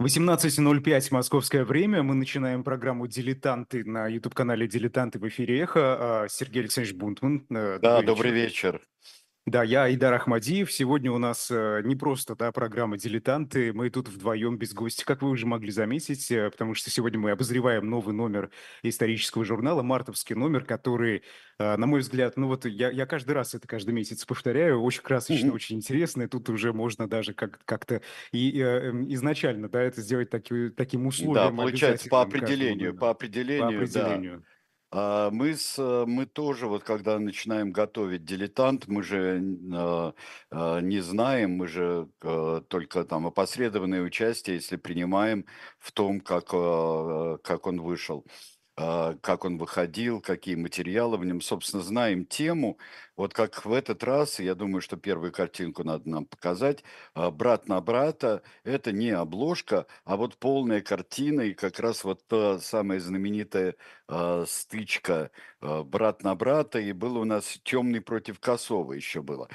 18.05 0.00 1.08
московское 1.10 1.64
время. 1.64 2.02
Мы 2.02 2.14
начинаем 2.14 2.62
программу 2.62 3.06
«Дилетанты» 3.06 3.82
на 3.82 4.06
YouTube-канале 4.08 4.68
«Дилетанты» 4.68 5.18
в 5.18 5.26
эфире 5.28 5.60
«Эхо». 5.60 6.24
А, 6.24 6.28
Сергей 6.28 6.60
Алексеевич 6.60 6.94
Бунтман. 6.94 7.46
Э, 7.48 7.78
да, 7.80 8.02
добрый 8.02 8.30
вечер. 8.30 8.82
Да, 9.48 9.62
я 9.62 9.84
Айдар 9.84 10.12
Ахмадиев. 10.12 10.72
Сегодня 10.72 11.12
у 11.12 11.18
нас 11.18 11.52
э, 11.52 11.80
не 11.84 11.94
просто 11.94 12.34
да, 12.34 12.50
программа 12.50 12.98
«Дилетанты». 12.98 13.72
Мы 13.72 13.90
тут 13.90 14.08
вдвоем 14.08 14.58
без 14.58 14.74
гостя, 14.74 15.04
как 15.04 15.22
вы 15.22 15.30
уже 15.30 15.46
могли 15.46 15.70
заметить, 15.70 16.32
э, 16.32 16.50
потому 16.50 16.74
что 16.74 16.90
сегодня 16.90 17.20
мы 17.20 17.30
обозреваем 17.30 17.88
новый 17.88 18.12
номер 18.12 18.50
исторического 18.82 19.44
журнала, 19.44 19.82
мартовский 19.82 20.34
номер, 20.34 20.64
который, 20.64 21.22
э, 21.60 21.76
на 21.76 21.86
мой 21.86 22.00
взгляд, 22.00 22.36
ну 22.36 22.48
вот 22.48 22.66
я, 22.66 22.90
я 22.90 23.06
каждый 23.06 23.36
раз 23.36 23.54
это 23.54 23.68
каждый 23.68 23.94
месяц 23.94 24.24
повторяю, 24.24 24.82
очень 24.82 25.02
красочно, 25.02 25.50
mm-hmm. 25.50 25.54
очень 25.54 25.76
интересно, 25.76 26.22
и 26.24 26.26
тут 26.26 26.48
уже 26.48 26.72
можно 26.72 27.08
даже 27.08 27.32
как- 27.32 27.60
как-то 27.64 28.02
и, 28.32 28.50
изначально 28.50 29.68
да, 29.68 29.80
это 29.80 30.00
сделать 30.00 30.28
таки, 30.28 30.70
таким 30.70 31.06
условием. 31.06 31.34
Да, 31.34 31.62
получается, 31.62 32.08
по 32.08 32.20
определению, 32.20 32.96
по 32.96 33.10
определению, 33.10 33.60
по 33.60 33.68
определению. 33.68 34.38
Да. 34.38 34.55
А 34.98 35.30
мы, 35.30 35.54
с, 35.54 35.76
мы 36.06 36.24
тоже, 36.24 36.68
вот 36.68 36.82
когда 36.82 37.18
начинаем 37.18 37.70
готовить 37.70 38.24
дилетант, 38.24 38.86
мы 38.88 39.02
же 39.02 39.42
э, 39.42 40.12
э, 40.50 40.80
не 40.80 41.00
знаем, 41.00 41.50
мы 41.58 41.68
же 41.68 42.08
э, 42.22 42.62
только 42.68 43.04
там 43.04 43.26
опосредованное 43.26 44.00
участие, 44.00 44.56
если 44.56 44.76
принимаем 44.76 45.44
в 45.78 45.92
том, 45.92 46.20
как, 46.20 46.46
э, 46.54 47.36
как 47.42 47.66
он 47.66 47.82
вышел. 47.82 48.24
А, 48.78 49.14
как 49.22 49.46
он 49.46 49.56
выходил, 49.56 50.20
какие 50.20 50.54
материалы 50.54 51.16
в 51.16 51.24
нем. 51.24 51.40
Собственно, 51.40 51.82
знаем 51.82 52.26
тему. 52.26 52.78
Вот 53.16 53.32
как 53.32 53.64
в 53.64 53.72
этот 53.72 54.04
раз, 54.04 54.38
я 54.38 54.54
думаю, 54.54 54.82
что 54.82 54.98
первую 54.98 55.32
картинку 55.32 55.82
надо 55.82 56.10
нам 56.10 56.26
показать. 56.26 56.84
А, 57.14 57.30
«Брат 57.30 57.68
на 57.68 57.80
брата»– 57.80 58.42
это 58.64 58.92
не 58.92 59.10
обложка, 59.10 59.86
а 60.04 60.16
вот 60.16 60.36
полная 60.36 60.82
картина 60.82 61.40
и 61.40 61.54
как 61.54 61.80
раз 61.80 62.04
вот 62.04 62.26
та 62.26 62.58
самая 62.58 63.00
знаменитая 63.00 63.76
э, 64.08 64.44
стычка 64.46 65.30
«Брат 65.60 66.22
на 66.22 66.34
брата». 66.34 66.78
И 66.78 66.92
было 66.92 67.20
у 67.20 67.24
нас 67.24 67.58
«Темный 67.64 68.02
против 68.02 68.40
Косова» 68.40 68.92
еще 68.92 69.22
было. 69.22 69.48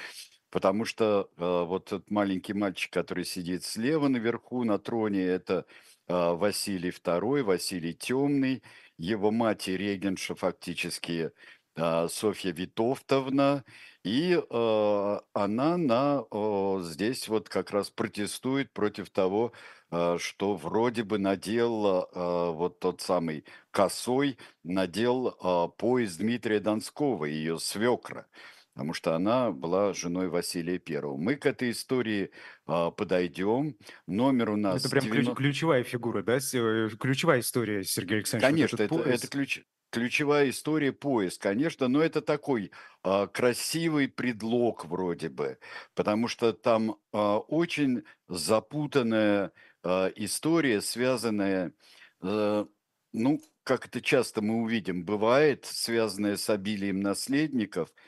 Потому 0.49 0.83
что 0.83 1.29
э, 1.37 1.63
вот 1.65 1.87
этот 1.87 2.09
маленький 2.09 2.53
мальчик, 2.53 2.91
который 2.91 3.25
сидит 3.25 3.63
слева 3.63 4.07
наверху 4.07 4.63
на 4.63 4.79
троне, 4.79 5.23
это 5.23 5.65
э, 6.07 6.33
Василий 6.33 6.89
II, 6.89 7.43
Василий 7.43 7.93
Темный– 7.93 8.63
его 9.01 9.31
мать 9.31 9.67
и 9.67 9.77
регенша 9.77 10.35
фактически 10.35 11.31
а, 11.75 12.07
Софья 12.07 12.51
Витовтовна, 12.51 13.63
и 14.03 14.33
э, 14.33 15.19
она 15.33 15.77
на, 15.77 16.23
э, 16.31 16.79
здесь 16.83 17.27
вот 17.27 17.49
как 17.49 17.71
раз 17.71 17.89
протестует 17.91 18.73
против 18.73 19.09
того, 19.11 19.53
э, 19.91 20.17
что 20.19 20.55
вроде 20.55 21.03
бы 21.03 21.17
надел 21.19 22.09
э, 22.13 22.51
вот 22.51 22.79
тот 22.79 23.01
самый 23.01 23.45
косой, 23.71 24.37
надел 24.63 25.29
э, 25.29 25.67
поезд 25.77 26.17
Дмитрия 26.19 26.59
Донского, 26.59 27.25
ее 27.25 27.59
свекра 27.59 28.27
потому 28.73 28.93
что 28.93 29.15
она 29.15 29.51
была 29.51 29.93
женой 29.93 30.29
Василия 30.29 30.77
Первого. 30.79 31.17
Мы 31.17 31.35
к 31.35 31.45
этой 31.45 31.71
истории 31.71 32.31
а, 32.65 32.91
подойдем. 32.91 33.75
Номер 34.07 34.51
у 34.51 34.55
нас... 34.55 34.81
Это 34.81 34.89
прям 34.89 35.05
90... 35.05 35.35
ключевая 35.35 35.83
фигура, 35.83 36.23
да? 36.23 36.37
Э, 36.37 36.89
ключевая 36.99 37.41
история, 37.41 37.83
Сергей 37.83 38.17
Александрович. 38.17 38.51
Конечно, 38.71 38.77
вот 38.77 39.05
это, 39.05 39.09
это 39.09 39.27
ключ... 39.27 39.61
ключевая 39.89 40.49
история 40.49 40.93
поезд, 40.93 41.41
конечно, 41.41 41.87
но 41.89 42.01
это 42.01 42.21
такой 42.21 42.71
а, 43.03 43.27
красивый 43.27 44.07
предлог 44.07 44.85
вроде 44.85 45.29
бы, 45.29 45.57
потому 45.93 46.27
что 46.27 46.53
там 46.53 46.95
а, 47.11 47.39
очень 47.39 48.03
запутанная 48.27 49.51
а, 49.83 50.11
история, 50.15 50.81
связанная... 50.81 51.73
А, 52.21 52.65
ну, 53.13 53.41
как 53.63 53.85
это 53.87 54.01
часто 54.01 54.41
мы 54.41 54.61
увидим, 54.61 55.03
бывает, 55.03 55.65
связанная 55.65 56.37
с 56.37 56.49
обилием 56.49 57.01
наследников– 57.01 57.89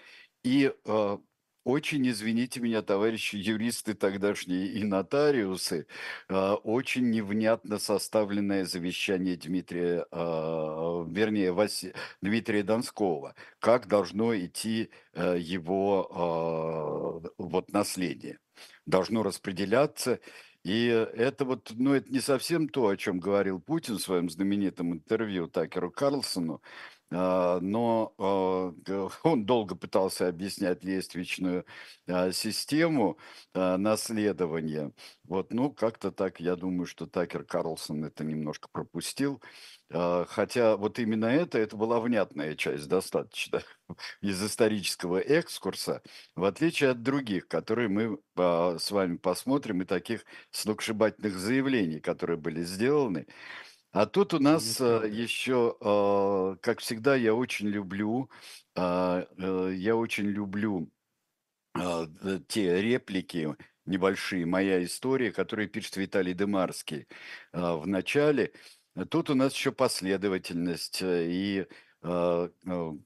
и 0.44 0.74
э, 0.86 1.18
очень, 1.66 2.10
извините 2.10 2.60
меня, 2.60 2.82
товарищи 2.82 3.38
юристы 3.38 3.94
тогдашние 3.94 4.68
и 4.68 4.84
нотариусы, 4.84 5.88
э, 6.28 6.52
очень 6.64 7.10
невнятно 7.10 7.80
составленное 7.80 8.66
завещание 8.66 9.38
Дмитрия, 9.38 10.06
э, 10.12 11.06
вернее, 11.08 11.54
Васи, 11.54 11.94
Дмитрия 12.22 12.64
Донского, 12.64 13.36
как 13.60 13.88
должно 13.88 14.36
идти 14.38 14.90
э, 15.14 15.38
его 15.40 17.24
э, 17.26 17.30
вот 17.38 17.72
наследие. 17.72 18.40
Должно 18.86 19.24
распределяться. 19.24 20.20
И 20.64 20.88
это 20.88 21.46
вот, 21.46 21.72
ну, 21.76 21.94
это 21.94 22.12
не 22.12 22.22
совсем 22.22 22.70
то, 22.70 22.88
о 22.88 22.98
чем 22.98 23.20
говорил 23.20 23.60
Путин 23.60 23.96
в 23.98 24.02
своем 24.02 24.30
знаменитом 24.30 24.94
интервью 24.94 25.48
Такеру 25.48 25.92
Карлсону, 25.92 26.62
но 27.14 28.14
а, 28.18 28.74
он 29.24 29.46
долго 29.46 29.76
пытался 29.76 30.28
объяснять 30.28 30.84
лествичную 30.84 31.66
а, 32.08 32.32
систему 32.32 33.18
наследования. 33.54 34.92
Вот, 35.26 35.54
ну, 35.54 35.72
как-то 35.72 36.12
так, 36.12 36.40
я 36.40 36.56
думаю, 36.56 36.86
что 36.88 37.06
Такер 37.06 37.44
Карлсон 37.44 38.06
это 38.06 38.24
немножко 38.24 38.68
пропустил. 38.72 39.42
Хотя 39.90 40.76
вот 40.76 40.98
именно 40.98 41.26
это, 41.28 41.60
это 41.60 41.78
была 41.78 42.00
внятная 42.00 42.56
часть 42.56 42.88
достаточно 42.88 43.62
из 44.22 44.44
исторического 44.44 45.20
экскурса, 45.20 46.02
в 46.36 46.46
отличие 46.46 46.90
от 46.92 47.04
других, 47.04 47.48
которые 47.48 47.90
мы 47.90 48.18
с 48.36 48.90
вами 48.90 49.18
посмотрим, 49.18 49.84
и 49.84 49.86
таких 49.86 50.26
сногсшибательных 50.50 51.36
заявлений, 51.38 52.00
которые 52.00 52.38
были 52.38 52.64
сделаны. 52.64 53.28
А 53.94 54.08
тут 54.08 54.34
у 54.34 54.40
нас 54.40 54.82
э, 54.82 55.08
еще, 55.08 55.78
э, 55.80 56.56
как 56.62 56.80
всегда, 56.80 57.16
я 57.16 57.36
очень 57.36 57.68
люблю, 57.68 58.28
а, 58.76 59.28
э, 59.38 59.74
я 59.76 59.96
очень 59.96 60.26
люблю 60.26 60.90
а, 61.76 62.08
те 62.48 62.82
реплики 62.82 63.56
небольшие, 63.86 64.48
моя 64.48 64.84
история, 64.84 65.32
которые 65.32 65.68
пишет 65.68 65.98
Виталий 65.98 66.34
Демарский 66.34 67.08
а, 67.52 67.78
в 67.78 67.86
начале. 67.86 68.54
Тут 69.12 69.30
у 69.30 69.36
нас 69.36 69.54
еще 69.54 69.72
последовательность, 69.72 71.00
и 71.04 71.66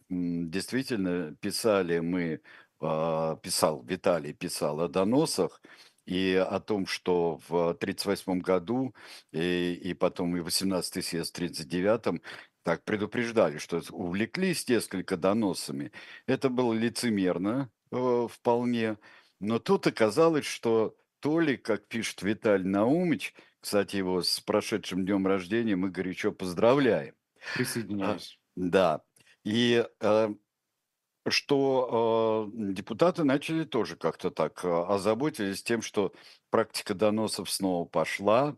действительно 0.10 1.36
писали 1.36 2.00
мы, 2.00 2.42
писал 2.80 3.84
Виталий, 3.84 4.34
писал 4.34 4.82
о 4.82 4.90
доносах, 4.90 5.62
и 6.08 6.34
о 6.36 6.60
том, 6.62 6.88
что 6.88 7.40
в 7.50 7.70
1938 7.72 8.40
году 8.40 8.96
и, 9.34 9.74
и 9.74 9.94
потом 9.94 10.36
и 10.38 10.40
18-й 10.40 11.04
съезд 11.04 11.34
в 11.34 11.38
1939 11.38 12.22
так 12.64 12.84
предупреждали, 12.84 13.58
что 13.58 13.82
увлеклись 13.92 14.68
несколько 14.68 15.18
доносами. 15.18 15.92
Это 16.26 16.50
было 16.50 16.74
лицемерно 16.74 17.70
э, 17.92 18.28
вполне, 18.32 18.98
но 19.40 19.60
тут 19.60 19.86
оказалось, 19.88 20.46
что 20.46 20.96
то 21.20 21.40
ли, 21.40 21.58
как 21.58 21.88
пишет 21.88 22.22
Виталий 22.22 22.68
Наумович, 22.68 23.34
кстати, 23.60 23.98
его 23.98 24.22
с 24.22 24.40
прошедшим 24.40 25.06
днем 25.06 25.28
рождения 25.28 25.76
мы 25.76 25.90
горячо 25.90 26.32
поздравляем. 26.32 27.16
Присоединяюсь. 27.56 28.40
А, 28.40 28.52
да. 28.56 29.02
И 29.44 29.86
э, 30.00 30.30
что 31.32 32.50
э, 32.56 32.74
депутаты 32.74 33.24
начали 33.24 33.64
тоже 33.64 33.96
как-то 33.96 34.32
так 34.32 34.64
э, 34.64 34.68
озаботились 34.70 35.64
тем, 35.64 35.82
что 35.82 36.14
практика 36.50 36.94
доносов 36.94 37.50
снова 37.50 37.86
пошла, 37.86 38.56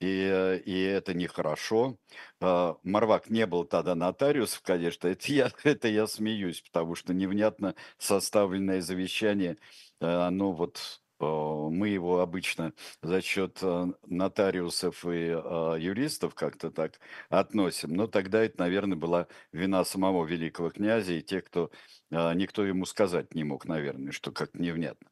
и, 0.00 0.28
э, 0.30 0.58
и 0.60 0.82
это 0.82 1.14
нехорошо. 1.14 1.98
Э, 2.40 2.74
Марвак 2.82 3.30
не 3.30 3.46
был 3.46 3.64
тогда 3.64 3.94
нотариусов, 3.94 4.62
конечно, 4.62 5.08
это 5.08 5.32
я, 5.32 5.50
это 5.64 5.88
я 5.88 6.06
смеюсь, 6.06 6.60
потому 6.60 6.94
что 6.94 7.14
невнятно 7.14 7.74
составленное 7.98 8.80
завещание, 8.80 9.56
э, 10.00 10.06
оно 10.06 10.52
вот 10.52 11.02
мы 11.20 11.88
его 11.88 12.20
обычно 12.20 12.72
за 13.02 13.20
счет 13.20 13.58
э, 13.62 13.86
нотариусов 14.06 15.04
и 15.04 15.28
э, 15.28 15.76
юристов 15.78 16.34
как-то 16.34 16.70
так 16.70 17.00
относим. 17.28 17.94
Но 17.94 18.06
тогда 18.06 18.44
это, 18.44 18.58
наверное, 18.60 18.96
была 18.96 19.26
вина 19.52 19.84
самого 19.84 20.24
великого 20.24 20.70
князя 20.70 21.14
и 21.14 21.22
тех, 21.22 21.44
кто 21.44 21.70
э, 22.10 22.34
никто 22.34 22.64
ему 22.64 22.84
сказать 22.86 23.34
не 23.34 23.44
мог, 23.44 23.66
наверное, 23.66 24.12
что 24.12 24.32
как 24.32 24.54
невнятно. 24.54 25.08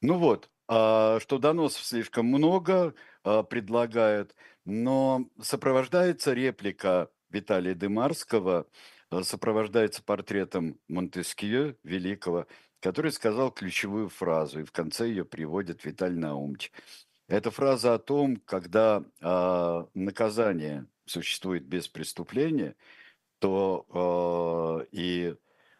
Ну 0.00 0.18
вот, 0.18 0.50
а, 0.68 1.18
что 1.20 1.38
доносов 1.38 1.84
слишком 1.84 2.26
много 2.26 2.94
предлагают, 3.22 4.36
но 4.64 5.28
сопровождается 5.40 6.32
реплика 6.32 7.10
Виталия 7.30 7.74
Дымарского, 7.74 8.66
сопровождается 9.22 10.02
портретом 10.02 10.78
Монтескье, 10.86 11.76
великого 11.82 12.46
который 12.80 13.12
сказал 13.12 13.50
ключевую 13.50 14.08
фразу, 14.08 14.60
и 14.60 14.64
в 14.64 14.72
конце 14.72 15.08
ее 15.08 15.24
приводит 15.24 15.84
Виталий 15.84 16.18
Наумович. 16.18 16.72
Это 17.28 17.50
фраза 17.50 17.94
о 17.94 17.98
том, 17.98 18.36
когда 18.44 19.02
э, 19.20 19.86
наказание 19.94 20.86
существует 21.06 21.64
без 21.64 21.88
преступления, 21.88 22.76
то 23.38 23.86
э, 24.82 24.86
и 24.92 25.34
э, 25.34 25.36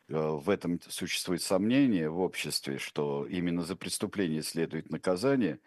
в 0.08 0.50
этом 0.50 0.80
существует 0.88 1.42
сомнение 1.42 2.10
в 2.10 2.20
обществе, 2.20 2.78
что 2.78 3.26
именно 3.26 3.62
за 3.62 3.76
преступление 3.76 4.42
следует 4.42 4.90
наказание, 4.90 5.60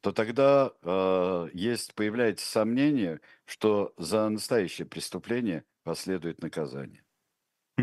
то 0.00 0.12
тогда 0.12 0.72
э, 0.82 1.48
есть, 1.54 1.94
появляется 1.94 2.46
сомнение, 2.46 3.20
что 3.46 3.94
за 3.96 4.28
настоящее 4.28 4.86
преступление 4.86 5.64
последует 5.82 6.42
наказание. 6.42 7.03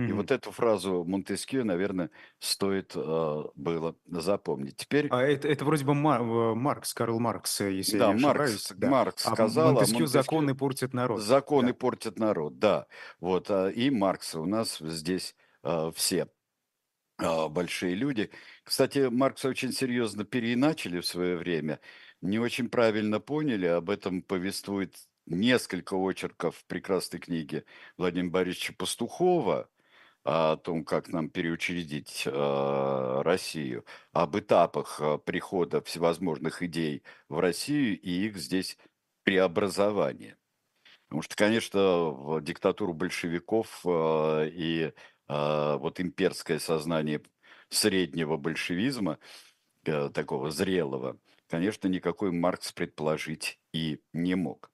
И 0.05 0.13
Мгм. 0.13 0.13
вот 0.13 0.31
эту 0.31 0.51
фразу 0.51 1.03
Монтескьё, 1.05 1.63
наверное, 1.63 2.09
стоит 2.39 2.93
э, 2.95 3.43
было 3.55 3.95
запомнить. 4.07 4.77
Теперь, 4.77 5.13
А 5.13 5.21
это 5.23 5.47
это 5.49 5.65
вроде 5.65 5.83
бы 5.85 5.93
Ма 5.93 6.17
э, 6.19 6.55
Маркс, 6.55 6.93
Карл 6.93 7.19
Маркс, 7.19 7.59
э, 7.61 7.71
если 7.73 7.97
я 7.97 8.03
не 8.03 8.11
да, 8.11 8.13
Маркс, 8.13 8.61
ошибаюсь, 8.63 8.73
да. 8.77 8.95
Маркс 8.95 9.23
А 9.23 9.35
сказал, 9.35 9.79
а 9.79 9.87
Монтескьё 9.87 10.07
Монтескьё 10.07 10.07
"Законы 10.07 10.55
портят 10.55 10.93
народ". 10.93 11.23
законы 11.23 11.73
Да. 11.73 11.75
портят 11.75 12.19
народ, 12.19 12.59
да. 12.59 12.87
Вот, 13.21 13.51
а, 13.51 13.69
и 13.69 13.91
Маркс 13.91 14.35
у 14.35 14.45
нас 14.47 14.79
здесь 14.79 15.35
э, 15.63 15.91
все 15.95 16.29
а, 17.19 17.49
большие 17.49 17.95
люди. 17.95 18.31
Кстати, 18.65 19.09
Маркса 19.09 19.49
очень 19.49 19.73
серьезно 19.73 20.25
переиначили 20.25 21.01
в 21.01 21.07
свое 21.07 21.37
время, 21.37 21.81
не 22.21 22.39
очень 22.39 22.69
правильно 22.69 23.21
поняли, 23.21 23.67
об 23.67 23.91
этом 23.91 24.23
повествует 24.23 24.95
несколько 25.27 25.95
очерков 25.95 26.65
прекрасной 26.67 27.21
книге 27.21 27.65
Владимира 27.97 28.31
Борисовича 28.33 28.75
Пастухова 28.77 29.70
о 30.23 30.57
том, 30.57 30.85
как 30.85 31.09
нам 31.09 31.29
переучредить 31.29 32.23
а, 32.27 33.23
Россию, 33.23 33.85
об 34.13 34.37
этапах 34.37 34.99
а, 35.01 35.17
прихода 35.17 35.81
всевозможных 35.81 36.61
идей 36.63 37.03
в 37.29 37.39
Россию 37.39 37.99
и 37.99 38.27
их 38.27 38.37
здесь 38.37 38.77
преобразования. 39.23 40.37
Потому 41.07 41.23
что, 41.23 41.35
конечно, 41.35 42.05
в 42.09 42.41
диктатуру 42.41 42.93
большевиков 42.93 43.81
а, 43.85 44.45
и 44.45 44.93
вот 45.27 46.01
имперское 46.01 46.59
сознание 46.59 47.21
среднего 47.69 48.37
большевизма, 48.37 49.17
э, 49.85 50.09
такого 50.09 50.51
зрелого, 50.51 51.17
конечно, 51.47 51.87
никакой 51.87 52.31
Маркс 52.31 52.71
предположить 52.73 53.59
и 53.73 54.01
не 54.13 54.35
мог. 54.35 54.70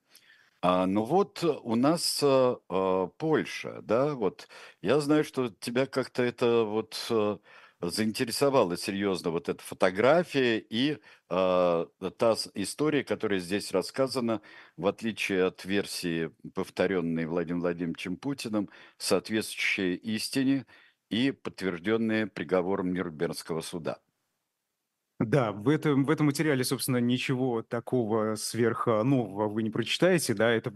А, 0.62 0.88
ну 0.88 1.04
вот 1.04 1.44
э, 1.44 1.48
у 1.48 1.75
нас 1.75 2.19
а, 2.24 2.57
а, 2.69 3.07
Польша, 3.18 3.81
да, 3.83 4.15
вот 4.15 4.48
я 4.81 5.00
знаю, 5.00 5.24
что 5.24 5.50
тебя 5.50 5.86
как-то 5.86 6.24
это 6.24 6.63
вот 6.63 7.06
э, 7.12 7.38
заинтересовала 7.80 8.75
серьезно 8.75 9.30
вот 9.31 9.50
эта 9.50 9.62
фотография 9.63 10.57
и 10.59 11.00
а, 11.30 11.86
та 12.18 12.36
история, 12.56 13.04
которая 13.04 13.39
здесь 13.39 13.71
рассказана, 13.71 14.42
в 14.77 14.88
отличие 14.88 15.45
от 15.45 15.63
версии, 15.65 16.31
повторенной 16.56 17.27
Владимиром 17.27 17.62
Владимировичем 17.62 18.18
Путиным, 18.18 18.69
соответствующая 18.98 19.95
истине 19.95 20.65
и 21.10 21.31
подтвержденная 21.31 22.27
приговором 22.27 22.94
Нюрнбергского 22.94 23.62
суда. 23.62 24.00
Да, 25.19 25.51
в 25.51 25.67
этом 25.69 26.05
в 26.05 26.11
этом 26.11 26.27
материале, 26.27 26.63
собственно, 26.63 26.97
ничего 26.97 27.63
такого 27.63 28.35
сверх 28.35 28.87
а, 28.87 29.03
вы 29.03 29.63
не 29.63 29.71
прочитаете, 29.71 30.35
да. 30.35 30.51
Это, 30.51 30.71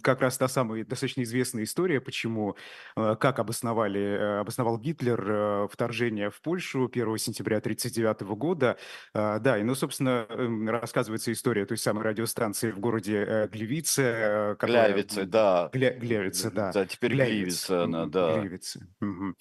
как 0.00 0.20
раз 0.20 0.38
та 0.38 0.46
самая 0.46 0.84
достаточно 0.84 1.22
известная 1.22 1.64
история, 1.64 2.00
почему, 2.00 2.56
э, 2.96 3.16
как 3.18 3.40
обосновали 3.40 4.00
э, 4.00 4.38
обосновал 4.40 4.78
Гитлер, 4.78 5.24
э, 5.28 5.68
вторжение 5.72 6.30
в 6.30 6.40
Польшу 6.40 6.88
1 6.88 7.18
сентября 7.18 7.60
1939 7.60 8.36
года. 8.36 8.78
А, 9.12 9.40
да, 9.40 9.58
и, 9.58 9.64
ну, 9.64 9.74
собственно, 9.74 10.24
эм, 10.28 10.68
рассказывается 10.68 11.32
история 11.32 11.66
той 11.66 11.76
самой 11.76 12.04
радиостанции 12.04 12.70
в 12.70 12.78
городе, 12.78 13.24
э, 13.26 13.48
Глевице, 13.48 14.56
которая, 14.60 15.04
да, 15.26 15.68
Гле 15.72 15.98
Глевице, 15.98 16.50
да, 16.52 16.70
да, 16.70 16.86
теперь 16.86 17.12
Глявиц, 17.12 17.32
Гливица 17.32 17.84
она, 17.84 18.06
да. 18.06 18.38
Гливице. 18.38 18.86
Мгм. 19.00 19.34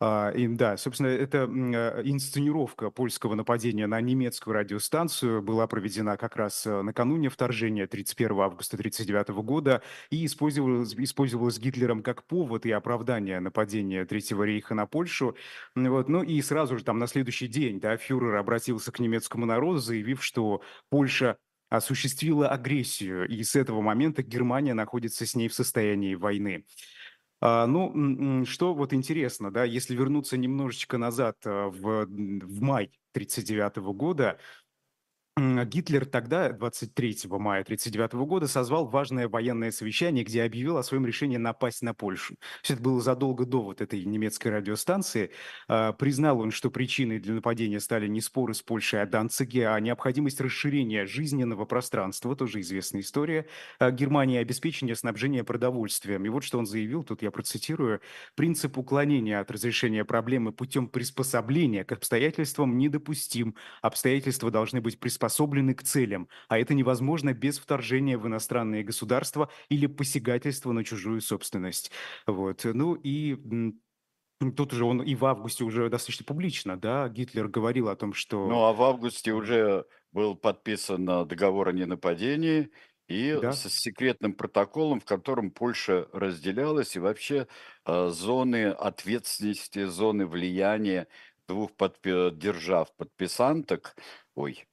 А, 0.00 0.30
и 0.30 0.48
да, 0.48 0.76
собственно, 0.76 1.06
эта 1.06 1.48
э, 1.48 2.02
инсценировка 2.04 2.90
польского 2.90 3.34
нападения 3.34 3.86
на 3.86 4.00
немецкую 4.00 4.54
радиостанцию 4.54 5.40
была 5.40 5.66
проведена 5.68 6.16
как 6.16 6.36
раз 6.36 6.66
э, 6.66 6.82
накануне 6.82 7.28
вторжения 7.28 7.86
31 7.86 8.40
августа 8.40 8.76
1939 8.76 9.44
года 9.44 9.82
и 10.10 10.26
использовалась, 10.26 10.94
использовалась 10.94 11.58
Гитлером 11.58 12.02
как 12.02 12.24
повод 12.24 12.66
и 12.66 12.72
оправдание 12.72 13.38
нападения 13.38 14.04
Третьего 14.04 14.42
рейха 14.42 14.74
на 14.74 14.86
Польшу. 14.86 15.36
Вот. 15.76 16.08
Ну 16.08 16.22
и 16.24 16.42
сразу 16.42 16.76
же 16.76 16.84
там 16.84 16.98
на 16.98 17.06
следующий 17.06 17.46
день 17.46 17.78
да, 17.78 17.96
фюрер 17.96 18.34
обратился 18.34 18.90
к 18.90 18.98
немецкому 18.98 19.46
народу, 19.46 19.78
заявив, 19.78 20.24
что 20.24 20.60
Польша 20.90 21.38
осуществила 21.70 22.48
агрессию, 22.48 23.28
и 23.28 23.42
с 23.42 23.56
этого 23.56 23.80
момента 23.80 24.22
Германия 24.22 24.74
находится 24.74 25.26
с 25.26 25.34
ней 25.34 25.48
в 25.48 25.54
состоянии 25.54 26.14
войны. 26.14 26.64
А, 27.46 27.66
ну, 27.66 28.46
что 28.46 28.72
вот 28.72 28.94
интересно, 28.94 29.52
да, 29.52 29.64
если 29.64 29.94
вернуться 29.94 30.38
немножечко 30.38 30.96
назад, 30.96 31.36
а, 31.44 31.68
в, 31.68 32.06
в 32.06 32.62
май 32.62 32.84
1939 33.12 33.92
года, 33.92 34.38
Гитлер 35.36 36.06
тогда, 36.06 36.48
23 36.52 37.16
мая 37.28 37.62
1939 37.62 38.28
года, 38.28 38.46
созвал 38.46 38.86
важное 38.86 39.26
военное 39.26 39.72
совещание, 39.72 40.22
где 40.24 40.44
объявил 40.44 40.76
о 40.76 40.84
своем 40.84 41.04
решении 41.04 41.38
напасть 41.38 41.82
на 41.82 41.92
Польшу. 41.92 42.36
Есть 42.62 42.70
это 42.70 42.80
было 42.82 43.00
задолго 43.00 43.44
до 43.44 43.60
вот 43.62 43.80
этой 43.80 44.04
немецкой 44.04 44.48
радиостанции. 44.48 45.32
А, 45.66 45.92
Признал 45.92 46.38
он, 46.38 46.52
что 46.52 46.70
причиной 46.70 47.18
для 47.18 47.34
нападения 47.34 47.80
стали 47.80 48.06
не 48.06 48.20
споры 48.20 48.54
с 48.54 48.62
Польшей 48.62 49.02
о 49.02 49.06
Данциге, 49.06 49.66
а 49.70 49.80
необходимость 49.80 50.40
расширения 50.40 51.04
жизненного 51.04 51.64
пространства, 51.64 52.36
тоже 52.36 52.60
известная 52.60 53.00
история, 53.00 53.48
а, 53.80 53.90
Германии, 53.90 54.38
обеспечения 54.38 54.94
снабжения 54.94 55.42
продовольствием. 55.42 56.24
И 56.24 56.28
вот 56.28 56.44
что 56.44 56.58
он 56.60 56.66
заявил, 56.66 57.02
тут 57.02 57.22
я 57.22 57.32
процитирую, 57.32 58.00
«Принцип 58.36 58.78
уклонения 58.78 59.40
от 59.40 59.50
разрешения 59.50 60.04
проблемы 60.04 60.52
путем 60.52 60.86
приспособления 60.86 61.82
к 61.84 61.90
обстоятельствам 61.90 62.78
недопустим, 62.78 63.56
Обстоятельства 63.82 64.50
должны 64.50 64.80
быть 64.80 64.98
приспособлены 65.00 65.23
к 65.74 65.82
целям, 65.82 66.28
а 66.48 66.58
это 66.58 66.74
невозможно 66.74 67.32
без 67.32 67.58
вторжения 67.58 68.18
в 68.18 68.26
иностранные 68.26 68.82
государства 68.84 69.50
или 69.68 69.86
посягательства 69.86 70.72
на 70.72 70.84
чужую 70.84 71.20
собственность. 71.20 71.90
Вот. 72.26 72.62
Ну 72.64 72.94
и 72.94 73.36
тут 74.56 74.72
уже 74.72 74.84
он 74.84 75.02
и 75.02 75.14
в 75.14 75.24
августе 75.24 75.64
уже 75.64 75.88
достаточно 75.88 76.24
публично, 76.24 76.76
да, 76.76 77.08
Гитлер 77.08 77.48
говорил 77.48 77.88
о 77.88 77.96
том, 77.96 78.12
Ну, 78.42 78.54
что 78.54 78.64
а 78.64 78.72
в 78.72 78.82
августе 78.82 79.32
уже 79.32 79.86
был 80.12 80.36
подписан 80.36 81.08
а, 81.08 81.24
договор 81.24 81.68
о 81.68 81.72
ненападении 81.72 82.70
и 83.08 83.30
да, 83.32 83.50
с 83.50 83.68
секретным 83.70 84.34
протоколом, 84.34 85.00
в 85.00 85.04
котором 85.06 85.50
Польша 85.50 86.08
разделялась, 86.12 86.94
и 86.96 87.00
вообще 87.00 87.48
а, 87.84 88.10
зоны 88.10 88.66
ответственности, 88.68 89.84
зоны 89.84 90.26
влияния 90.26 91.08
двух 91.48 91.72
подпи- 91.72 92.30
держав-подписанток, 92.34 93.96
ой, 94.34 94.66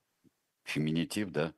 феминитив, 0.64 1.32
да, 1.32 1.54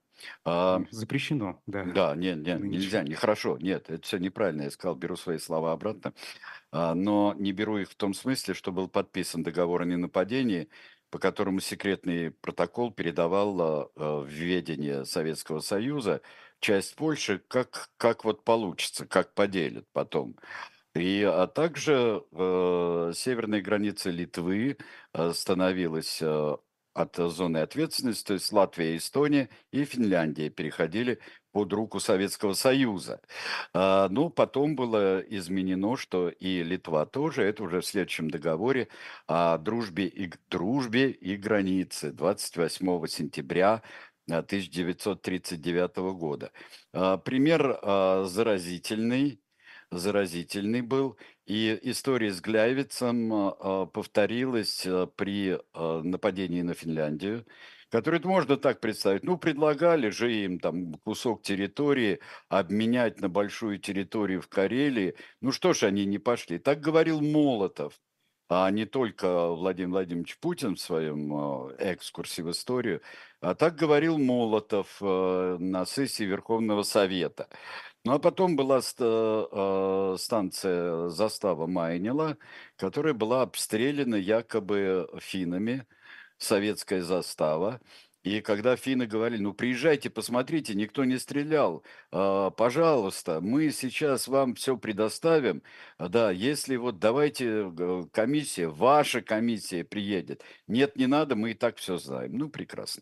а, 0.45 0.81
запрещено, 0.91 1.61
да, 1.67 1.83
да, 1.83 2.15
нет, 2.15 2.37
нет, 2.37 2.61
нельзя, 2.61 3.03
нехорошо, 3.03 3.57
нет, 3.57 3.89
это 3.89 4.05
все 4.05 4.17
неправильно, 4.17 4.63
я 4.63 4.71
сказал, 4.71 4.95
беру 4.95 5.15
свои 5.15 5.37
слова 5.37 5.71
обратно. 5.71 6.13
А, 6.71 6.93
но 6.95 7.35
не 7.37 7.51
беру 7.51 7.77
их 7.77 7.89
в 7.89 7.95
том 7.95 8.13
смысле, 8.13 8.53
что 8.53 8.71
был 8.71 8.87
подписан 8.87 9.43
договор 9.43 9.81
о 9.81 9.85
ненападении, 9.85 10.69
по 11.09 11.19
которому 11.19 11.59
секретный 11.59 12.31
протокол 12.31 12.91
передавал 12.91 13.61
а, 13.61 13.89
а, 13.95 14.19
в 14.21 14.27
ведение 14.27 15.05
Советского 15.05 15.59
Союза 15.59 16.21
часть 16.59 16.95
Польши, 16.95 17.39
как, 17.47 17.89
как 17.97 18.23
вот 18.23 18.43
получится, 18.43 19.05
как 19.05 19.33
поделят 19.33 19.85
потом. 19.91 20.35
И, 20.95 21.23
а 21.23 21.47
также 21.47 22.23
э, 22.31 23.11
северная 23.15 23.61
граница 23.61 24.11
Литвы 24.11 24.77
э, 25.13 25.33
становилась 25.33 26.19
э, 26.21 26.55
от 26.93 27.15
зоны 27.15 27.57
ответственности, 27.57 28.27
то 28.27 28.33
есть 28.33 28.51
Латвия, 28.51 28.97
Эстония 28.97 29.49
и 29.71 29.83
Финляндия 29.85 30.49
переходили 30.49 31.19
под 31.51 31.71
руку 31.71 31.99
Советского 31.99 32.53
Союза. 32.53 33.21
А, 33.73 34.09
ну, 34.09 34.29
потом 34.29 34.75
было 34.75 35.19
изменено, 35.19 35.95
что 35.95 36.29
и 36.29 36.63
Литва 36.63 37.05
тоже, 37.05 37.43
это 37.43 37.63
уже 37.63 37.81
в 37.81 37.85
следующем 37.85 38.29
договоре 38.29 38.89
о 39.27 39.57
дружбе 39.57 40.07
и, 40.07 40.31
дружбе 40.49 41.11
и 41.11 41.37
границе 41.37 42.11
28 42.11 43.07
сентября 43.07 43.81
а, 44.29 44.39
1939 44.39 45.97
года. 46.17 46.51
А, 46.91 47.17
Пример 47.17 47.79
а, 47.81 48.25
заразительный, 48.25 49.39
заразительный 49.97 50.81
был. 50.81 51.17
И 51.45 51.77
история 51.83 52.31
с 52.31 52.39
Гляйвицем 52.41 53.33
а, 53.33 53.57
а, 53.59 53.85
повторилась 53.85 54.85
а, 54.85 55.07
при 55.07 55.59
нападении 55.73 56.61
на 56.61 56.73
Финляндию, 56.73 57.45
которое 57.89 58.17
это 58.17 58.27
можно 58.27 58.57
так 58.57 58.79
представить. 58.79 59.23
Ну, 59.23 59.37
предлагали 59.37 60.09
же 60.09 60.33
им 60.33 60.59
там 60.59 60.93
кусок 61.03 61.43
территории 61.43 62.19
обменять 62.49 63.19
на 63.19 63.29
большую 63.29 63.77
территорию 63.79 64.41
в 64.41 64.47
Карелии. 64.47 65.15
Ну 65.41 65.51
что 65.51 65.73
ж 65.73 65.83
они 65.83 66.05
не 66.05 66.17
пошли? 66.17 66.59
Так 66.59 66.79
говорил 66.79 67.21
Молотов, 67.21 67.99
а 68.49 68.69
не 68.71 68.85
только 68.85 69.49
Владимир 69.49 69.91
Владимирович 69.91 70.37
Путин 70.39 70.75
в 70.75 70.79
своем 70.79 71.69
экскурсе 71.77 72.43
в 72.43 72.51
историю, 72.51 73.01
а 73.41 73.53
так 73.53 73.75
говорил 73.75 74.17
Молотов 74.17 75.01
на 75.01 75.85
сессии 75.85 76.23
Верховного 76.23 76.83
Совета. 76.83 77.49
Ну, 78.05 78.11
а 78.13 78.19
потом 78.19 78.57
была 78.57 78.81
э, 78.99 80.15
станция 80.19 81.07
застава 81.09 81.67
Майнила, 81.67 82.37
которая 82.75 83.13
была 83.13 83.43
обстреляна 83.43 84.15
якобы 84.15 85.07
финнами, 85.21 85.87
советская 86.37 87.01
застава. 87.01 87.79
И 88.23 88.41
когда 88.41 88.75
финны 88.75 89.05
говорили: 89.05 89.41
"Ну, 89.41 89.53
приезжайте, 89.53 90.09
посмотрите, 90.09 90.75
никто 90.75 91.05
не 91.05 91.17
стрелял, 91.17 91.83
а, 92.11 92.49
пожалуйста, 92.51 93.39
мы 93.41 93.71
сейчас 93.71 94.27
вам 94.27 94.55
всё 94.55 94.75
предоставим. 94.77 95.61
Да, 95.97 96.29
если 96.31 96.75
вот 96.75 96.99
давайте, 96.99 97.69
г 97.69 98.07
комиссия, 98.11 98.67
ваша 98.67 99.21
комиссия 99.21 99.83
приедет. 99.85 100.43
Нет, 100.67 100.97
не 100.97 101.07
надо, 101.07 101.35
мы 101.37 101.51
и 101.51 101.53
так 101.53 101.77
всё 101.77 101.97
знаем". 101.97 102.37
Ну, 102.37 102.49
прекрасно. 102.49 103.01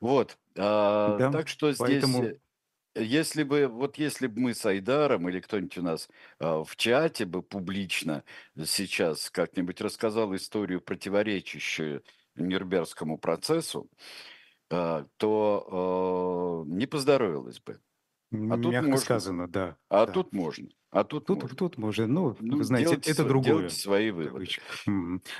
Вот, 0.00 0.38
а, 0.58 1.20
Да, 1.20 1.30
так 1.30 1.48
что 1.48 1.72
здесь, 1.72 2.18
поэтому 2.18 2.22
э, 2.22 2.36
если 2.94 3.42
бы, 3.42 3.66
вот 3.68 3.98
если 3.98 4.26
б 4.26 4.40
мы 4.40 4.54
с 4.54 4.64
Айдаром 4.66 5.28
или 5.28 5.40
кто-нибудь 5.40 5.78
у 5.78 5.82
нас, 5.82 6.08
а, 6.38 6.64
в 6.64 6.76
чате 6.76 7.24
бы 7.26 7.42
публично 7.42 8.24
сейчас 8.64 9.30
как-нибудь 9.30 9.80
рассказал 9.80 10.34
историю, 10.34 10.80
противоречащую 10.80 12.04
Нюрнбергскому 12.36 13.18
процессу, 13.18 13.90
а, 14.70 15.06
то, 15.18 16.64
а, 16.66 16.68
не 16.68 16.86
поздоровилось 16.86 17.60
бы. 17.60 17.80
А 18.48 18.58
тут 18.58 18.80
Мягко 18.80 18.82
можно. 18.82 18.98
сказано, 18.98 19.48
да, 19.48 19.78
А 19.90 20.06
да. 20.06 20.08
тут 20.08 20.32
можно. 20.34 20.68
А 20.94 21.02
тут 21.02 21.28
Тут 21.28 21.42
можно. 21.42 21.56
тут 21.56 21.78
можно, 21.78 22.06
ну, 22.06 22.36
Ну, 22.38 22.58
вы 22.58 22.64
знаете, 22.64 22.96
это 23.04 23.24
св 23.24 23.32
делайте 23.40 23.74
другое, 23.74 23.74
свои 23.74 24.10
выводы. 24.10 24.56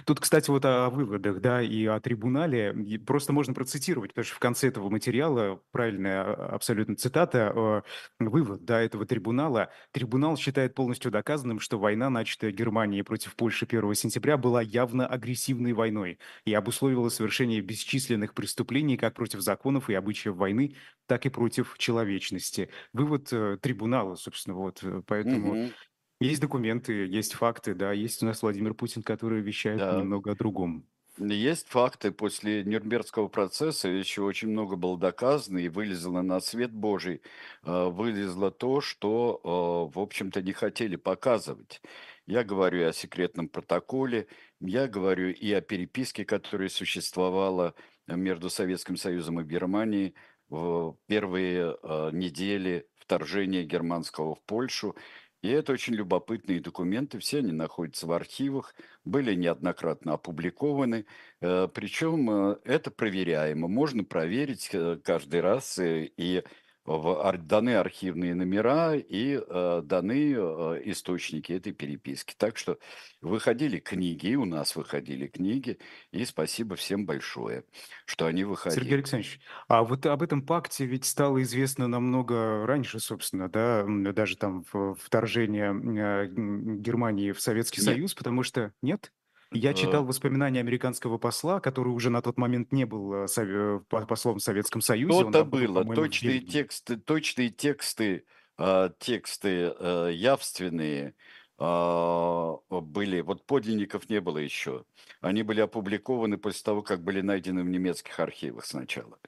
Тут, 0.06 0.18
кстати, 0.20 0.50
вот 0.50 0.64
о 0.64 0.88
выводах, 0.90 1.40
да, 1.40 1.62
и 1.62 1.84
о 1.86 2.00
трибунале, 2.00 2.72
и 2.86 2.98
просто 2.98 3.32
можно 3.32 3.54
процитировать, 3.54 4.10
потому 4.14 4.24
что 4.24 4.34
в 4.36 4.38
конце 4.40 4.68
этого 4.68 4.88
материала 4.90 5.60
правильная 5.72 6.22
а 6.24 6.54
абсолютно 6.54 6.96
цитата, 6.96 7.52
а, 7.54 7.82
вывод, 8.18 8.64
да, 8.64 8.80
этого 8.80 9.06
трибунала: 9.06 9.70
"Трибунал 9.92 10.36
считает 10.38 10.74
полностью 10.74 11.10
доказанным, 11.12 11.60
что 11.60 11.78
война, 11.78 12.10
начатая 12.10 12.50
Германией 12.50 13.02
против 13.02 13.36
Польши 13.36 13.66
1 13.66 13.94
сентября, 13.94 14.36
была 14.38 14.62
явно 14.62 15.06
агрессивной 15.06 15.72
войной 15.72 16.18
и 16.44 16.54
обусловила 16.54 17.10
совершение 17.10 17.60
бесчисленных 17.60 18.34
преступлений 18.34 18.96
как 18.96 19.14
против 19.14 19.40
законов 19.40 19.90
и 19.90 19.94
обычаев 19.94 20.34
войны, 20.36 20.74
так 21.06 21.26
и 21.26 21.28
против 21.30 21.76
человечности". 21.78 22.70
Вывод, 22.92 23.28
э, 23.32 23.58
трибунала, 23.60 24.14
собственно, 24.16 24.56
вот, 24.56 24.80
э, 24.82 25.02
поэтому 25.44 25.58
Мгм. 25.58 25.74
есть 26.20 26.40
документы, 26.40 27.06
есть 27.06 27.34
факты, 27.34 27.74
да, 27.74 27.92
есть 27.92 28.22
у 28.22 28.26
нас 28.26 28.42
Владимир 28.42 28.74
Путин, 28.74 29.02
который 29.02 29.42
вещает 29.42 29.82
Да. 29.82 29.90
немного 29.90 30.32
о 30.32 30.36
другом. 30.36 30.88
Есть 31.18 31.68
факты. 31.68 32.10
После 32.10 32.64
Нюрнбергского 32.64 33.28
процесса 33.28 33.88
еще 33.88 34.22
очень 34.22 34.48
много 34.48 34.74
было 34.74 34.98
доказано 34.98 35.58
и 35.58 35.68
вылезло 35.68 36.22
на 36.22 36.40
свет 36.40 36.72
Божий, 36.72 37.22
а, 37.62 37.88
вылезло 37.88 38.50
то, 38.50 38.80
что, 38.80 39.40
а, 39.44 39.86
в 39.96 40.00
общем-то, 40.00 40.42
не 40.42 40.52
хотели 40.52 40.96
показывать. 40.96 41.80
Я 42.26 42.42
говорю 42.42 42.80
и 42.80 42.82
о 42.84 42.92
секретном 42.92 43.48
протоколе, 43.48 44.26
я 44.60 44.88
говорю 44.88 45.30
и 45.30 45.52
о 45.52 45.60
переписке, 45.60 46.24
которая 46.24 46.68
существовала 46.68 47.74
между 48.08 48.50
Советским 48.50 48.96
Союзом 48.96 49.40
и 49.40 49.44
Германией 49.44 50.14
в 50.48 50.96
первые, 51.06 51.76
а, 51.82 52.10
недели 52.10 52.88
вторжения 52.96 53.62
германского 53.62 54.34
в 54.34 54.42
Польшу. 54.42 54.96
И 55.44 55.48
это 55.50 55.72
очень 55.74 55.92
любопытные 55.92 56.58
документы, 56.58 57.18
все 57.18 57.40
они 57.40 57.52
находятся 57.52 58.06
в 58.06 58.12
архивах, 58.12 58.74
были 59.04 59.34
неоднократно 59.34 60.14
опубликованы, 60.14 61.04
э, 61.42 61.68
причем, 61.68 62.30
э, 62.30 62.56
это 62.64 62.90
проверяемо. 62.90 63.68
Можно 63.68 64.04
проверить, 64.04 64.70
э, 64.72 64.98
каждый 65.04 65.42
раз, 65.42 65.78
и 65.78 66.44
в 66.84 67.36
даны 67.38 67.76
архивные 67.76 68.34
номера, 68.34 68.94
и, 68.96 69.40
э, 69.46 69.82
даны, 69.84 70.32
э, 70.34 70.82
источники 70.90 71.52
этой 71.52 71.72
переписки. 71.72 72.34
Так 72.36 72.56
что 72.58 72.78
выходили 73.20 73.78
книги, 73.78 74.34
у 74.34 74.44
нас 74.44 74.76
выходили 74.76 75.26
книги, 75.28 75.78
и 76.12 76.24
спасибо 76.24 76.76
всем 76.76 77.06
большое, 77.06 77.64
что 78.06 78.26
они 78.26 78.44
Сергей 78.66 78.94
выходили. 78.94 78.94
Александрович, 78.94 79.40
а 79.68 79.84
вот 79.84 80.06
об 80.06 80.22
этом 80.22 80.44
пакте 80.44 80.86
ведь 80.86 81.04
стало 81.04 81.42
известно 81.42 81.86
намного 81.86 82.66
раньше, 82.66 82.98
собственно, 82.98 83.48
да, 83.50 83.84
даже 84.12 84.36
там 84.36 84.64
вторжение, 84.98 85.66
м, 85.66 86.80
Германии 86.80 87.32
в 87.32 87.40
Советский 87.40 87.80
Нет. 87.80 87.82
Союз, 87.82 88.14
потому 88.14 88.42
что 88.42 88.72
нет? 88.80 89.10
Я 89.52 89.72
Э 89.72 89.74
читал 89.74 90.04
воспоминания 90.04 90.60
американского 90.60 91.18
посла, 91.18 91.60
который 91.60 91.88
уже 91.88 92.10
на 92.10 92.22
тот 92.22 92.38
момент 92.38 92.72
не 92.72 92.84
был, 92.86 93.28
сове 93.28 93.80
по 93.88 94.04
послом 94.06 94.38
в 94.38 94.42
Советском 94.42 94.80
Союзе, 94.80 95.24
То-то 95.24 95.44
было. 95.44 95.82
в 95.82 95.94
Точные 95.94 96.40
тексты 96.40 96.96
точные 96.96 97.50
тексты, 97.50 98.24
а, 98.56 98.90
тексты, 98.98 99.74
э, 99.78 100.10
явственные, 100.12 101.14
а, 101.58 102.56
были. 102.68 103.20
Вот 103.20 103.46
подлинников 103.46 104.08
не 104.08 104.20
было 104.20 104.38
еще. 104.38 104.84
Они 105.20 105.42
были 105.42 105.60
опубликованы 105.60 106.38
после 106.38 106.62
того, 106.62 106.82
как 106.82 107.02
были 107.02 107.20
найдены 107.20 107.62
в 107.62 107.68
немецких 107.68 108.18
архивах 108.20 108.64
сначала. 108.64 109.18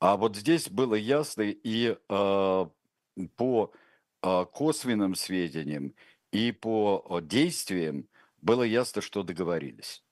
А 0.00 0.16
вот 0.16 0.36
здесь 0.36 0.68
было 0.68 0.94
ясно 0.94 1.42
и, 1.42 1.96
а, 2.08 2.70
по, 3.36 3.72
косвенным 4.20 5.14
сведениям, 5.14 5.94
и 6.32 6.50
по, 6.50 7.20
действиям 7.22 8.08
было 8.44 8.62
ясно, 8.64 9.02
что 9.02 9.22
договорились. 9.24 10.04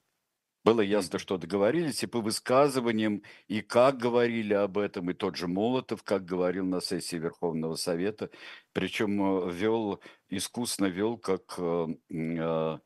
Было 0.65 0.81
ясно, 0.83 1.19
что 1.19 1.39
договорились, 1.39 2.05
и 2.05 2.07
по 2.09 2.21
высказываниям, 2.21 3.23
и 3.49 3.63
как 3.63 3.99
говорили 3.99 4.55
об 4.55 4.79
этом, 4.79 5.11
и 5.11 5.15
тот 5.15 5.37
же 5.37 5.49
Молотов 5.49 6.03
как 6.05 6.25
говорил 6.25 6.67
на 6.67 6.81
сессии 6.81 7.17
Верховного 7.17 7.77
Совета. 7.77 8.31
Причем, 8.73 9.23
э, 9.49 9.53
вёл, 9.53 10.01
искусно 10.31 10.87
вёл, 10.87 11.19
как, 11.19 11.55
э, 11.59 11.89
н 12.11 12.81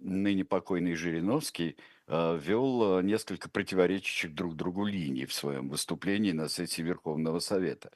ныне 0.00 0.44
покойный 0.44 0.94
Жириновский, 0.94 1.76
а, 2.08 2.36
вёл, 2.36 2.98
э, 3.00 3.02
несколько 3.02 3.50
противоречащих 3.50 4.34
друг 4.34 4.56
другу 4.56 4.86
линий 4.86 5.26
в 5.26 5.34
своем 5.34 5.68
выступлении 5.70 6.32
на 6.32 6.48
сессии 6.48 6.82
Верховного 6.82 7.38
Совета. 7.40 7.92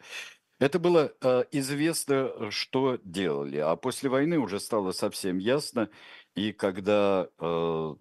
Это 0.59 0.79
было, 0.79 1.13
а, 1.23 1.43
известно, 1.53 2.31
э, 2.35 2.51
что 2.51 2.99
делали. 3.05 3.59
А 3.59 3.77
после 3.77 4.09
войны 4.09 4.39
уже 4.39 4.59
стало 4.61 4.93
совсем 4.93 5.39
ясно. 5.39 5.91
И 6.35 6.53
когда, 6.53 7.29
э, 7.39 7.95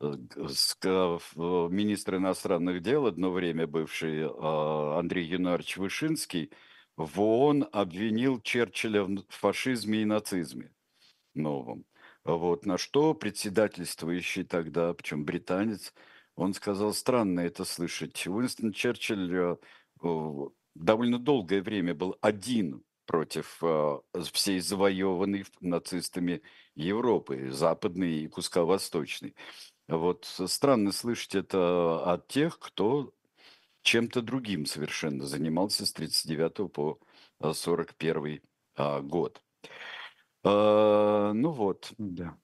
э, 0.00 0.48
ска 0.50 1.18
в 1.34 1.68
министр 1.70 2.16
иностранных 2.16 2.82
дел, 2.82 3.06
одно 3.06 3.30
время 3.30 3.66
бывший, 3.66 4.26
а, 4.28 4.98
Андрей 4.98 5.26
Януарович 5.26 5.76
Вышинский, 5.76 6.50
в 6.96 7.20
ООН 7.20 7.68
обвинил 7.72 8.40
Черчилля 8.40 9.04
в 9.04 9.24
фашизме 9.30 10.02
и 10.02 10.04
нацизме 10.04 10.72
новом. 11.34 11.86
Вот. 12.24 12.66
На 12.66 12.78
что 12.78 13.14
председательствующий 13.14 14.44
тогда, 14.44 14.94
причем 14.94 15.24
британец, 15.24 15.94
он 16.36 16.54
сказал: 16.54 16.94
"Странно 16.94 17.40
это 17.40 17.64
слышать". 17.64 18.26
Уинстон 18.26 18.72
Черчилль, 18.72 19.34
э, 19.34 19.56
довольно 20.74 21.18
долгое 21.18 21.62
время 21.62 21.94
был 21.94 22.16
один 22.20 22.84
против, 23.06 23.58
а, 23.62 24.00
всей 24.32 24.60
завоеванной 24.60 25.44
нацистами 25.60 26.42
Европы, 26.74 27.50
западной 27.50 28.20
и 28.20 28.28
куска 28.28 28.64
восточной. 28.64 29.34
Вот 29.88 30.24
странно 30.46 30.92
слышать 30.92 31.34
это 31.34 32.02
от 32.04 32.28
тех, 32.28 32.58
кто 32.58 33.12
чем-то 33.82 34.22
другим 34.22 34.66
совершенно 34.66 35.26
занимался 35.26 35.86
с 35.86 35.92
39 35.92 36.68
по, 36.68 36.98
а, 37.40 37.52
41, 37.52 38.40
а, 38.76 39.00
год. 39.00 39.42
А, 40.44 41.32
ну 41.32 41.50
вот. 41.52 41.92
Да. 41.98 42.36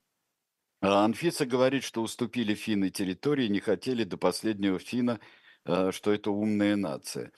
А 0.80 1.04
Анфиса 1.04 1.46
говорит, 1.46 1.82
что 1.82 2.02
уступили 2.02 2.54
финны 2.54 2.90
территории, 2.90 3.48
не 3.48 3.60
хотели 3.60 4.04
до 4.04 4.16
последнего 4.16 4.78
финна, 4.78 5.20
а, 5.64 5.92
что 5.92 6.12
это 6.12 6.30
умная 6.30 6.76
нация. 6.76 7.32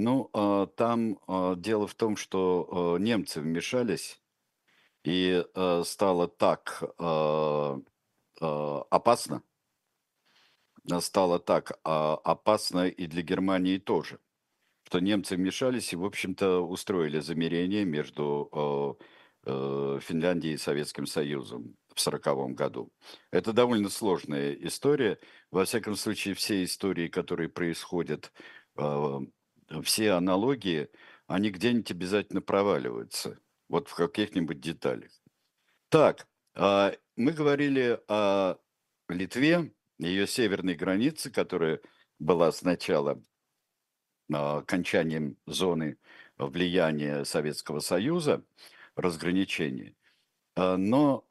Ну, 0.00 0.30
а, 0.32 0.66
там, 0.66 1.18
а, 1.26 1.56
дело 1.56 1.88
в 1.88 1.94
том, 1.96 2.16
что, 2.16 2.68
а, 2.70 2.98
немцы 3.00 3.40
вмешались, 3.40 4.22
и, 5.02 5.44
стало 5.84 6.28
так, 6.28 6.82
опасно 8.40 9.42
стало 11.00 11.38
так, 11.38 11.78
опасно 11.82 12.88
и 12.88 13.06
для 13.06 13.22
Германии 13.22 13.78
тоже, 13.78 14.18
что 14.84 14.98
немцы 15.00 15.36
вмешались 15.36 15.92
и, 15.92 15.96
в 15.96 16.04
общем-то, 16.04 16.60
устроили 16.60 17.20
замирение 17.20 17.84
между, 17.84 18.98
э, 19.46 19.98
Финляндией 20.02 20.54
и 20.54 20.58
Советским 20.58 21.06
Союзом 21.06 21.76
в 21.94 22.00
40 22.00 22.54
году. 22.54 22.90
Это 23.30 23.52
довольно 23.52 23.88
сложная 23.88 24.52
история. 24.54 25.18
Во 25.50 25.64
всяком 25.64 25.96
случае, 25.96 26.34
все 26.34 26.64
истории, 26.64 27.08
которые 27.08 27.48
происходят, 27.48 28.32
все 29.82 30.12
аналогии, 30.12 30.88
они 31.26 31.50
где-нибудь 31.50 31.90
обязательно 31.90 32.40
проваливаются, 32.40 33.38
вот 33.68 33.88
в 33.88 33.94
каких-нибудь 33.94 34.60
деталях. 34.60 35.10
Так, 35.90 36.28
а, 36.54 36.94
мы 37.16 37.32
говорили 37.32 38.00
о 38.08 38.56
Литве, 39.08 39.72
ее 39.98 40.26
северной 40.26 40.74
границе, 40.74 41.30
которая 41.30 41.80
была 42.18 42.52
сначала, 42.52 43.22
а, 44.32 44.58
окончанием 44.58 45.36
зоны 45.46 45.98
влияния 46.38 47.24
Советского 47.24 47.80
Союза, 47.80 48.44
разграничения. 48.96 49.96
А, 50.56 50.76
но, 50.76 51.24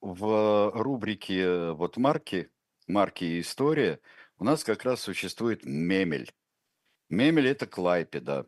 в 0.00 0.72
рубрике 0.74 1.72
вот 1.72 1.96
"Марки", 1.98 2.50
"Марки 2.88 3.24
и 3.24 3.40
история" 3.40 4.00
у 4.38 4.44
нас 4.44 4.64
как 4.64 4.84
раз 4.84 5.02
существует 5.02 5.64
Мемель. 5.64 6.32
Мемель– 7.10 7.48
это 7.48 7.66
Клайпеда. 7.66 8.46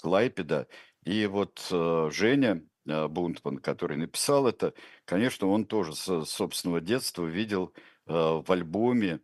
Клайпеда. 0.00 0.68
И 1.04 1.26
вот 1.26 1.66
э, 1.70 2.10
Женя 2.12 2.62
э, 2.86 3.08
Бунтман, 3.08 3.58
который 3.58 3.96
написал 3.96 4.46
это, 4.46 4.74
конечно, 5.04 5.48
он 5.48 5.64
тоже 5.64 5.94
с 5.94 6.24
собственного 6.26 6.80
детства 6.80 7.24
видел 7.24 7.72
э, 8.06 8.12
в 8.12 8.44
альбоме, 8.50 9.20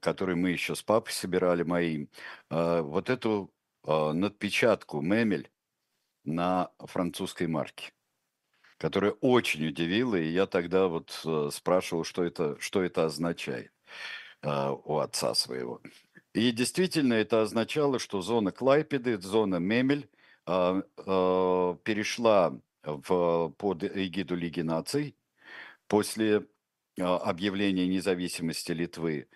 который 0.00 0.34
мы 0.34 0.48
еще 0.48 0.74
с 0.74 0.82
папой 0.82 1.12
собирали 1.12 1.62
моим, 1.62 2.08
вот 2.48 3.10
эту 3.10 3.52
надпечатку 3.84 5.02
«Мемель» 5.02 5.50
на 6.24 6.70
французской 6.78 7.48
марке 7.48 7.92
которая 8.78 9.12
очень 9.20 9.68
удивила, 9.68 10.16
и 10.16 10.30
я 10.30 10.46
тогда 10.46 10.88
вот 10.88 11.10
спрашивал, 11.52 12.04
что 12.04 12.24
это, 12.24 12.58
что 12.60 12.82
это 12.82 13.04
означает 13.04 13.70
у 14.42 14.96
отца 14.96 15.34
своего. 15.34 15.82
И 16.34 16.50
действительно 16.50 17.14
это 17.14 17.42
означало, 17.42 17.98
что 17.98 18.22
зона 18.22 18.52
Клайпеды, 18.52 19.20
зона 19.20 19.56
Мемель 19.56 20.08
э, 20.46 20.82
э, 20.96 21.76
перешла 21.84 22.58
в, 22.82 23.50
под 23.58 23.84
эгиду 23.84 24.34
Лиги 24.34 24.62
наций 24.62 25.16
после 25.88 26.46
э, 26.96 27.02
объявления 27.02 27.86
независимости 27.86 28.72
Литвы. 28.72 29.28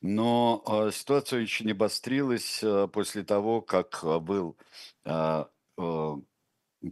Но 0.00 0.62
э, 0.66 0.90
ситуация 0.92 1.42
очень 1.42 1.70
обострилась 1.72 2.62
э, 2.62 2.88
после 2.88 3.24
того, 3.24 3.60
как 3.60 4.02
был 4.22 4.56
э, 5.04 5.44
э, 5.76 6.16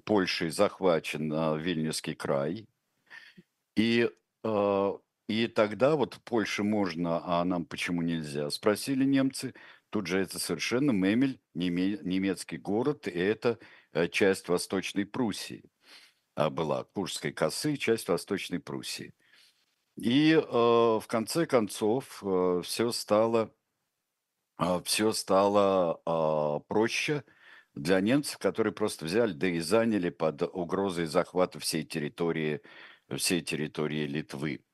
Польшей 0.05 0.51
захвачен 0.51 1.33
э, 1.33 1.59
Вильнюсский 1.59 2.15
край. 2.15 2.67
И, 3.77 4.11
э, 4.45 4.93
и 5.29 5.47
тогда 5.49 5.97
вот 5.97 6.21
Польше 6.25 6.63
можно, 6.63 7.23
а 7.25 7.45
нам 7.45 7.65
почему 7.65 8.03
нельзя? 8.03 8.51
Спросили 8.51 9.05
немцы. 9.05 9.55
Тут 9.91 10.07
же 10.07 10.21
это 10.21 10.39
совершенно 10.39 10.91
Мемель, 10.91 11.41
неме, 11.55 11.99
немецкий 12.03 12.59
город, 12.59 13.09
и 13.09 13.19
это 13.19 13.59
э, 13.93 14.09
часть 14.09 14.49
Восточной 14.49 15.07
Пруссии 15.07 15.65
а 16.35 16.51
была, 16.51 16.85
Курской 16.85 17.33
косы, 17.33 17.77
часть 17.77 18.09
Восточной 18.09 18.61
Пруссии. 18.61 19.15
И 19.97 20.33
э, 20.33 20.41
в 20.41 21.05
конце 21.07 21.47
концов 21.47 22.23
э, 22.23 22.61
все 22.63 22.93
стало, 22.93 23.55
э, 24.59 24.81
все 24.85 25.13
стало 25.13 26.01
э, 26.05 26.61
проще– 26.69 27.25
для 27.77 28.01
немцев, 28.01 28.39
которые 28.39 28.73
просто 28.73 29.05
взяли, 29.05 29.33
да 29.33 29.49
и 29.49 29.61
заняли 29.61 30.09
под 30.09 30.43
угрозой 30.43 31.05
захвата 31.05 31.61
всей 31.61 31.85
территории, 31.85 32.63
всей 33.15 33.43
территории 33.43 34.07
Литвы. 34.07 34.65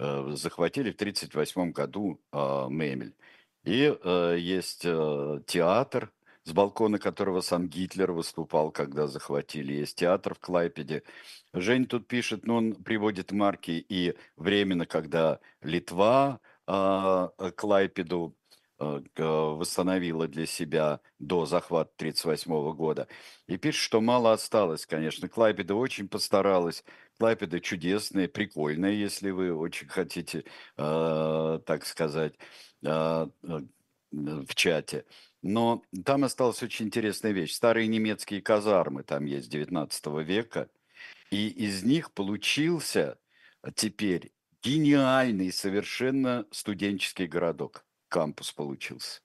Э, 0.00 0.30
захватили 0.34 0.92
в 0.92 0.94
1938 0.94 1.72
году 1.72 2.20
а, 2.30 2.68
Мемель. 2.68 3.16
И 3.64 3.92
э, 4.00 4.36
есть 4.38 4.82
э, 4.84 5.40
театр, 5.46 6.12
с 6.44 6.52
балкона 6.52 7.00
которого 7.00 7.40
сам 7.40 7.68
Гитлер 7.68 8.12
выступал, 8.12 8.70
когда 8.70 9.08
захватили. 9.08 9.72
Есть 9.72 9.98
театр 9.98 10.34
в 10.34 10.38
Клайпеде. 10.38 11.02
Жень 11.52 11.86
тут 11.86 12.06
пишет, 12.06 12.46
ну, 12.46 12.56
он 12.56 12.74
приводит 12.76 13.32
марки 13.32 13.84
и 13.88 14.14
временно, 14.36 14.86
когда 14.86 15.40
Литва 15.62 16.40
э, 16.68 17.28
Клайпеду 17.56 18.36
восстановила 18.78 20.28
для 20.28 20.46
себя 20.46 21.00
до 21.18 21.46
захвата 21.46 21.90
1938 21.96 22.76
года. 22.76 23.08
И 23.46 23.56
пишет, 23.56 23.82
что 23.82 24.00
мало 24.00 24.32
осталось, 24.32 24.86
конечно. 24.86 25.28
Клайпеда 25.28 25.74
очень 25.74 26.08
постаралась. 26.08 26.84
Клайпеда 27.18 27.60
чудесная, 27.60 28.28
прикольная, 28.28 28.92
если 28.92 29.30
вы 29.30 29.52
очень 29.52 29.88
хотите, 29.88 30.44
э, 30.76 31.60
так 31.66 31.84
сказать, 31.84 32.34
э, 32.84 33.26
э, 33.42 33.60
в 34.12 34.54
чате. 34.54 35.04
Но 35.42 35.82
там 36.04 36.24
осталась 36.24 36.62
очень 36.62 36.86
интересная 36.86 37.32
вещь. 37.32 37.52
Старые 37.54 37.88
немецкие 37.88 38.40
казармы 38.40 39.02
там 39.02 39.24
есть 39.24 39.50
19 39.50 40.22
века. 40.22 40.68
И 41.30 41.48
из 41.48 41.82
них 41.82 42.12
получился 42.12 43.18
теперь 43.74 44.32
гениальный 44.62 45.52
совершенно 45.52 46.46
студенческий 46.50 47.26
городок 47.26 47.84
кампус 48.08 48.52
получился. 48.52 49.20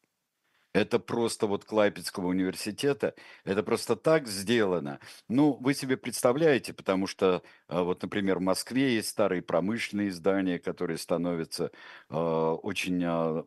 Это 0.73 0.97
просто 0.97 1.45
вот 1.45 1.65
Клайпецкого 1.65 2.27
университета, 2.27 3.13
это 3.45 3.61
просто 3.61 3.95
так 3.95 4.27
сделано. 4.27 4.99
Ну, 5.29 5.53
вы 5.61 5.75
себе 5.75 5.97
представляете, 5.97 6.73
потому 6.73 7.05
что 7.05 7.43
а, 7.67 7.83
вот, 7.83 8.01
например, 8.01 8.39
в 8.39 8.41
Москве 8.41 8.95
есть 8.95 9.09
старые 9.09 9.43
промышленные 9.43 10.11
здания, 10.11 10.57
которые 10.57 10.97
становятся 10.97 11.71
э, 12.09 12.15
очень 12.15 13.03
э, 13.03 13.43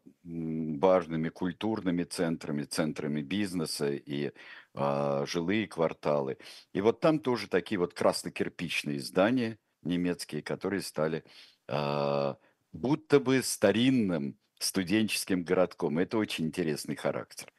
важными 0.79 1.29
культурными 1.31 2.05
центрами, 2.05 2.63
центрами 2.63 3.23
бизнеса 3.23 3.91
и 3.91 4.31
э, 4.75 5.25
жилые 5.27 5.67
кварталы. 5.67 6.39
И 6.73 6.81
вот 6.81 7.01
там 7.01 7.19
тоже 7.19 7.49
такие 7.49 7.81
вот 7.81 7.93
красно-кирпичные 7.93 9.01
здания 9.01 9.59
немецкие, 9.83 10.43
которые 10.43 10.83
стали 10.83 11.25
э, 11.67 12.35
будто 12.73 13.19
бы 13.19 13.43
старинным 13.43 14.39
студенческим 14.59 15.45
городком. 15.45 15.99
Это 15.99 16.19
очень 16.19 16.47
интересный 16.47 16.97
характер. 16.97 17.53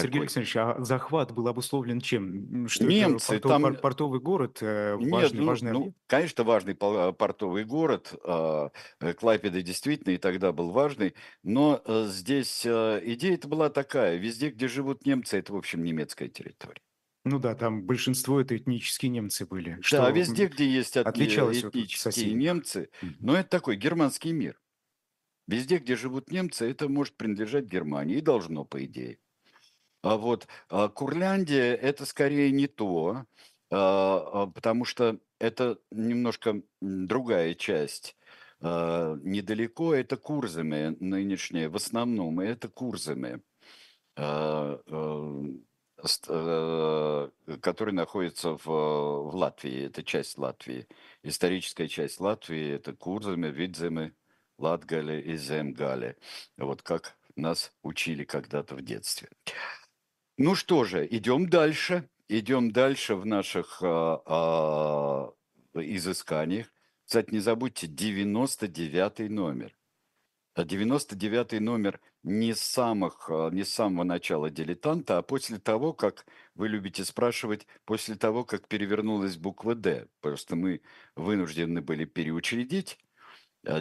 Сергей 0.00 0.20
Александрович, 0.22 0.56
а 0.56 0.76
захват 0.80 1.32
был 1.32 1.48
обусловлен 1.48 2.00
чем? 2.00 2.68
Что 2.68 2.84
Немцы, 2.84 3.36
это 3.36 3.48
портов, 3.48 3.72
там... 3.72 3.76
портовый 3.80 4.20
город, 4.20 4.58
э, 4.60 4.94
важный, 4.96 5.22
Нет, 5.22 5.32
ну, 5.34 5.46
важный 5.46 5.72
ну, 5.72 5.94
конечно, 6.06 6.44
важный 6.44 6.74
портовый 6.74 7.64
город. 7.64 8.14
А, 8.24 8.70
э, 9.00 9.14
Клайпеда 9.14 9.62
действительно 9.62 10.12
и 10.14 10.18
тогда 10.18 10.52
был 10.52 10.70
важный. 10.70 11.14
Но 11.42 11.80
э, 11.84 12.06
здесь 12.08 12.66
идея 12.66 13.34
это 13.34 13.48
была 13.48 13.70
такая. 13.70 14.16
Везде, 14.16 14.50
где 14.50 14.68
живут 14.68 15.06
немцы, 15.06 15.38
это, 15.38 15.52
в 15.52 15.56
общем, 15.56 15.82
немецкая 15.84 16.28
территория. 16.28 16.80
Ну 17.24 17.38
да, 17.38 17.54
там 17.54 17.84
большинство 17.84 18.40
это 18.40 18.56
этнические 18.56 19.10
немцы 19.10 19.46
были. 19.46 19.78
Да, 19.90 20.10
везде, 20.10 20.46
где 20.46 20.68
есть 20.68 20.96
этнические 20.96 22.30
вот 22.30 22.36
немцы, 22.36 22.90
но 23.20 23.36
это 23.36 23.48
такой 23.48 23.76
германский 23.76 24.32
мир. 24.32 24.60
Везде, 25.46 25.78
где 25.78 25.94
живут 25.96 26.30
немцы, 26.30 26.70
это 26.70 26.88
может 26.88 27.16
принадлежать 27.16 27.66
Германии 27.66 28.16
и 28.16 28.22
должно, 28.22 28.64
по 28.64 28.84
идее. 28.84 29.18
А 30.02 30.16
вот 30.16 30.46
а 30.68 30.88
Курляндия– 30.88 31.74
это 31.74 32.06
скорее 32.06 32.50
не 32.50 32.66
то, 32.66 33.24
а, 33.70 34.42
а, 34.42 34.46
потому 34.46 34.84
что 34.84 35.18
это 35.38 35.78
немножко 35.90 36.62
другая 36.80 37.54
часть. 37.54 38.16
А, 38.60 39.16
недалеко 39.22 39.94
это 39.94 40.16
Курзами 40.16 40.96
нынешние, 41.00 41.68
в 41.68 41.76
основном, 41.76 42.40
это 42.40 42.68
Курзами, 42.68 43.42
который 47.60 47.92
находится 47.92 48.50
в, 48.50 48.66
в 48.66 49.34
Латвии, 49.34 49.86
это 49.86 50.04
часть 50.04 50.38
Латвии. 50.38 50.86
Историческая 51.24 51.88
часть 51.88 52.20
Латвии– 52.20 52.68
это 52.74 52.92
Курзами, 52.92 53.48
Видземы, 53.48 54.14
Латгале 54.58 55.20
и 55.20 55.36
Земгале. 55.36 56.16
Вот 56.56 56.82
как 56.82 57.16
нас 57.36 57.72
учили 57.82 58.24
когда-то 58.24 58.74
в 58.74 58.82
детстве. 58.82 59.28
Ну 60.36 60.54
что 60.54 60.84
же, 60.84 61.06
идем 61.10 61.48
дальше. 61.48 62.08
Идем 62.28 62.70
дальше 62.70 63.16
в 63.16 63.26
наших 63.26 63.80
а, 63.82 64.22
а, 64.24 65.32
изысканиях. 65.74 66.72
Кстати, 67.04 67.30
не 67.32 67.40
забудьте, 67.40 67.86
99 67.86 69.30
номер. 69.30 69.76
99 70.56 71.54
а 71.54 71.60
номер 71.60 72.00
не 72.22 72.54
с, 72.54 72.60
самых, 72.60 73.28
а, 73.28 73.50
не 73.50 73.64
с 73.64 73.74
самого 73.74 74.04
начала 74.04 74.48
дилетанта, 74.50 75.18
а 75.18 75.22
после 75.22 75.58
того, 75.58 75.92
как, 75.92 76.26
вы 76.54 76.68
любите 76.68 77.04
спрашивать, 77.04 77.66
после 77.84 78.14
того, 78.14 78.44
как 78.44 78.68
перевернулась 78.68 79.36
буква 79.36 79.74
«Д». 79.74 80.06
Просто 80.20 80.56
мы 80.56 80.80
вынуждены 81.16 81.82
были 81.82 82.04
переучредить 82.06 82.98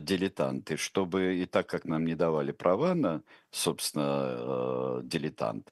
дилетанты, 0.02 0.78
чтобы 0.78 1.36
и 1.36 1.46
так 1.46 1.68
как 1.68 1.86
нам 1.86 2.06
не 2.06 2.16
давали 2.16 2.52
права 2.52 2.94
на, 2.94 3.24
собственно, 3.52 4.36
э, 4.38 5.02
дилетант, 5.04 5.72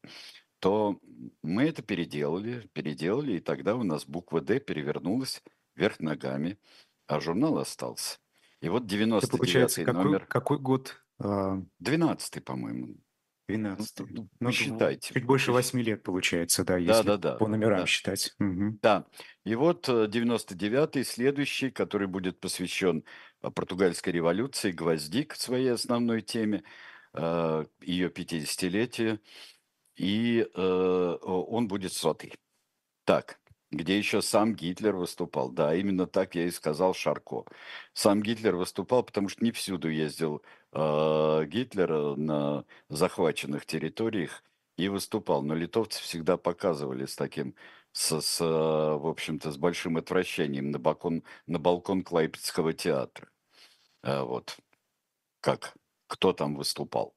то 0.60 1.00
мы 1.42 1.64
это 1.64 1.82
переделали, 1.82 2.70
переделали, 2.74 3.34
и 3.34 3.40
тогда 3.40 3.76
у 3.76 3.84
нас 3.84 4.06
буква 4.06 4.42
«Д» 4.42 4.60
перевернулась 4.60 5.42
вверх 5.76 6.00
ногами, 6.00 6.60
а 7.08 7.20
журнал 7.20 7.58
остался. 7.58 8.20
И 8.62 8.70
вот 8.70 8.84
99-й 8.84 9.86
номер. 9.86 10.26
Какой 10.28 10.60
год? 10.60 11.04
12-й, 11.20 12.40
а, 12.40 12.42
по-моему. 12.42 12.96
12 13.48 14.00
ну, 14.00 14.08
ну, 14.10 14.30
ну, 14.40 14.52
считайте. 14.52 15.14
Чуть 15.14 15.26
больше 15.26 15.52
8 15.52 15.82
лет 15.82 16.04
получается, 16.04 16.64
да, 16.64 16.78
если 16.78 17.04
да, 17.04 17.18
да, 17.18 17.32
да, 17.32 17.36
по 17.36 17.48
номерам 17.48 17.82
да. 17.82 17.86
считать. 17.86 18.34
Угу. 18.40 18.80
Да. 18.82 19.06
И 19.46 19.56
вот 19.56 19.90
99-й, 19.90 21.02
э, 21.02 21.04
следующий, 21.04 21.70
который 21.70 22.08
будет 22.08 22.40
посвящен 22.40 23.04
э, 23.42 23.50
португальской 23.52 24.14
революции, 24.14 24.72
гвоздик 24.72 25.36
своей 25.36 25.72
основной 25.74 26.22
теме, 26.22 26.64
э, 27.14 27.66
ее 27.82 28.10
50-летию, 28.10 29.20
и 29.98 30.48
он 30.56 31.68
будет 31.68 31.94
сотый. 31.94 32.34
Так, 33.06 33.42
где 33.72 33.98
еще 33.98 34.22
сам 34.22 34.54
Гитлер 34.54 34.96
выступал. 34.96 35.50
Да, 35.50 35.74
именно 35.76 36.06
так 36.06 36.36
я 36.36 36.46
и 36.46 36.52
сказал 36.52 36.94
Шарко. 36.94 37.46
Сам 37.94 38.22
Гитлер 38.22 38.56
выступал, 38.56 39.04
потому 39.04 39.30
что 39.30 39.44
не 39.44 39.52
всюду 39.52 39.90
ездил 39.90 40.44
э, 40.74 41.46
Гитлер 41.48 41.92
э, 41.92 42.16
на 42.16 42.66
захваченных 42.90 43.66
территориях 43.66 44.44
и 44.78 44.90
выступал. 44.90 45.42
Но 45.42 45.56
литовцы 45.56 46.02
всегда 46.02 46.38
показывали 46.38 47.06
с 47.06 47.16
таким, 47.16 47.56
с, 47.94 48.20
с, 48.22 48.42
э, 48.42 48.46
в 48.46 49.08
общем-то, 49.08 49.52
с 49.52 49.58
большим 49.58 49.98
отвращением 49.98 50.72
на 50.72 50.80
балкон, 50.80 51.24
на 51.48 51.60
балкон 51.60 52.04
Клайпецкого 52.04 52.74
театра. 52.74 53.31
Э, 54.04 54.24
вот 54.24 54.58
как, 55.42 55.76
кто 56.08 56.34
там 56.34 56.56
выступал. 56.56 57.16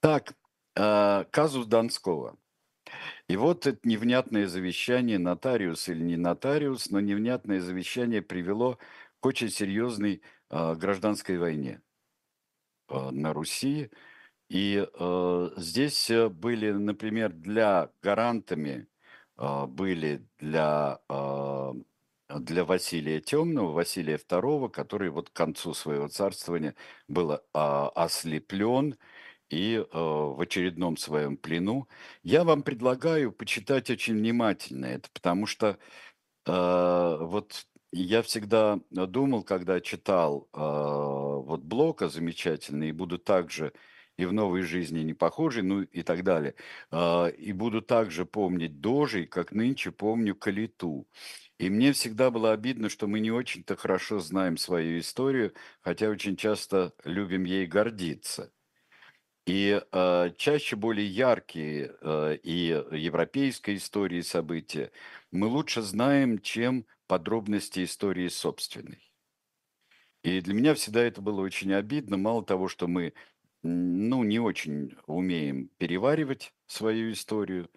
Так, 0.00 0.34
э, 0.76 1.24
казус 1.30 1.66
Донского. 1.66 2.36
И 3.28 3.36
вот 3.36 3.66
это 3.66 3.78
невнятное 3.84 4.46
завещание, 4.48 5.18
нотариус 5.18 5.88
или 5.88 6.02
не 6.02 6.16
нотариус, 6.16 6.90
но 6.90 7.00
невнятное 7.00 7.60
завещание 7.60 8.22
привело 8.22 8.78
к 9.20 9.26
очень 9.26 9.50
серьезной 9.50 10.22
э, 10.50 10.74
гражданской 10.74 11.38
войне 11.38 11.82
на 12.88 13.32
Руси. 13.32 13.90
И 14.48 14.84
здесь 15.58 16.10
были, 16.10 16.72
например, 16.72 17.32
для 17.32 17.92
гарантами, 18.02 18.88
были 19.36 20.26
для, 20.40 21.00
для 22.38 22.64
Василия 22.64 23.20
Темного, 23.20 23.72
Василия 23.72 24.16
II, 24.16 24.70
который 24.70 25.10
вот 25.10 25.30
к 25.30 25.32
концу 25.32 25.74
своего 25.74 26.08
царствования 26.08 26.74
был 27.08 27.32
э, 27.32 27.38
ослеплен 27.52 28.96
и 29.50 29.74
э, 29.76 29.84
в 29.92 30.40
очередном 30.40 30.96
своем 30.96 31.36
плену. 31.36 31.88
Я 32.22 32.44
вам 32.44 32.62
предлагаю 32.62 33.32
почитать 33.32 33.90
очень 33.90 34.14
внимательно 34.16 34.86
это, 34.86 35.08
потому 35.12 35.46
что 35.46 35.78
э, 36.46 37.16
вот 37.20 37.66
я 37.92 38.22
всегда 38.22 38.78
думал, 38.90 39.42
когда 39.42 39.80
читал 39.80 40.48
э, 40.52 40.58
вот 40.60 41.62
Блока 41.62 42.08
замечательный, 42.08 42.90
и 42.90 42.92
буду 42.92 43.18
также 43.18 43.72
и 44.16 44.26
в 44.26 44.32
новой 44.34 44.62
жизни 44.62 45.00
не 45.00 45.14
похожий, 45.14 45.62
ну 45.62 45.80
и 45.82 46.02
так 46.02 46.22
далее. 46.24 46.54
И 47.38 47.52
буду 47.54 47.80
также 47.80 48.26
помнить 48.26 48.78
Дожей, 48.78 49.24
как 49.26 49.52
нынче 49.52 49.92
помню 49.92 50.34
Калиту. 50.34 51.06
И 51.60 51.68
мне 51.68 51.92
всегда 51.92 52.30
было 52.30 52.52
обидно, 52.52 52.88
что 52.88 53.06
мы 53.06 53.20
не 53.20 53.30
очень-то 53.30 53.76
хорошо 53.76 54.18
знаем 54.18 54.56
свою 54.56 54.98
историю, 54.98 55.52
хотя 55.82 56.08
очень 56.08 56.34
часто 56.34 56.94
любим 57.04 57.44
ей 57.44 57.66
гордиться. 57.66 58.50
И 59.46 59.78
э, 59.78 60.30
чаще 60.38 60.76
более 60.76 61.06
яркие 61.06 61.94
э, 62.00 62.38
и 62.42 62.68
европейской 62.92 63.76
истории 63.76 64.22
события 64.22 64.90
мы 65.32 65.48
лучше 65.48 65.82
знаем, 65.82 66.38
чем 66.38 66.86
подробности 67.06 67.84
истории 67.84 68.28
собственной. 68.28 69.12
И 70.22 70.40
для 70.40 70.54
меня 70.54 70.72
всегда 70.72 71.02
это 71.02 71.20
было 71.20 71.42
очень 71.42 71.74
обидно. 71.74 72.16
Мало 72.16 72.42
того, 72.42 72.68
что 72.68 72.88
мы 72.88 73.12
ну, 73.62 74.24
не 74.24 74.38
очень 74.38 74.96
умеем 75.06 75.68
переваривать 75.76 76.54
свою 76.66 77.12
историю, 77.12 77.68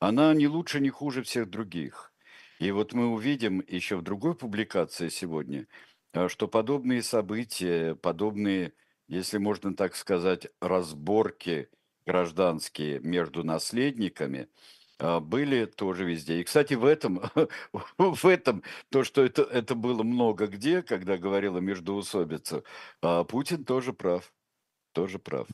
она 0.00 0.34
не 0.34 0.48
лучше, 0.48 0.80
не 0.80 0.90
хуже 0.90 1.22
всех 1.22 1.48
других. 1.48 2.12
И 2.58 2.70
вот 2.70 2.92
мы 2.92 3.08
увидим 3.08 3.62
еще 3.66 3.96
в 3.96 4.02
другой 4.02 4.34
публикации 4.34 5.08
сегодня, 5.08 5.66
э, 6.12 6.28
что 6.28 6.48
подобные 6.48 7.02
события, 7.02 7.94
подобные 7.94 8.72
если 9.08 9.38
можно 9.38 9.74
так 9.74 9.94
сказать, 9.94 10.48
разборки 10.60 11.70
гражданские 12.06 13.00
между 13.00 13.44
наследниками 13.44 14.48
а, 14.98 15.20
были 15.20 15.66
тоже 15.66 16.04
везде. 16.04 16.40
И, 16.40 16.44
кстати, 16.44 16.74
в 16.74 16.84
этом, 16.84 17.20
в 17.98 18.26
этом 18.26 18.62
то, 18.90 19.04
что 19.04 19.24
это, 19.24 19.42
это 19.42 19.74
было 19.74 20.02
много 20.02 20.46
где, 20.46 20.82
когда 20.82 21.18
говорила 21.18 21.58
междоусобица, 21.58 22.62
а, 23.02 23.24
Путин 23.24 23.64
тоже 23.64 23.92
прав. 23.92 24.32
Тоже 24.92 25.18
прав. 25.18 25.46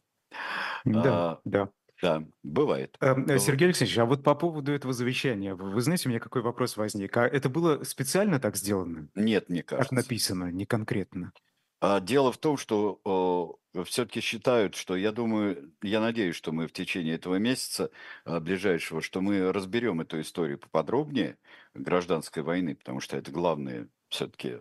Да, 0.84 1.32
А, 1.34 1.40
да. 1.44 1.68
Да, 2.02 2.24
бывает. 2.42 2.96
Эм, 3.00 3.26
э. 3.26 3.38
Сергей 3.38 3.66
Алексеевич, 3.66 3.96
а 3.96 4.04
вот 4.04 4.24
по 4.24 4.34
поводу 4.34 4.72
этого 4.72 4.92
завещания, 4.92 5.54
вы 5.54 5.70
вы 5.70 5.80
знаете, 5.80 6.08
у 6.08 6.10
меня 6.10 6.18
какой 6.18 6.42
вопрос 6.42 6.76
возник. 6.76 7.16
А 7.16 7.26
это 7.26 7.48
было 7.48 7.84
специально 7.84 8.40
так 8.40 8.56
сделано? 8.56 9.08
Нет, 9.14 9.48
мне 9.48 9.62
Как 9.62 9.78
кажется. 9.78 9.94
написано, 9.94 10.50
не 10.50 10.66
конкретно? 10.66 11.32
А, 11.80 12.00
дело 12.00 12.32
в 12.32 12.38
том, 12.38 12.56
что 12.56 13.58
все-таки 13.84 14.20
считают, 14.20 14.74
что 14.74 14.96
я 14.96 15.12
думаю, 15.12 15.72
я 15.80 16.00
надеюсь, 16.00 16.36
что 16.36 16.52
мы 16.52 16.66
в 16.66 16.72
течение 16.72 17.14
этого 17.14 17.36
месяца 17.36 17.90
а, 18.24 18.40
ближайшего, 18.40 19.00
что 19.00 19.20
мы 19.20 19.52
разберем 19.52 20.00
эту 20.00 20.20
историю 20.20 20.58
поподробнее 20.58 21.38
гражданской 21.74 22.42
войны, 22.42 22.74
потому 22.74 23.00
что 23.00 23.16
это 23.16 23.30
главная 23.30 23.88
все-таки 24.08 24.58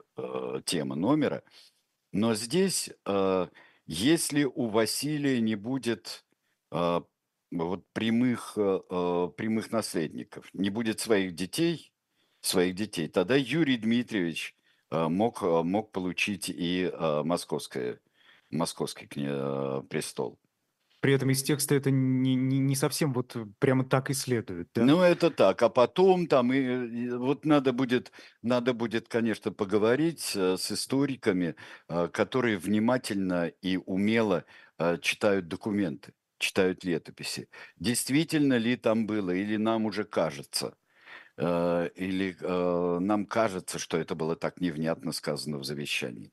тема 0.65 0.95
номера. 0.95 1.43
Но 2.13 2.36
здесь, 2.36 2.89
а, 3.06 3.49
если 3.86 4.43
у 4.43 4.67
Василия 4.67 5.39
не 5.41 5.56
будет 5.56 6.25
а, 6.71 7.04
вот 7.51 7.85
прямых, 7.93 8.53
а, 8.57 8.81
а, 8.89 9.27
прямых 9.29 9.71
наследников, 9.71 10.49
не 10.53 10.69
будет 10.69 10.99
своих 10.99 11.35
детей, 11.35 11.93
своих 12.41 12.75
детей, 12.75 13.07
тогда 13.07 13.35
Юрий 13.35 13.77
Дмитриевич 13.77 14.55
а, 14.89 15.09
мог, 15.09 15.41
мог 15.41 15.91
получить 15.91 16.49
и 16.49 16.91
московское, 17.23 17.99
московский 18.49 19.07
престол. 19.87 20.39
При 21.01 21.13
этом 21.13 21.31
из 21.31 21.41
текста 21.41 21.73
это 21.73 21.89
не, 21.89 22.35
не, 22.35 22.59
не 22.59 22.75
совсем 22.75 23.11
вот 23.11 23.35
прямо 23.57 23.83
так 23.83 24.11
и 24.11 24.13
следует, 24.13 24.69
да? 24.75 24.83
Ну, 24.85 25.01
это 25.01 25.31
так. 25.31 25.59
А 25.63 25.69
потом 25.69 26.27
там, 26.27 26.53
и, 26.53 26.59
и 26.59 27.09
вот 27.09 27.43
надо 27.43 27.73
будет, 27.73 28.11
надо 28.43 28.75
будет, 28.75 29.07
конечно, 29.07 29.51
поговорить 29.51 30.33
э, 30.35 30.57
с 30.57 30.71
историками, 30.71 31.55
э, 31.89 32.07
которые 32.09 32.59
внимательно 32.59 33.47
и 33.47 33.77
умело 33.77 34.45
э, 34.77 34.99
читают 35.01 35.47
документы, 35.47 36.13
читают 36.41 36.84
летописи. 36.84 37.47
Действительно 37.77 38.58
ли 38.58 38.75
там 38.75 39.08
было, 39.08 39.32
или 39.32 39.58
нам 39.58 39.86
уже 39.86 40.04
кажется, 40.04 40.75
э, 41.38 41.89
или 41.95 42.36
э, 42.39 42.99
нам 42.99 43.25
кажется, 43.25 43.80
что 43.80 43.97
это 43.97 44.15
было 44.15 44.36
так 44.36 44.62
невнятно 44.62 45.13
сказано 45.13 45.58
в 45.60 45.63
завещании. 45.63 46.32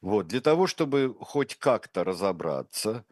Вот, 0.00 0.26
для 0.28 0.40
того, 0.40 0.66
чтобы 0.66 1.14
хоть 1.20 1.56
как-то 1.56 2.04
разобраться, 2.04 3.04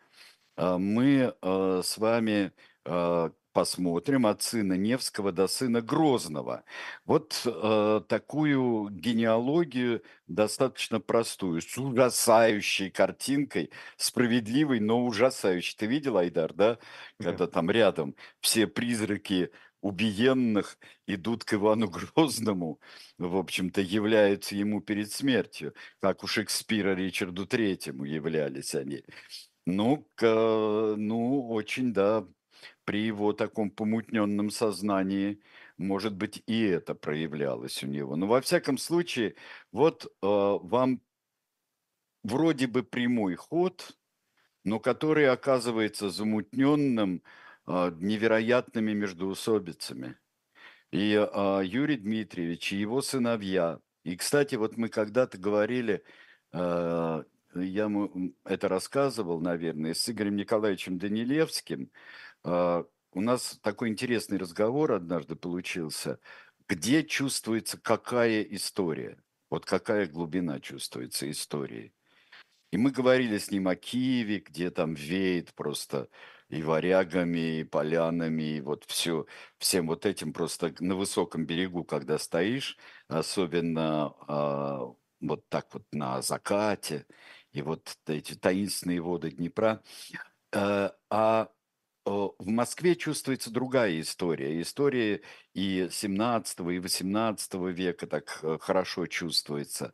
а, 0.57 0.79
мы 0.79 1.35
а, 1.43 1.81
с 1.83 1.99
вами 1.99 2.53
а, 2.85 3.33
посмотрим 3.53 4.27
от 4.27 4.43
сына 4.43 4.75
Невского 4.75 5.33
до 5.33 5.47
сына 5.49 5.81
Грозного. 5.81 6.65
Вот 7.05 7.43
э, 7.45 8.01
такую 8.09 8.89
генеалогию 8.91 10.03
достаточно 10.27 11.01
простую, 11.01 11.61
с 11.63 11.77
ужасающей 11.79 12.91
картинкой, 12.91 13.71
справедливой, 13.97 14.81
но 14.81 15.05
ужасающей. 15.05 15.77
Ты 15.77 15.87
видел, 15.87 16.17
Айдар, 16.19 16.53
да? 16.55 16.79
Когда 17.21 17.47
Да. 17.47 17.47
там 17.47 17.71
рядом 17.71 18.15
все 18.41 18.67
призраки 18.67 19.51
убиенных 19.83 20.79
идут 21.07 21.45
к 21.45 21.55
Ивану 21.55 21.89
Грозному, 21.89 22.81
в 23.19 23.37
общем-то, 23.37 23.81
являются 23.81 24.55
ему 24.55 24.81
перед 24.81 25.11
смертью, 25.11 25.75
как 26.01 26.23
у 26.23 26.27
Шекспира 26.27 26.95
Ричарду 26.95 27.47
Третьему 27.47 28.05
являлись 28.05 28.75
они. 28.75 29.05
Ну, 29.67 30.09
ну, 30.21 31.49
очень, 31.51 31.93
да, 31.93 32.27
при 32.91 33.07
его 33.07 33.33
таком 33.33 33.71
помутненном 33.71 34.51
сознании, 34.51 35.39
может 35.79 36.13
быть, 36.13 36.43
и 36.49 36.65
это 36.65 36.97
проявлялось 36.97 37.85
у 37.85 37.87
него. 37.87 38.17
Но 38.17 38.27
во 38.27 38.41
всяком 38.41 38.79
случае, 38.79 39.37
вот 39.71 40.07
э, 40.07 40.09
вам 40.23 41.01
вроде 42.25 42.67
бы 42.67 42.83
прямой 42.83 43.37
ход, 43.37 43.97
но 44.65 44.81
который 44.81 45.29
оказывается 45.29 46.11
замутненным 46.11 47.23
э, 47.69 47.93
невероятными 48.01 48.93
междоусобицами. 48.93 50.17
И 50.91 51.13
э, 51.15 51.61
Юрий 51.65 51.97
Дмитриевич, 51.97 52.73
и 52.73 52.77
его 52.77 53.03
сыновья. 53.03 53.79
И, 54.03 54.17
кстати, 54.17 54.57
вот 54.57 54.77
мы 54.77 54.89
когда-то 54.89 55.39
говорили, 55.39 56.03
э, 56.53 57.23
я 57.55 57.85
ему 57.85 58.35
это 58.45 58.69
рассказывал, 58.69 59.41
наверное, 59.41 59.95
с 59.95 60.09
Игорем 60.09 60.37
Николаевичем 60.37 60.99
Данилевским. 60.99 61.91
Э, 62.45 62.85
у 63.13 63.21
нас 63.21 63.59
такой 63.63 63.89
интересный 63.89 64.39
разговор 64.39 64.93
однажды 64.93 65.37
получился, 65.37 66.21
где 66.69 67.05
чувствуется 67.05 67.79
какая 67.79 68.43
история, 68.43 69.23
вот 69.51 69.67
какая 69.67 70.07
глубина 70.07 70.61
чувствуется 70.61 71.31
истории. 71.31 71.93
И 72.71 72.77
мы 72.77 72.93
говорили 72.93 73.39
с 73.39 73.51
ним 73.51 73.67
о 73.67 73.75
Киеве, 73.75 74.39
где 74.39 74.71
там 74.71 74.95
веет 74.95 75.53
просто 75.55 76.09
и 76.49 76.63
варягами, 76.63 77.61
и 77.61 77.65
полянами, 77.65 78.57
и 78.57 78.61
вот 78.61 78.85
все, 78.87 79.27
всем 79.59 79.89
вот 79.89 80.07
этим 80.07 80.33
просто 80.33 80.75
на 80.79 80.95
высоком 80.95 81.47
берегу, 81.47 81.85
когда 81.85 82.19
стоишь, 82.19 82.77
особенно 83.09 84.15
а, 84.29 84.95
вот 85.21 85.49
так 85.49 85.73
вот 85.75 85.85
на 85.93 86.23
закате, 86.23 87.07
и 87.53 87.63
вот 87.63 87.97
эти 88.07 88.35
таинственные 88.35 89.01
воды 89.01 89.31
Днепра. 89.31 89.83
Э, 90.53 90.91
а 91.11 91.51
в 92.11 92.49
Москве 92.49 92.97
чувствуется 92.97 93.51
другая 93.51 94.01
история. 94.01 94.61
История 94.61 95.23
и 95.55 95.89
17 95.91 96.61
и 96.61 96.79
18 96.79 97.55
века 97.73 98.07
так 98.07 98.41
э, 98.43 98.59
хорошо 98.61 99.07
чувствуется, 99.07 99.93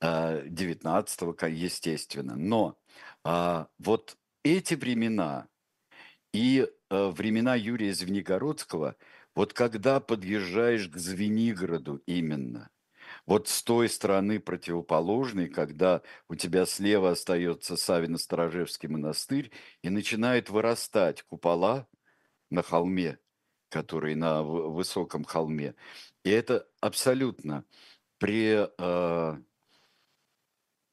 э, 0.00 0.44
19 0.46 1.20
естественно. 1.50 2.36
Но 2.36 2.78
а, 3.24 3.68
вот 3.78 4.16
эти 4.42 4.74
времена 4.74 5.48
и 6.32 6.66
э, 6.90 7.08
времена 7.08 7.54
Юрия 7.54 7.94
Звенигородского, 7.94 8.96
вот 9.34 9.52
когда 9.52 10.00
подъезжаешь 10.00 10.88
к 10.88 10.96
Звенигороду 10.96 12.02
именно– 12.06 12.70
вот 13.28 13.46
с 13.46 13.62
той 13.62 13.90
стороны 13.90 14.40
противоположной, 14.40 15.50
когда 15.50 16.00
у 16.30 16.34
тебя 16.34 16.64
слева 16.64 17.10
остается 17.10 17.76
Савино-Сторожевский 17.76 18.88
монастырь, 18.88 19.52
и 19.82 19.90
начинает 19.90 20.48
вырастать 20.48 21.22
купола 21.24 21.86
на 22.48 22.62
холме, 22.62 23.18
который 23.68 24.14
на 24.14 24.42
высоком 24.42 25.24
холме. 25.24 25.74
И 26.24 26.30
это 26.30 26.66
абсолютно 26.80 27.66
при, 28.16 28.66
э, 28.66 29.42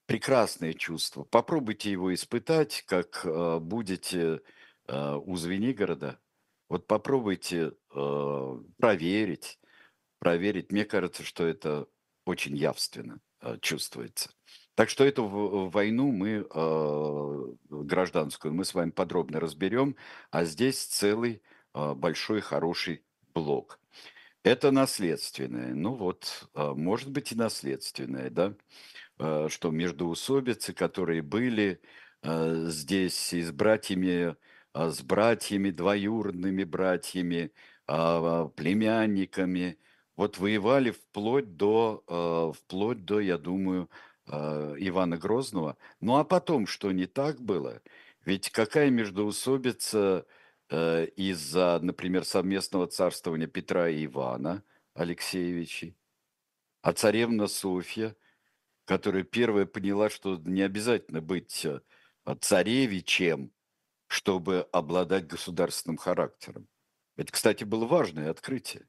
прекрасное 0.05 0.73
чувство. 0.73 1.23
Попробуйте 1.23 1.89
его 1.89 2.13
испытать, 2.13 2.83
как 2.85 3.25
э, 3.25 3.59
будете 3.59 4.41
э, 4.87 5.15
у 5.15 5.37
Звенигорода. 5.37 6.19
Вот 6.67 6.85
попробуйте 6.85 7.71
э, 7.95 8.59
проверить, 8.75 9.57
проверить. 10.19 10.73
Мне 10.73 10.83
кажется, 10.83 11.23
что 11.23 11.47
это 11.47 11.87
очень 12.25 12.57
явственно 12.57 13.19
э, 13.41 13.57
чувствуется. 13.61 14.31
Так 14.73 14.89
что 14.89 15.05
эту 15.05 15.25
войну 15.69 16.11
мы, 16.11 16.45
э, 16.49 17.53
гражданскую, 17.69 18.53
мы 18.53 18.65
с 18.65 18.73
вами 18.73 18.89
подробно 18.89 19.39
разберем, 19.39 19.95
а 20.31 20.43
здесь 20.43 20.83
целый 20.83 21.41
э, 21.73 21.93
большой 21.93 22.41
хороший 22.41 23.03
блок. 23.33 23.79
Это 24.43 24.71
наследственное. 24.71 25.73
Ну 25.73 25.95
вот, 25.95 26.47
может 26.53 27.09
быть 27.09 27.31
и 27.31 27.35
наследственное, 27.35 28.29
да, 28.29 28.53
что 29.49 29.71
междоусобицы, 29.71 30.71
которые 30.71 31.23
были 31.23 31.81
здесь 32.23 33.33
и 33.33 33.41
с 33.41 33.51
братьями, 33.51 34.35
с 34.75 35.01
братьями, 35.01 35.71
двоюродными 35.71 36.63
братьями, 36.63 37.53
племянниками– 37.87 39.79
вот 40.15 40.37
воевали 40.37 40.91
вплоть 40.91 41.57
до, 41.57 42.03
э, 42.07 42.57
вплоть 42.57 43.05
до, 43.05 43.19
я 43.19 43.37
думаю, 43.37 43.89
э, 44.27 44.75
Ивана 44.79 45.17
Грозного. 45.17 45.77
Ну 45.99 46.17
а 46.17 46.23
потом, 46.23 46.67
что 46.67 46.91
не 46.91 47.05
так 47.05 47.41
было? 47.41 47.81
Ведь 48.23 48.49
какая 48.49 48.89
междоусобица 48.89 50.25
э, 50.69 51.05
из-за, 51.15 51.79
например, 51.81 52.25
совместного 52.25 52.87
царствования 52.87 53.47
Петра 53.47 53.89
и 53.89 54.05
Ивана 54.05 54.63
Алексеевичей, 54.93 55.95
а 56.81 56.93
царевна 56.93 57.47
Софья, 57.47 58.15
которая 58.85 59.23
первая 59.23 59.65
поняла, 59.65 60.09
что 60.09 60.37
не 60.45 60.61
обязательно 60.61 61.21
быть 61.21 61.67
царевичем, 62.39 63.51
чтобы 64.07 64.67
обладать 64.71 65.27
государственным 65.27 65.97
характером. 65.97 66.67
Это, 67.17 67.31
кстати, 67.31 67.63
было 67.63 67.85
важное 67.85 68.29
открытие 68.29 68.87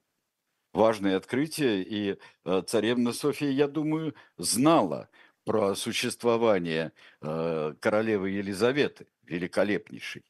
важное 0.77 1.17
открытие, 1.17 1.83
и 1.83 2.19
э, 2.45 2.63
царевна 2.67 3.13
София, 3.13 3.51
я 3.51 3.67
думаю, 3.67 4.15
знала 4.37 5.09
про 5.45 5.75
существование 5.75 6.93
э, 7.21 7.75
королевы 7.81 8.31
Елизаветы, 8.31 9.09
великолепнейшей, 9.23 10.25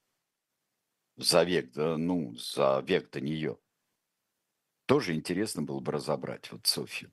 за 1.16 1.42
век, 1.42 1.74
ну, 1.74 2.34
за 2.36 2.82
век 2.86 3.10
до 3.10 3.20
нее. 3.20 3.58
Тоже 4.86 5.14
интересно 5.14 5.62
было 5.62 5.80
бы 5.80 5.92
разобрать 5.92 6.50
вот 6.52 6.66
Софию. 6.66 7.10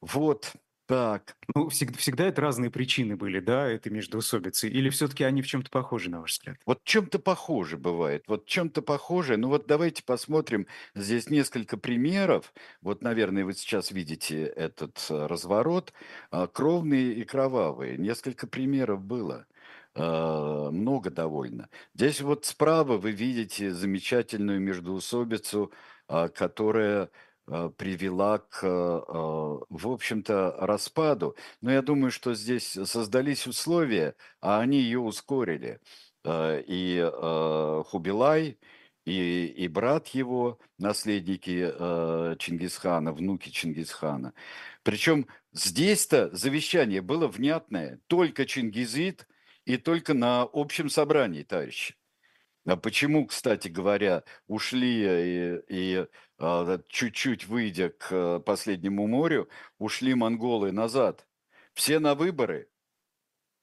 Вот, 0.00 0.52
так. 0.86 1.36
Ну, 1.54 1.68
всегда, 1.68 1.98
всегда 1.98 2.24
это 2.26 2.40
разные 2.42 2.70
причины 2.70 3.16
были, 3.16 3.40
да, 3.40 3.68
этой 3.68 3.90
междоусобицы? 3.90 4.68
Или 4.68 4.90
все-таки 4.90 5.24
они 5.24 5.42
в 5.42 5.46
чем-то 5.46 5.70
похожи, 5.70 6.10
на 6.10 6.20
ваш 6.20 6.32
взгляд? 6.32 6.58
Вот 6.66 6.84
чем-то 6.84 7.18
похоже 7.18 7.76
бывает, 7.78 8.24
вот 8.26 8.46
чем-то 8.46 8.82
похоже. 8.82 9.36
Ну 9.36 9.48
вот 9.48 9.66
давайте 9.66 10.02
посмотрим, 10.04 10.66
здесь 10.94 11.30
несколько 11.30 11.76
примеров. 11.76 12.52
Вот, 12.80 13.02
наверное, 13.02 13.44
вы 13.44 13.54
сейчас 13.54 13.90
видите 13.92 14.44
этот 14.44 15.06
э, 15.10 15.26
разворот. 15.26 15.92
А, 16.30 16.46
кровные 16.46 17.12
и 17.14 17.24
кровавые. 17.24 17.96
Несколько 17.96 18.46
примеров 18.46 19.02
было. 19.02 19.46
А, 19.94 20.70
много 20.70 21.10
довольно. 21.10 21.68
Здесь 21.94 22.20
вот 22.20 22.44
справа 22.44 22.96
вы 22.98 23.12
видите 23.12 23.72
замечательную 23.72 24.60
междоусобицу, 24.60 25.72
а, 26.08 26.28
которая 26.28 27.10
привела 27.46 28.38
к, 28.38 28.64
э, 28.64 28.68
в 28.68 29.88
общем-то, 29.88 30.56
распаду. 30.58 31.36
Но 31.60 31.72
я 31.72 31.82
думаю, 31.82 32.10
что 32.10 32.34
здесь 32.34 32.78
создались 32.84 33.46
условия, 33.46 34.14
а 34.40 34.60
они 34.60 34.78
ее 34.78 35.00
ускорили. 35.00 35.80
Э, 36.24 36.62
и 36.66 37.00
Хубилай, 37.86 38.58
и, 39.04 39.46
и 39.46 39.68
брат 39.68 40.08
его, 40.08 40.58
наследники 40.78 41.72
Чингисхана, 42.38 43.12
внуки 43.12 43.50
Чингисхана. 43.50 44.32
Причем 44.84 45.26
здесь-то 45.52 46.34
завещание 46.34 47.02
было 47.02 47.26
внятное, 47.26 48.00
только 48.06 48.46
Чингизид 48.46 49.26
и 49.64 49.76
только 49.76 50.14
на 50.14 50.42
общем 50.52 50.88
собрании, 50.88 51.42
товарищи. 51.42 51.96
А 52.64 52.76
почему, 52.76 53.26
кстати 53.26 53.68
говоря, 53.68 54.22
ушли 54.46 55.04
и, 55.04 55.62
и 55.68 56.06
а, 56.38 56.78
чуть-чуть 56.88 57.46
выйдя 57.46 57.90
к 57.90 58.06
э, 58.12 58.40
последнему 58.40 59.06
морю, 59.08 59.48
ушли 59.78 60.14
монголы 60.14 60.70
назад? 60.70 61.26
Все 61.74 61.98
на 61.98 62.14
выборы. 62.14 62.68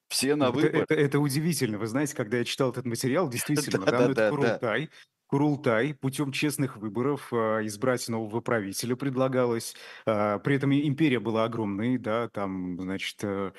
Все 0.09 0.35
на 0.35 0.45
Это, 0.45 0.53
выборы. 0.53 0.83
это, 0.83 0.93
это 0.95 1.19
удивительно. 1.19 1.77
Вы 1.77 1.87
знаете, 1.87 2.15
когда 2.15 2.37
я 2.39 2.43
читал 2.43 2.71
этот 2.71 2.85
материал, 2.85 3.29
действительно, 3.29 3.79
да, 3.85 3.91
да, 3.91 3.99
ну, 3.99 4.05
это 4.05 4.15
да, 4.15 4.29
Курултай. 4.29 4.89
Курултай 5.29 5.93
путем 5.93 6.31
честных 6.31 6.77
выборов 6.77 7.31
а, 7.31 7.59
избрать 7.63 8.07
нового 8.09 8.41
правителя 8.41 8.95
предлагалось. 8.95 9.75
А, 10.07 10.39
при 10.39 10.55
этом 10.55 10.73
империя 10.73 11.19
была 11.19 11.43
огромной, 11.43 11.99
да, 11.99 12.29
там, 12.29 12.79
значит, 12.81 13.23
э, 13.23 13.51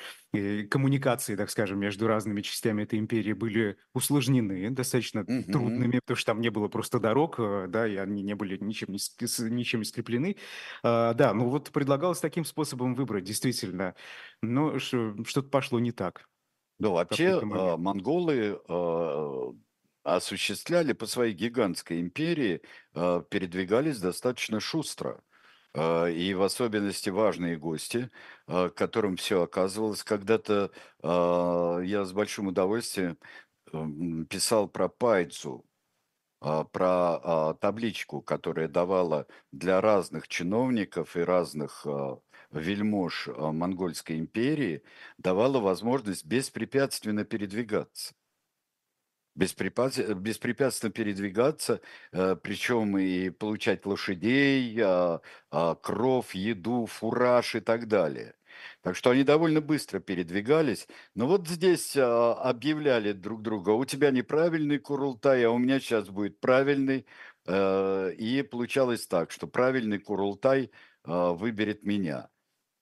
коммуникации, 0.69 1.37
так 1.37 1.49
скажем, 1.49 1.79
между 1.79 2.09
разными 2.09 2.41
частями 2.43 2.83
этой 2.83 2.99
империи 2.99 3.35
были 3.35 3.77
усложнены, 3.95 4.69
достаточно 4.71 5.27
Мгм. 5.27 5.51
трудными, 5.51 6.01
потому 6.01 6.17
что 6.17 6.33
там 6.33 6.41
не 6.41 6.51
было 6.51 6.67
просто 6.67 6.99
дорог, 6.99 7.37
э, 7.39 7.67
да, 7.69 7.87
и 7.87 7.95
они 7.95 8.23
не 8.25 8.35
были 8.35 8.59
ничем 8.59 8.89
не, 8.91 8.99
ничем 9.51 9.79
не 9.81 9.85
скреплены. 9.85 10.37
А, 10.83 11.15
Да, 11.15 11.33
ну 11.35 11.49
вот 11.51 11.71
предлагалось 11.71 12.19
таким 12.21 12.45
способом 12.45 12.95
выбрать, 12.97 13.23
действительно. 13.25 13.95
Но 14.43 14.79
что-то 14.81 15.43
пошло 15.49 15.79
не 15.79 15.93
так 15.93 16.27
какой-то 17.09 17.47
вообще, 17.49 17.77
монголы 17.79 18.61
осуществляли 20.03 20.93
по 20.93 21.07
своей 21.07 21.35
гигантской 21.35 22.01
империи, 22.01 22.63
а, 22.95 23.23
передвигались 23.23 24.01
достаточно 24.01 24.61
шустро. 24.61 25.23
А, 25.75 26.07
И 26.09 26.35
в 26.35 26.43
особенности 26.43 27.11
важные 27.11 27.57
гости, 27.57 28.11
а, 28.47 28.71
которым 28.71 29.17
все 29.17 29.43
оказывалось. 29.43 30.03
Когда-то 30.05 30.71
я 31.03 32.05
с 32.05 32.13
большим 32.13 32.49
удовольствием 32.49 33.19
писал 34.29 34.69
про 34.69 34.89
Пайцу, 34.89 35.65
про 36.41 37.55
табличку, 37.61 38.23
которая 38.23 38.69
давала 38.69 39.27
для 39.53 39.81
разных 39.81 40.29
чиновников 40.29 41.17
и 41.17 41.21
разных 41.21 41.87
вельмож 42.51 43.29
Монгольской 43.29 44.19
империи, 44.19 44.83
давала 45.19 45.61
возможность 45.61 46.25
беспрепятственно 46.27 47.25
передвигаться 47.25 48.15
беспрепятственно, 49.35 50.15
беспрепятственно 50.15 50.93
передвигаться, 50.93 51.81
э, 52.13 52.37
причем 52.37 52.99
и 52.99 53.31
получать 53.31 53.87
лошадей, 53.87 54.79
а, 54.83 55.21
а, 55.51 55.75
кров, 55.77 56.35
еду, 56.35 56.87
фураж 56.87 57.55
и 57.55 57.61
так 57.61 57.89
далее. 57.89 58.35
Так 58.83 58.97
что 58.97 59.11
они 59.11 59.23
довольно 59.25 59.61
быстро 59.61 60.01
передвигались. 60.01 60.89
Но 61.15 61.27
вот 61.27 61.49
здесь 61.49 61.97
а, 61.97 62.35
объявляли 62.35 63.13
друг 63.13 63.43
друга, 63.43 63.71
у 63.71 63.85
тебя 63.85 64.11
неправильный 64.11 64.79
Курултай, 64.79 65.45
а 65.45 65.51
у 65.51 65.59
меня 65.59 65.81
сейчас 65.81 66.09
будет 66.09 66.41
правильный. 66.41 67.07
Э, 67.47 68.13
И 68.19 68.43
получалось 68.43 69.07
так, 69.07 69.31
что 69.31 69.47
правильный 69.47 69.99
Курултай 69.99 70.71
выберет 71.05 71.83
меня. 71.85 72.29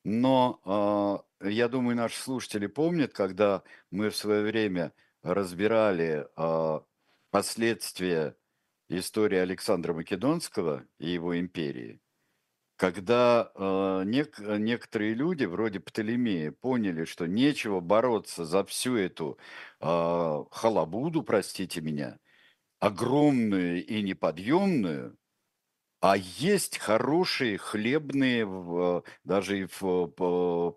Но 0.05 1.25
я 1.41 1.69
думаю, 1.69 1.97
наши 1.97 2.21
слушатели 2.21 2.67
помнят, 2.67 3.13
когда 3.13 3.63
мы 3.93 4.11
в 4.11 4.17
свое 4.17 4.43
время 4.43 4.93
разбирали 5.23 6.27
а, 6.37 6.83
последствия 7.31 8.37
истории 8.89 9.39
Александра 9.39 9.93
Македонского 9.93 10.87
и 10.99 11.11
его 11.11 11.39
империи, 11.39 12.01
когда 12.77 13.51
а, 13.55 14.03
нек- 14.05 14.59
некоторые 14.59 15.15
люди, 15.15 15.45
вроде 15.45 15.81
Птолемея, 15.81 16.53
поняли, 16.53 17.05
что 17.05 17.27
нечего 17.27 17.81
бороться 17.81 18.45
за 18.45 18.65
всю 18.65 18.97
эту 18.97 19.39
а, 19.81 20.45
халабуду, 20.51 21.23
простите 21.23 21.81
меня, 21.81 22.19
огромную 22.81 23.85
и 23.87 24.03
неподъемную, 24.03 25.19
а 26.01 26.17
есть 26.17 26.79
хорошие 26.79 27.59
хлебные, 27.59 29.03
даже 29.25 29.61
и 29.61 29.69
в 29.81 30.09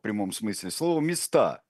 прямом 0.02 0.32
смысле 0.32 0.72
слова, 0.72 1.00
места. 1.00 1.64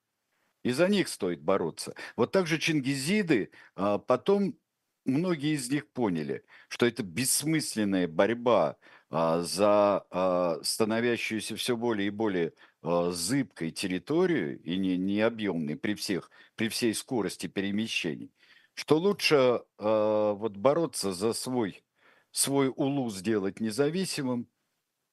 И 0.64 0.72
за 0.72 0.88
них 0.88 1.08
стоит 1.08 1.42
бороться. 1.42 1.96
Вот 2.16 2.32
так 2.32 2.48
же 2.48 2.60
чингизиды 2.60 3.52
а, 3.76 3.98
потом 3.98 4.58
многие 5.06 5.56
из 5.56 5.70
них 5.72 5.92
поняли, 5.92 6.44
что 6.68 6.86
это 6.86 7.04
бессмысленная 7.04 8.08
борьба 8.08 8.78
а, 9.10 9.42
за 9.42 10.06
а, 10.12 10.60
становящуюся 10.62 11.56
все 11.56 11.76
более 11.76 12.08
и 12.08 12.12
более 12.12 12.54
зыбкой 12.84 13.70
территорию 13.70 14.60
и 14.64 14.76
не, 14.76 14.98
необъемной 14.98 15.76
при, 15.76 15.94
всех, 15.94 16.32
при 16.56 16.68
всей 16.68 16.96
скорости 16.96 17.46
перемещений, 17.46 18.34
что 18.74 18.98
лучше 18.98 19.62
вот 19.78 20.58
бороться 20.58 21.14
за 21.14 21.34
свой, 21.34 21.84
свой 22.32 22.70
улу 22.76 23.12
сделать 23.12 23.60
независимым, 23.60 24.48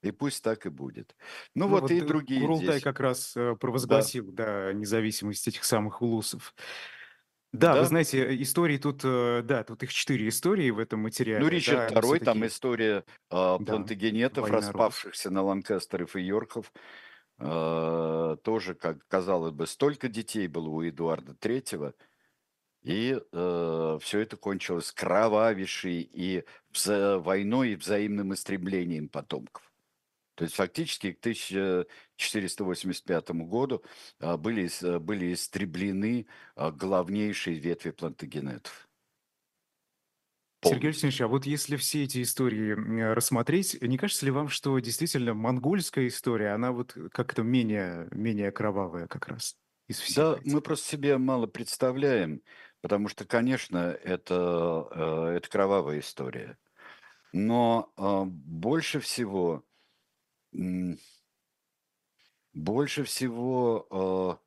и 0.03 0.11
пусть 0.13 0.43
так 0.45 0.67
и 0.67 0.71
будет. 0.71 1.17
Ну, 1.55 1.67
Ну 1.67 1.81
вот 1.81 1.91
вот 1.91 1.91
и 1.91 2.01
э, 2.01 2.05
другие 2.05 2.41
Курултай 2.41 2.81
здесь. 2.81 2.83
как 2.83 3.01
раз 3.01 3.37
э, 3.37 3.55
Да, 3.81 4.11
провозгласил, 4.13 4.31
да, 4.33 4.73
независимость 4.73 5.49
этих 5.49 5.65
самых 5.65 6.03
улусов. 6.03 6.55
Да, 7.53 7.77
вы 7.77 7.81
да. 7.81 7.87
знаете, 7.87 8.25
э, 8.27 8.43
истории 8.43 8.77
тут, 8.79 9.01
э, 9.05 9.43
да, 9.43 9.65
тут 9.65 9.83
их 9.83 9.93
четыре 9.93 10.29
истории 10.29 10.71
в 10.71 10.79
этом 10.79 11.03
Ну, 11.37 11.47
материале, 11.47 11.49
Ричард 11.49 11.89
да, 11.89 12.01
II, 12.01 12.21
там 12.21 12.47
история 12.47 13.05
да, 13.59 13.59
плантагенетов, 13.59 14.51
родов. 14.51 14.51
распавшихся 14.51 15.31
на 15.31 15.43
Ланкастеров 15.43 16.17
и 16.17 16.23
Йорков. 16.23 16.73
А, 17.39 18.37
тоже, 18.39 18.75
как 18.75 19.07
казалось 19.09 19.53
бы, 19.53 19.67
столько 19.67 20.09
детей 20.09 20.49
было 20.49 20.69
у 20.69 20.83
Эдуарда 20.89 21.35
Третьего, 21.35 21.95
и 22.83 23.21
все 23.33 24.19
это 24.21 24.37
кончилось 24.37 24.93
кровавейшей 24.93 26.01
и 26.03 26.45
войной 26.87 27.71
и 27.73 27.77
взаимным 27.77 28.35
истреблением 28.35 29.09
потомков. 29.09 29.68
То 30.39 30.45
есть 30.45 30.55
фактически 30.55 31.13
к 31.13 31.19
1485 31.19 33.31
году 33.31 33.83
а, 34.21 34.37
были, 34.37 34.71
а, 34.85 35.01
были 35.01 35.35
истреблены 35.35 36.29
а, 36.55 36.71
главнейшие 36.71 37.59
ветви 37.59 37.91
плантагенетов 37.91 38.89
Сергей. 40.63 40.91
Алексеевич, 40.91 41.21
а 41.23 41.27
вот 41.27 41.45
если 41.45 41.75
все 41.75 42.05
эти 42.05 42.23
истории 42.23 43.01
э, 43.01 43.15
рассмотреть, 43.15 43.83
не 43.83 43.99
кажется 43.99 44.27
ли 44.27 44.31
вам, 44.31 44.49
что 44.49 44.79
действительно 44.79 45.35
монгольская 45.35 46.07
история, 46.07 46.51
она 46.51 46.71
вот 46.71 46.97
как-то 47.11 47.43
менее, 47.43 48.07
менее 48.13 48.53
кровавая 48.53 49.09
как 49.09 49.27
раз 49.27 49.57
из 49.89 49.99
всех 49.99 50.15
Да, 50.15 50.37
мы 50.45 50.61
этих? 50.61 50.63
просто 50.63 50.89
себе 50.89 51.19
мало 51.19 51.49
представляем, 51.49 52.43
потому 52.81 53.09
что, 53.09 53.25
конечно, 53.25 53.99
это, 54.05 54.87
э, 55.33 55.39
это 55.39 55.49
кровавая 55.49 55.99
история. 55.99 56.59
Но 57.33 57.93
а, 57.97 58.25
больше 58.25 59.01
всего, 59.01 59.65
больше 62.53 63.05
всего 63.05 63.87
а, 63.91 64.39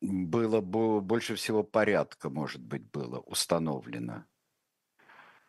было, 0.00 0.60
бо- 0.60 1.00
больше 1.00 1.36
всего 1.36 1.62
порядка, 1.62 2.30
может 2.30 2.60
быть, 2.62 2.90
было 2.90 3.20
установлено. 3.20 4.24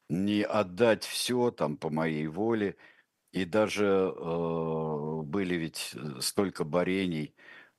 Не 0.10 0.44
отдать 0.44 1.04
все 1.04 1.52
там 1.52 1.78
по 1.78 1.90
моей 1.92 2.26
воле, 2.28 2.76
и 3.34 3.46
даже 3.46 3.86
э, 4.16 5.22
были 5.24 5.56
ведь 5.56 5.92
э, 5.96 6.22
столько 6.22 6.64
борений, 6.64 7.36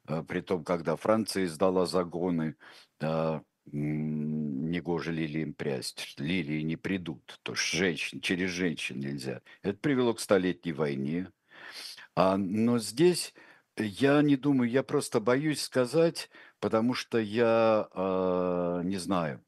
э, 0.08 0.22
при 0.24 0.40
том, 0.42 0.64
когда 0.64 0.96
Франция 0.96 1.46
издала 1.46 1.86
загоны, 1.86 2.56
м, 3.02 3.42
негоже 4.70 5.12
лилиям 5.12 5.52
прясть, 5.52 6.14
лилии 6.18 6.62
не 6.62 6.76
придут, 6.76 7.38
то 7.42 7.52
есть 7.52 7.64
женщин, 7.64 8.20
через 8.20 8.50
женщин 8.50 9.00
нельзя. 9.00 9.42
Это 9.62 9.78
привело 9.78 10.14
к 10.14 10.20
столетней 10.20 10.72
войне. 10.72 11.30
А, 12.14 12.36
но 12.36 12.78
здесь 12.78 13.34
я 13.76 14.22
не 14.22 14.36
думаю, 14.36 14.70
я 14.70 14.82
просто 14.82 15.20
боюсь 15.20 15.62
сказать, 15.62 16.30
потому 16.58 16.94
что 16.94 17.18
я 17.18 17.88
а, 17.92 18.80
не 18.82 18.96
знаю, 18.96 19.44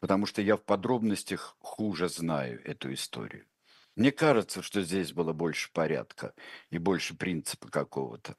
потому 0.00 0.26
что 0.26 0.42
я 0.42 0.56
в 0.56 0.64
подробностях 0.64 1.56
хуже 1.60 2.08
знаю 2.08 2.60
эту 2.64 2.92
историю. 2.92 3.46
Мне 3.94 4.10
кажется, 4.10 4.62
что 4.62 4.82
здесь 4.82 5.12
было 5.12 5.32
больше 5.32 5.70
порядка 5.72 6.34
и 6.70 6.78
больше 6.78 7.14
принципа 7.14 7.68
какого-то. 7.68 8.36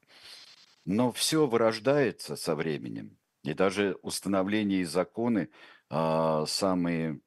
Но 0.84 1.12
все 1.12 1.46
вырождается 1.46 2.36
со 2.36 2.56
временем. 2.56 3.16
И 3.44 3.54
даже 3.54 3.96
установления 4.02 4.80
и 4.80 4.84
законы 4.84 5.50
а, 5.90 6.46
самые 6.46 7.20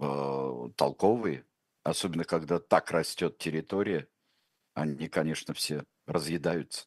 а, 0.00 0.70
толковые, 0.76 1.46
особенно 1.84 2.24
когда 2.24 2.60
так 2.60 2.90
растет 2.92 3.38
территория, 3.38 4.08
они, 4.74 5.08
конечно, 5.08 5.54
все 5.54 5.84
разъедаются. 6.06 6.86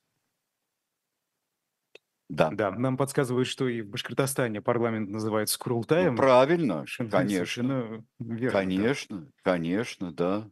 Да. 2.29 2.57
Да, 2.57 2.71
нам 2.71 2.97
подсказывают, 2.97 3.47
что 3.47 3.67
и 3.67 3.81
в 3.81 3.89
Башкортостане 3.89 4.61
парламент 4.61 5.09
называется 5.09 5.57
Ну, 5.97 6.09
Курултаем. 6.09 6.15
правильно, 6.15 6.89
Совершенно, 6.89 7.09
конечно, 7.09 7.27
совершенно 7.27 8.05
верно, 8.19 8.73
да. 8.73 8.89
конечно, 8.89 9.31
конечно, 9.43 10.11
да. 10.13 10.51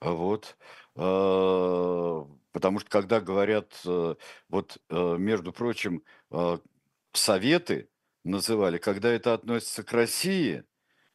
Вот. 0.00 0.58
А, 0.96 2.26
Потому 2.52 2.80
что 2.80 2.90
когда 2.90 3.20
говорят, 3.20 3.80
э, 3.86 4.16
вот, 4.48 4.78
э, 4.90 5.16
между 5.18 5.52
прочим, 5.52 6.04
советы 7.12 7.88
называли, 8.24 8.78
когда 8.78 9.10
это 9.10 9.34
относится 9.34 9.82
к 9.82 9.92
России, 9.92 10.64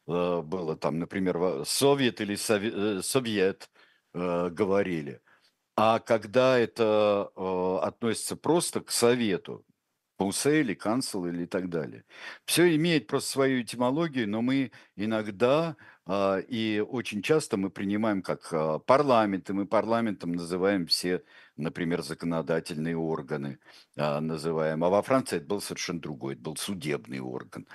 э, 0.06 0.42
было 0.42 0.76
там, 0.76 0.98
например, 0.98 1.64
совет 1.64 2.20
или 2.20 2.36
э, 2.36 3.02
совет 3.02 3.70
э, 4.14 4.50
говорили, 4.50 5.20
а 5.76 6.00
когда 6.00 6.58
это 6.58 7.30
относится 7.82 8.36
просто 8.36 8.80
к 8.80 8.90
совету, 8.90 9.64
Паусе 10.18 10.60
или 10.60 10.74
Кансел 10.74 11.26
или 11.26 11.46
так 11.46 11.70
далее. 11.70 12.04
Все 12.44 12.74
имеет 12.74 13.06
просто 13.06 13.30
свою 13.30 13.62
этимологию, 13.62 14.28
но 14.28 14.42
мы 14.42 14.72
иногда 14.96 15.76
и 16.48 16.82
очень 16.88 17.20
часто 17.20 17.58
мы 17.58 17.68
принимаем 17.68 18.22
как 18.22 18.48
а, 18.52 18.78
парламент, 18.78 19.50
и 19.50 19.52
мы 19.52 19.66
парламентом 19.66 20.32
называем 20.32 20.86
все, 20.86 21.22
например, 21.56 22.02
законодательные 22.02 22.96
органы, 22.96 23.58
а, 23.96 24.20
называем. 24.20 24.82
А 24.84 24.88
во 24.88 25.02
Франции 25.02 25.36
это 25.36 25.46
был 25.46 25.60
совершенно 25.60 26.00
другой, 26.00 26.32
это 26.34 26.42
был 26.42 26.56
судебный 26.56 27.20
орган. 27.20 27.66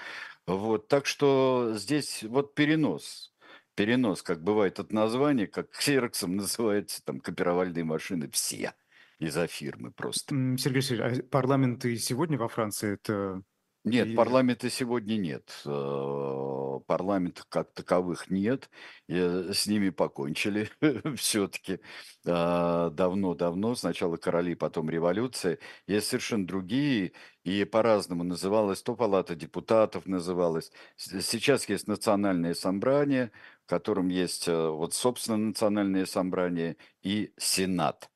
Вот, 0.48 0.88
так 0.88 1.06
что 1.06 1.74
здесь 1.76 2.24
вот 2.24 2.56
перенос. 2.56 3.34
Перенос, 3.76 4.24
как 4.24 4.44
бывает 4.44 4.80
от 4.80 4.92
названия, 4.92 5.46
как 5.46 5.70
ксероксом 5.70 6.36
называются 6.36 7.04
там 7.06 7.20
копировальные 7.20 7.84
машины 7.84 8.30
все 8.32 8.74
из-за 9.20 9.46
фирмы 9.48 9.92
просто. 9.92 10.36
Сергей 10.58 10.80
Алексеевич, 10.80 11.20
а 11.20 11.24
парламент 11.30 11.84
сегодня 11.84 12.38
во 12.38 12.48
Франции 12.48 12.94
это... 12.94 13.44
Нет, 13.86 14.08
и- 14.08 14.16
парламента 14.16 14.70
сегодня 14.70 15.18
нет. 15.18 15.52
Э, 15.66 16.80
Парламентов 16.88 17.46
как 17.50 17.72
таковых 17.74 18.30
нет. 18.30 18.70
Э, 19.08 19.52
С 19.54 19.68
ними 19.68 19.90
покончили 19.90 20.70
все-таки 21.18 21.80
давно-давно. 22.24 23.76
Сначала 23.76 24.18
короли, 24.18 24.56
потом 24.56 24.90
революция. 24.90 25.60
Есть 25.88 26.08
совершенно 26.08 26.48
другие, 26.48 27.12
и 27.44 27.64
по-разному 27.66 28.24
называлась. 28.24 28.82
То 28.82 28.96
палата 28.96 29.36
депутатов 29.36 30.06
называлась. 30.06 30.72
Сейчас 30.96 31.68
есть 31.70 31.88
национальное 31.88 32.54
собрание, 32.54 33.32
в 33.66 33.70
котором 33.70 34.08
есть 34.08 34.48
э, 34.48 34.70
вот, 34.70 34.94
собственно, 34.94 35.38
национальное 35.38 36.06
собрание 36.06 36.78
и 37.02 37.34
сенат. 37.38 38.10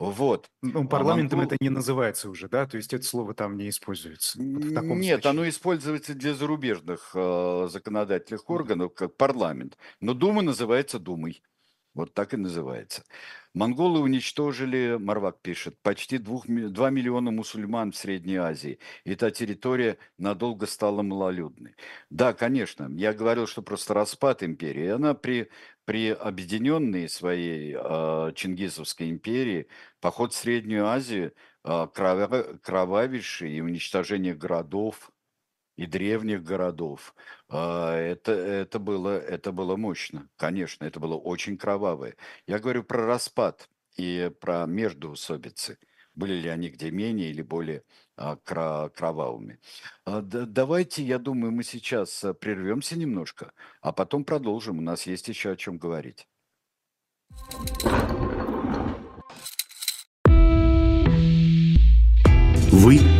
Вот. 0.00 0.48
Ну, 0.62 0.82
А 0.82 0.86
парламентом 0.86 1.38
монгол- 1.40 1.54
это 1.54 1.62
не 1.62 1.68
называется 1.70 2.30
уже, 2.30 2.48
да? 2.48 2.66
То 2.66 2.78
есть 2.78 2.92
это 2.94 3.04
слово 3.04 3.34
там 3.34 3.56
не 3.56 3.68
используется. 3.68 4.38
Вот 4.42 4.64
в 4.64 4.74
таком 4.74 4.98
Нет, 5.00 5.26
оно 5.26 5.34
значении. 5.42 5.50
используется 5.50 6.14
для 6.14 6.34
зарубежных 6.34 7.10
э, 7.14 7.68
законодательных 7.70 8.48
органов, 8.50 8.94
как 8.94 9.16
парламент. 9.16 9.76
Но 10.00 10.14
Дума 10.14 10.42
называется 10.42 10.98
Думой. 10.98 11.42
Вот 11.94 12.14
так 12.14 12.34
и 12.34 12.36
называется. 12.36 13.02
Монголы 13.52 13.98
уничтожили, 14.00 14.96
Марвак 14.96 15.40
пишет, 15.42 15.76
почти 15.82 16.18
2, 16.18 16.42
2 16.46 16.90
миллиона 16.90 17.32
мусульман 17.32 17.90
в 17.90 17.96
Средней 17.96 18.36
Азии. 18.36 18.78
И 19.04 19.16
та 19.16 19.32
территория 19.32 19.98
надолго 20.16 20.66
стала 20.66 21.02
малолюдной. 21.02 21.74
Да, 22.08 22.32
конечно, 22.32 22.88
я 22.94 23.12
говорил, 23.12 23.48
что 23.48 23.62
просто 23.62 23.92
распад 23.92 24.44
империи. 24.44 24.86
Она 24.86 25.14
при, 25.14 25.50
при 25.84 26.10
объединенной 26.10 27.08
своей 27.08 27.74
э, 27.76 28.32
Чингисовской 28.36 29.10
империи, 29.10 29.66
поход 30.00 30.32
в 30.32 30.36
Среднюю 30.36 30.86
Азию, 30.86 31.34
э, 31.64 31.88
крова- 31.92 32.56
кровавейший 32.62 33.52
и 33.52 33.60
уничтожение 33.60 34.34
городов, 34.34 35.10
и 35.80 35.86
древних 35.86 36.42
городов. 36.44 37.14
А, 37.48 37.96
Это, 37.96 38.32
это, 38.32 38.78
было, 38.78 39.18
это 39.18 39.50
было 39.50 39.76
мощно, 39.76 40.28
конечно, 40.36 40.84
это 40.84 41.00
было 41.00 41.16
очень 41.16 41.56
кровавое. 41.56 42.16
Я 42.46 42.58
говорю 42.58 42.84
про 42.84 43.06
распад 43.06 43.66
и 43.96 44.30
про 44.40 44.66
междоусобицы. 44.66 45.78
были 46.14 46.34
ли 46.34 46.48
они 46.50 46.68
где 46.68 46.90
менее 46.90 47.30
или 47.30 47.40
более 47.42 47.82
а, 48.16 48.36
кровавыми. 48.36 49.58
А, 50.04 50.20
да- 50.20 50.44
давайте, 50.44 51.02
я 51.02 51.18
думаю, 51.18 51.50
мы 51.52 51.62
сейчас 51.64 52.26
прервемся 52.40 52.98
немножко, 52.98 53.52
а 53.80 53.92
потом 53.92 54.24
продолжим. 54.24 54.78
У 54.78 54.82
нас 54.82 55.06
есть 55.06 55.28
еще 55.28 55.52
о 55.52 55.56
чем 55.56 55.78
говорить. 55.78 56.28
Вы 62.70 63.19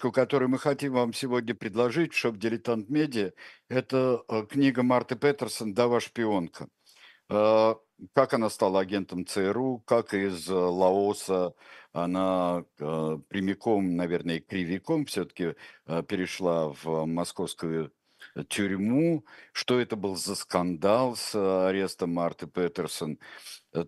Книжку, 0.00 0.12
которую 0.12 0.48
мы 0.48 0.58
хотим 0.58 0.94
вам 0.94 1.12
сегодня 1.12 1.54
предложить 1.54 2.14
в 2.14 2.16
шоп 2.16 2.38
«Дилетант 2.38 2.88
Медиа», 2.88 3.32
это 3.68 4.22
э, 4.28 4.46
книга 4.48 4.82
Марты 4.82 5.14
Петерсон 5.14 5.74
«Дава 5.74 6.00
шпионка». 6.00 6.68
Э, 7.28 7.74
Как 8.14 8.32
она 8.32 8.48
стала 8.48 8.80
агентом 8.80 9.26
ЦРУ, 9.26 9.82
как 9.84 10.14
из 10.14 10.48
э, 10.48 10.54
Лаоса 10.54 11.52
она 11.92 12.64
прямиком, 12.78 13.96
наверное, 13.96 14.40
кривиком 14.40 15.04
все-таки 15.04 15.54
перешла 16.08 16.72
в 16.82 17.04
московскую 17.04 17.92
тюрьму, 18.48 19.24
что 19.52 19.78
это 19.80 19.96
был 19.96 20.16
за 20.16 20.34
скандал 20.34 21.16
с 21.16 21.34
арестом 21.34 22.14
Марты 22.14 22.46
Петерсон– 22.46 23.18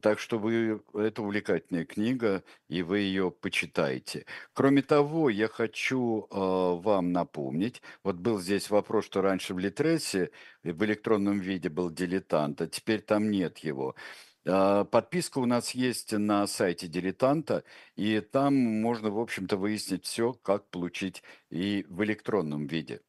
так 0.00 0.18
что 0.18 0.38
вы 0.38 0.82
это 0.94 1.22
увлекательная 1.22 1.84
книга, 1.84 2.44
и 2.68 2.82
вы 2.82 3.00
ее 3.00 3.30
почитаете. 3.30 4.26
Кроме 4.52 4.82
того, 4.82 5.28
я 5.30 5.48
хочу 5.48 6.26
э, 6.30 6.34
вам 6.36 7.12
напомнить, 7.12 7.82
вот 8.04 8.16
был 8.16 8.40
здесь 8.40 8.70
вопрос, 8.70 9.06
что 9.06 9.22
раньше 9.22 9.54
в 9.54 9.58
Литресе 9.58 10.30
в 10.62 10.84
электронном 10.84 11.40
виде 11.40 11.68
был 11.68 11.90
дилетант, 11.90 12.60
а 12.60 12.68
теперь 12.68 13.02
там 13.02 13.30
нет 13.30 13.58
его. 13.58 13.96
Э, 14.44 14.84
подписка 14.90 15.38
у 15.38 15.46
нас 15.46 15.72
есть 15.72 16.12
на 16.12 16.46
сайте 16.46 16.88
дилетанта, 16.88 17.64
и 17.96 18.20
там 18.20 18.54
можно, 18.54 19.10
в 19.10 19.18
общем-то, 19.18 19.56
выяснить 19.56 20.04
все, 20.04 20.32
как 20.32 20.68
получить 20.70 21.22
и 21.50 21.84
в 21.88 22.02
электронном 22.04 22.66
виде 22.66 23.00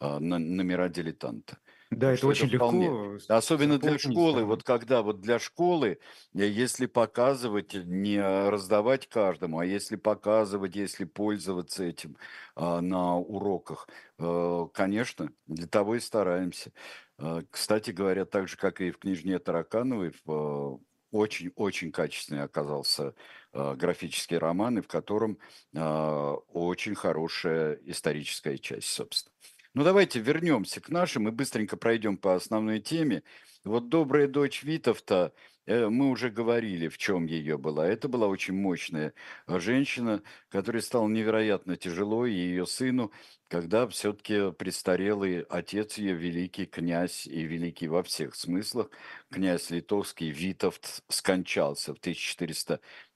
э, 0.00 0.18
номера 0.18 0.88
дилетанта. 0.88 1.58
Да, 1.98 2.12
это 2.12 2.16
что 2.16 2.30
это 2.30 2.46
очень 2.46 2.48
вполне. 2.48 2.86
легко 2.86 3.18
Особенно 3.28 3.78
для 3.78 3.98
школы, 3.98 4.44
вот 4.44 4.62
когда 4.62 5.02
вот 5.02 5.20
для 5.20 5.38
школы, 5.38 5.98
э, 6.34 6.46
если 6.48 6.86
показывать, 6.86 7.74
не 7.74 8.20
раздавать 8.50 9.08
каждому, 9.08 9.58
а 9.58 9.66
если 9.66 9.96
показывать, 9.96 10.76
если 10.76 11.04
пользоваться 11.04 11.84
этим 11.84 12.16
а, 12.56 12.80
на 12.80 13.16
уроках, 13.18 13.88
э, 14.18 14.66
конечно, 14.72 15.30
для 15.46 15.66
того 15.66 15.96
и 15.96 16.00
стараемся. 16.00 16.72
Э, 17.18 17.42
Кстати 17.50 17.90
говоря, 17.90 18.24
так 18.24 18.48
же, 18.48 18.56
как 18.56 18.80
и 18.80 18.90
в 18.90 18.98
книжне 18.98 19.38
Таракановой, 19.38 20.10
в, 20.24 20.30
э, 20.30 20.78
очень-очень 21.10 21.92
качественный 21.92 22.42
оказался 22.42 23.14
э, 23.52 23.74
графический 23.76 24.36
роман, 24.36 24.78
и 24.78 24.80
в 24.82 24.88
котором 24.88 25.38
э, 25.72 25.78
очень 25.80 26.94
хорошая 26.96 27.74
историческая 27.84 28.58
часть, 28.58 28.88
собственно. 28.88 29.32
Ну, 29.74 29.82
давайте 29.82 30.20
вернемся 30.20 30.80
к 30.80 30.88
нашим 30.88 31.26
и 31.28 31.32
быстренько 31.32 31.76
пройдем 31.76 32.16
по 32.16 32.36
основной 32.36 32.78
теме. 32.78 33.24
Вот 33.64 33.88
добрая 33.88 34.28
дочь 34.28 34.62
Витовта, 34.62 35.32
э, 35.66 35.88
мы 35.88 36.10
уже 36.10 36.30
говорили, 36.30 36.86
в 36.86 36.96
чем 36.96 37.26
ее 37.26 37.58
была. 37.58 37.84
Это 37.88 38.06
была 38.06 38.28
очень 38.28 38.54
мощная 38.54 39.14
э, 39.48 39.58
женщина, 39.58 40.22
которой 40.48 40.80
стало 40.80 41.08
невероятно 41.08 41.76
тяжело, 41.76 42.24
и 42.24 42.32
ее 42.34 42.66
сыну, 42.66 43.10
когда 43.48 43.88
все-таки 43.88 44.52
престарелый 44.52 45.40
отец 45.40 45.98
ее, 45.98 46.14
великий 46.14 46.66
князь, 46.66 47.26
и 47.26 47.42
великий 47.42 47.88
во 47.88 48.04
всех 48.04 48.36
смыслах, 48.36 48.90
князь 49.32 49.70
литовский 49.70 50.30
Витовт 50.30 51.02
скончался 51.08 51.94
в 51.94 51.98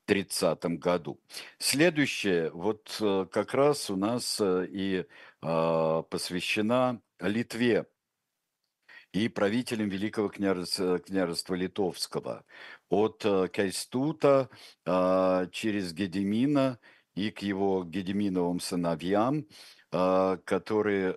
1430 0.08 0.80
году. 0.80 1.20
Следующее, 1.58 2.50
вот 2.50 2.96
э, 3.00 3.26
как 3.30 3.52
раз 3.52 3.90
у 3.90 3.96
нас 3.96 4.40
э, 4.40 4.66
и 4.70 5.04
а, 5.42 6.02
посвящена 6.02 7.00
Литве 7.20 7.86
и 9.12 9.28
правителям 9.28 9.88
Великого 9.88 10.28
княжества, 10.28 10.98
княжества 10.98 11.54
Литовского. 11.54 12.44
От 12.88 13.24
э, 13.24 13.48
Кайстута 13.48 14.48
а, 14.86 15.46
через 15.52 15.92
Гедемина 15.92 16.78
и 17.14 17.30
к 17.30 17.42
его 17.42 17.84
Гедеминовым 17.84 18.60
сыновьям, 18.60 19.46
а, 19.92 20.38
которые 20.38 21.14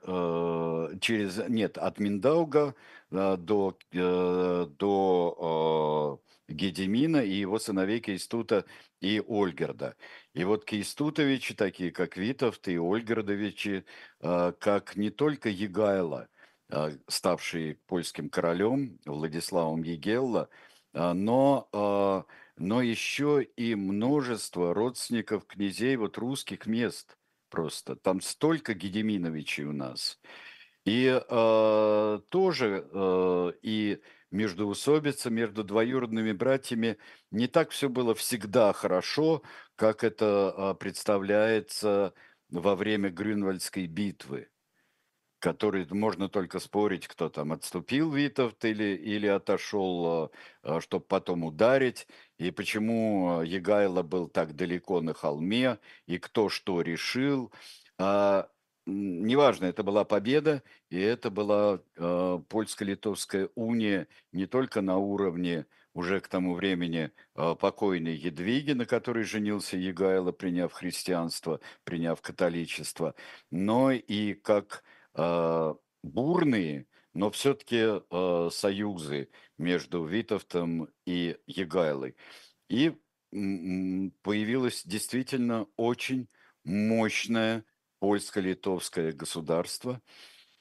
через, 0.99 1.37
нет, 1.47 1.77
от 1.77 1.99
Миндауга 1.99 2.75
до, 3.09 3.77
до 3.91 6.21
Гедемина 6.51 7.17
и 7.17 7.33
его 7.33 7.59
сыновей 7.59 7.99
Кейстута 7.99 8.65
и 8.99 9.21
Ольгерда. 9.25 9.95
И 10.33 10.43
вот 10.43 10.65
Кейстутовичи, 10.65 11.55
такие 11.55 11.91
как 11.91 12.17
Витовт 12.17 12.67
и 12.67 12.77
Ольгердовичи, 12.77 13.85
а, 14.19 14.51
как 14.53 14.95
не 14.95 15.09
только 15.09 15.49
Егайло, 15.49 16.29
а, 16.69 16.91
ставший 17.07 17.79
польским 17.87 18.29
королем 18.29 18.99
Владиславом 19.05 19.83
Егелла, 19.83 20.49
а, 20.93 21.13
но, 21.13 22.27
но 22.57 22.81
еще 22.81 23.43
и 23.55 23.75
множество 23.75 24.73
родственников 24.73 25.45
князей 25.47 25.95
вот 25.95 26.17
русских 26.17 26.67
мест 26.67 27.17
просто. 27.49 27.95
Там 27.95 28.21
столько 28.21 28.73
Гедеминовичей 28.73 29.65
у 29.65 29.73
нас. 29.73 30.19
И 30.85 31.05
э, 31.07 32.19
тоже 32.29 32.87
э, 32.91 33.51
и 33.61 33.99
междоусобица 34.31 35.29
между 35.29 35.63
двоюродными 35.63 36.31
братьями 36.31 36.97
не 37.31 37.47
так 37.47 37.71
все 37.71 37.89
было 37.89 38.15
всегда 38.15 38.73
хорошо, 38.73 39.43
как 39.75 40.03
это 40.03 40.53
э, 40.57 40.75
представляется 40.79 42.13
во 42.49 42.75
время 42.75 43.09
Грюнвальдской 43.09 43.87
битвы 43.87 44.49
который 45.41 45.87
можно 45.89 46.29
только 46.29 46.59
спорить, 46.59 47.07
кто 47.07 47.27
там 47.27 47.51
отступил 47.51 48.11
Витовт 48.11 48.63
или, 48.63 48.95
или 48.95 49.25
отошел, 49.25 50.31
чтобы 50.81 51.03
потом 51.05 51.43
ударить, 51.43 52.07
и 52.37 52.51
почему 52.51 53.41
Егайло 53.41 54.03
был 54.03 54.27
так 54.27 54.55
далеко 54.55 55.01
на 55.01 55.15
холме, 55.15 55.79
и 56.05 56.19
кто 56.19 56.47
что 56.47 56.81
решил. 56.81 57.51
А, 57.97 58.49
неважно, 58.85 59.65
это 59.65 59.83
была 59.83 60.05
победа, 60.05 60.63
и 60.89 60.99
это 60.99 61.29
была 61.29 61.81
э, 61.97 62.39
польско-литовская 62.49 63.49
уния 63.55 64.07
не 64.31 64.47
только 64.47 64.81
на 64.81 64.97
уровне 64.97 65.65
уже 65.93 66.19
к 66.21 66.27
тому 66.27 66.55
времени 66.55 67.11
э, 67.35 67.55
покойной 67.59 68.15
Едвиги, 68.15 68.71
на 68.71 68.85
которой 68.85 69.23
женился 69.23 69.77
Егайло, 69.77 70.31
приняв 70.31 70.71
христианство, 70.73 71.59
приняв 71.83 72.21
католичество, 72.21 73.15
но 73.49 73.91
и 73.91 74.33
как 74.33 74.83
э, 75.15 75.73
бурные, 76.03 76.87
но 77.13 77.29
все-таки 77.31 78.01
э, 78.09 78.49
союзы 78.51 79.29
между 79.57 80.05
Витовтом 80.05 80.89
и 81.05 81.37
Егайлой. 81.45 82.15
И 82.69 82.97
м, 83.33 84.11
появилось 84.21 84.83
действительно 84.85 85.67
очень 85.75 86.27
мощное 86.63 87.65
польско-литовское 88.01 89.13
государство. 89.13 90.01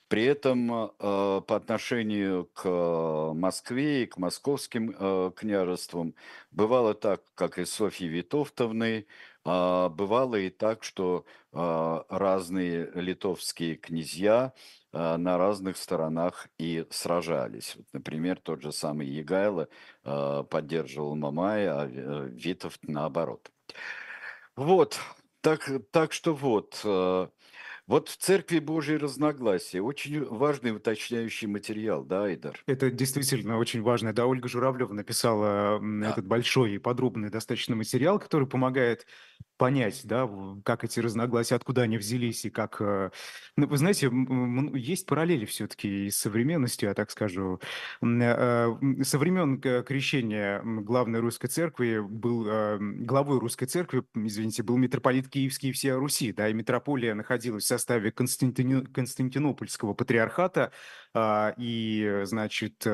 При 0.09 0.25
этом 0.25 0.73
э, 0.73 0.91
по 0.99 1.57
отношению 1.57 2.51
к 2.53 3.33
Москве 3.35 4.03
и 4.03 4.07
к 4.07 4.19
московским 4.19 4.95
э, 4.97 5.31
княжествам 5.35 6.15
бывало 6.51 6.95
так, 6.95 7.23
как 7.35 7.59
и 7.59 7.65
Софьи 7.65 8.09
Витовтовны, 8.09 9.07
а 9.45 9.89
бывало 9.89 10.37
и 10.37 10.51
так, 10.51 10.85
что 10.85 11.25
разные 11.53 12.91
литовские 12.95 13.77
князья 13.77 14.53
на 14.93 15.39
разных 15.39 15.79
сторонах 15.79 16.49
и 16.59 16.87
сражались. 16.91 17.75
Вот, 17.77 17.87
например, 17.93 18.39
тот 18.39 18.61
же 18.63 18.71
самый 18.71 19.07
Егайло 19.07 19.69
поддерживал 20.03 21.17
Мамая, 21.17 21.73
а 21.73 21.89
э, 21.89 22.29
Витовт 22.31 22.81
наоборот. 22.87 23.51
Вот, 24.57 25.01
так, 25.41 25.71
так 25.91 26.13
что 26.13 26.35
вот, 26.35 26.81
вот 27.91 28.09
в 28.09 28.17
Церкви 28.19 28.61
Божьей 28.61 28.99
разногласия. 28.99 29.83
Очень 29.83 30.25
важный 30.25 30.71
уточняющий 30.71 31.49
материал, 31.49 32.05
да, 32.05 32.25
Айдар? 32.25 32.57
Это 32.69 32.89
действительно 32.89 33.59
очень 33.59 33.83
важно. 33.83 34.13
Да, 34.13 34.27
Ольга 34.27 34.49
Журавлева 34.49 34.93
написала 34.93 35.81
Да. 35.83 36.11
этот 36.11 36.25
большой 36.25 36.75
и 36.75 36.79
подробный 36.79 37.31
достаточно 37.31 37.75
материал, 37.75 38.21
который 38.21 38.47
помогает 38.47 39.07
понять, 39.57 40.01
да, 40.05 40.29
как 40.65 40.85
эти 40.85 41.01
разногласия, 41.01 41.55
откуда 41.55 41.83
они 41.83 41.99
взялись 41.99 42.47
и 42.47 42.51
как... 42.51 42.81
Э, 42.81 43.11
ну, 43.57 43.67
вы 43.67 43.77
знаете, 43.77 44.11
есть 44.75 45.05
параллели 45.05 45.45
все-таки 45.45 46.07
и 46.07 46.11
с 46.11 46.17
современностью, 46.17 46.89
я 46.89 46.95
так 46.95 47.11
скажу. 47.11 47.61
Э, 48.03 48.69
со 49.03 49.19
времен 49.19 49.61
крещения 49.61 50.63
главной 50.63 51.21
русской 51.21 51.49
церкви 51.49 52.01
был 52.01 52.47
э, 52.49 52.79
главой 52.81 53.39
русской 53.39 53.67
церкви, 53.67 54.03
извините, 54.15 54.63
был 54.63 54.79
митрополит 54.79 55.29
Киевский 55.29 55.69
и 55.69 55.73
всея 55.73 55.97
Руси, 55.97 56.33
да, 56.33 56.49
и 56.49 56.55
митрополия 56.55 57.15
находилась 57.15 57.65
в 57.65 57.69
составе 57.81 58.13
Константини... 58.13 58.85
Константинопольского 58.85 59.95
патриархата, 59.95 60.73
а, 61.15 61.55
и, 61.57 62.23
значит, 62.25 62.87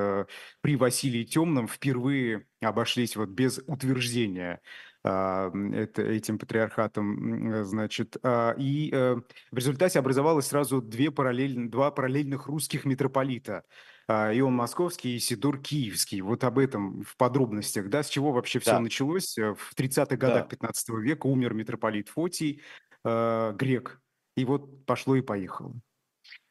при 0.61 0.77
Василии 0.77 1.25
Темном 1.25 1.69
впервые 1.69 2.47
обошлись 2.61 3.17
вот 3.17 3.29
без 3.29 3.61
утверждения 3.67 4.61
а, 5.09 5.53
это, 5.73 6.03
этим 6.03 6.37
патриархатом, 6.37 7.65
значит, 7.65 8.17
а, 8.25 8.57
и 8.59 8.91
э, 8.93 9.17
в 9.53 9.57
результате 9.57 10.01
образовалось 10.01 10.47
сразу 10.47 10.83
две 10.83 11.13
параллель, 11.13 11.69
два 11.69 11.93
параллельных 11.93 12.49
русских 12.49 12.85
митрополита. 12.85 13.63
И 14.09 14.41
он 14.41 14.55
московский, 14.55 15.17
и 15.17 15.19
Сидор 15.19 15.59
киевский. 15.59 16.21
Вот 16.21 16.45
об 16.45 16.61
этом 16.61 17.03
в 17.03 17.17
подробностях, 17.17 17.89
да, 17.89 18.05
с 18.05 18.09
чего 18.09 18.31
вообще 18.33 18.61
все 18.61 18.73
Да, 18.73 18.81
началось. 18.81 19.39
Э, 19.39 19.55
в 19.55 19.75
30-х 19.77 20.17
годах 20.17 20.43
да, 20.43 20.49
15 20.49 20.89
века 21.01 21.27
умер 21.27 21.55
митрополит 21.55 22.09
Фотий, 22.09 22.63
грек, 23.05 24.01
и 24.37 24.45
вот 24.45 24.85
пошло 24.87 25.17
и 25.17 25.23
поехало. 25.23 25.75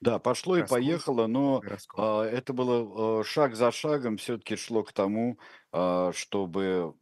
да, 0.01 0.19
пошло 0.19 0.57
и 0.57 0.61
Раскол, 0.61 0.77
поехало, 0.77 1.27
но 1.27 1.61
раскол. 1.61 2.03
а, 2.03 2.23
это 2.25 2.53
было 2.53 3.19
а, 3.19 3.23
шаг 3.23 3.55
за 3.55 3.71
шагом 3.71 4.17
все-таки 4.17 4.55
шло 4.55 4.83
к 4.83 4.91
тому, 4.91 5.39
а, 5.71 6.11
чтобы 6.13 6.95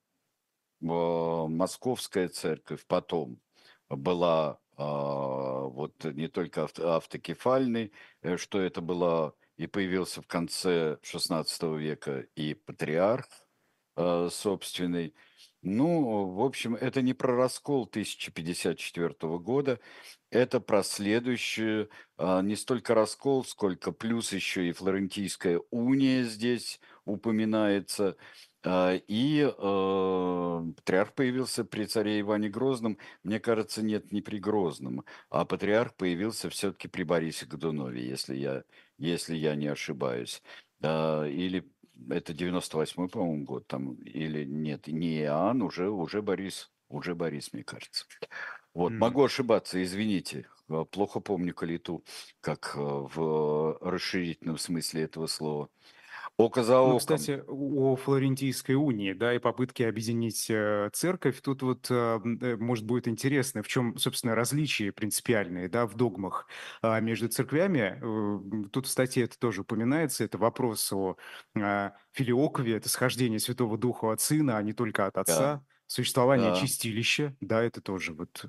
а, 0.81 1.47
московская 1.47 2.27
церковь 2.29 2.85
потом 2.85 3.39
была 3.89 4.59
а, 4.75 5.61
вот 5.67 6.03
не 6.03 6.27
только 6.27 6.63
авто, 6.63 6.95
автокефальной, 6.95 7.91
э, 8.21 8.37
что 8.37 8.59
это 8.59 8.81
была 8.81 9.33
и 9.55 9.67
появился 9.67 10.21
в 10.21 10.27
конце 10.27 10.97
XVI 11.03 11.77
века 11.77 12.25
и 12.35 12.53
патриарх 12.53 13.27
а, 13.95 14.29
собственный. 14.29 15.13
Ну, 15.63 16.25
в 16.33 16.41
общем, 16.41 16.75
это 16.75 17.01
не 17.01 17.13
про 17.13 17.35
раскол 17.35 17.83
1054 17.83 19.15
года, 19.39 19.79
это 20.29 20.59
про 20.59 20.83
следующую, 20.83 21.89
а, 22.17 22.41
не 22.41 22.55
столько 22.55 22.93
раскол, 22.93 23.45
сколько 23.45 23.91
плюс 23.91 24.33
еще 24.33 24.67
и 24.67 24.73
Флорентийская 24.73 25.61
уния 25.71 26.23
здесь 26.23 26.79
упоминается– 27.05 28.17
а, 28.65 28.95
и 28.95 29.41
э, 29.41 30.73
патриарх 30.77 31.13
появился 31.13 31.65
при 31.65 31.85
царе 31.85 32.21
Иване 32.21 32.49
Грозном. 32.49 32.97
Мне 33.23 33.39
кажется, 33.39 33.83
нет, 33.83 34.11
не 34.13 34.21
при 34.21 34.39
Грозном, 34.39 35.03
а 35.29 35.43
патриарх 35.45 35.95
появился 35.95 36.49
все-таки 36.49 36.87
при 36.87 37.03
Борисе 37.03 37.45
Годунове, 37.45 38.07
если 38.07 38.35
я, 38.35 38.63
если 38.97 39.35
я 39.35 39.55
не 39.55 39.67
ошибаюсь. 39.67 40.41
Или 40.81 41.69
это 42.09 42.33
98-й, 42.33 43.09
по-моему, 43.09 43.45
год, 43.45 43.67
там, 43.67 43.93
или 43.95 44.43
нет, 44.45 44.87
не 44.87 45.19
Иоанн, 45.21 45.61
уже, 45.61 45.89
уже 45.89 46.21
Борис, 46.21 46.71
уже 46.89 47.15
Борис, 47.15 47.53
мне 47.53 47.63
кажется. 47.63 48.05
Вот, 48.73 48.93
М. 48.93 48.99
могу 48.99 49.23
ошибаться, 49.23 49.81
извините, 49.83 50.47
а, 50.69 50.85
плохо 50.85 51.19
помню 51.19 51.53
калиту, 51.53 52.03
как 52.41 52.73
э, 52.75 52.79
в 52.79 53.77
расширительном 53.81 54.57
смысле 54.57 55.03
этого 55.03 55.27
слова. 55.27 55.69
Око 56.37 56.63
за 56.63 56.81
Ну, 56.81 56.97
кстати, 56.97 57.43
о 57.47 57.95
Флорентийской 57.95 58.75
унии, 58.75 59.13
да, 59.13 59.35
и 59.35 59.39
попытке 59.39 59.87
объединить 59.87 60.47
э, 60.49 60.89
церковь, 60.91 61.39
тут 61.41 61.61
вот, 61.61 61.87
э, 61.91 62.19
э, 62.41 62.57
может, 62.57 62.85
будет 62.85 63.07
интересно, 63.07 63.61
в 63.61 63.67
чем, 63.67 63.97
собственно, 63.97 64.33
различия 64.33 64.91
принципиальные, 64.91 65.69
да, 65.69 65.85
в 65.85 65.95
догмах 65.95 66.47
а, 66.81 66.99
между 67.01 67.27
церквями. 67.27 67.99
Тут 68.71 68.87
в 68.87 68.89
статье 68.89 69.25
это 69.25 69.37
тоже 69.37 69.61
упоминается, 69.61 70.23
это 70.23 70.39
вопрос 70.39 70.91
о 70.91 71.17
а, 71.55 71.93
филиокове, 72.13 72.75
это 72.77 72.89
схождение 72.89 73.39
Святого 73.39 73.77
Духа 73.77 74.11
от 74.11 74.19
Сына, 74.19 74.57
а 74.57 74.63
не 74.63 74.73
только 74.73 75.05
от 75.05 75.17
Да, 75.17 75.21
Отца, 75.23 75.63
существование 75.85 76.51
да. 76.51 76.55
чистилища, 76.55 77.35
да, 77.41 77.61
это 77.63 77.79
тоже 77.81 78.13
вот 78.13 78.45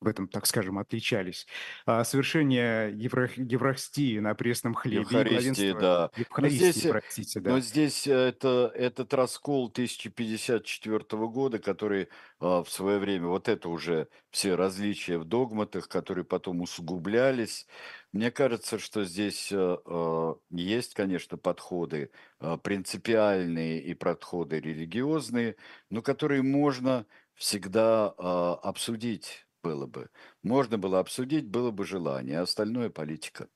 в 0.00 0.06
этом, 0.06 0.28
так 0.28 0.46
скажем, 0.46 0.78
отличались. 0.78 1.46
А, 1.84 2.04
совершение 2.04 2.92
евро- 2.92 3.30
еврахстии 3.36 4.18
на 4.18 4.34
престном 4.34 4.74
хлебе 4.74 5.00
Евхаристии, 5.00 5.72
да. 5.72 6.10
Но 6.16 6.20
Евхаристии, 6.20 6.70
здесь, 6.70 6.86
э, 6.86 6.88
простите, 6.90 7.40
но 7.40 7.54
да. 7.54 7.60
здесь 7.60 8.06
э, 8.06 8.12
это, 8.12 8.72
этот 8.74 9.12
раскол 9.12 9.66
1054 9.68 11.04
года, 11.26 11.58
который 11.58 12.08
а, 12.40 12.62
в 12.62 12.70
свое 12.70 12.98
время, 12.98 13.26
вот 13.26 13.48
это 13.48 13.68
уже 13.68 14.08
все 14.30 14.54
различия 14.54 15.18
в 15.18 15.24
догматах, 15.24 15.88
которые 15.88 16.24
потом 16.24 16.62
усугублялись. 16.62 17.66
Мне 18.12 18.30
кажется, 18.30 18.78
что 18.78 19.04
здесь 19.04 19.52
э, 19.52 19.76
э, 19.84 20.34
есть, 20.50 20.94
конечно, 20.94 21.36
подходы 21.36 22.10
э, 22.40 22.58
принципиальные 22.62 23.82
и 23.82 23.94
подходы 23.94 24.60
религиозные, 24.60 25.56
но 25.90 26.00
которые 26.00 26.42
можно 26.42 27.06
всегда 27.34 28.14
а, 28.18 28.54
обсудить 28.62 29.46
было 29.62 29.86
бы. 29.86 30.10
Можно 30.42 30.78
было 30.78 30.98
обсудить, 31.00 31.46
было 31.46 31.70
бы 31.70 31.84
желание. 31.84 32.40
А 32.40 32.42
остальное 32.42 32.90
политика. 32.90 33.48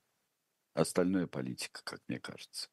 Остальное 0.74 1.26
политика, 1.26 1.80
как 1.84 2.00
мне 2.08 2.18
кажется. 2.20 2.68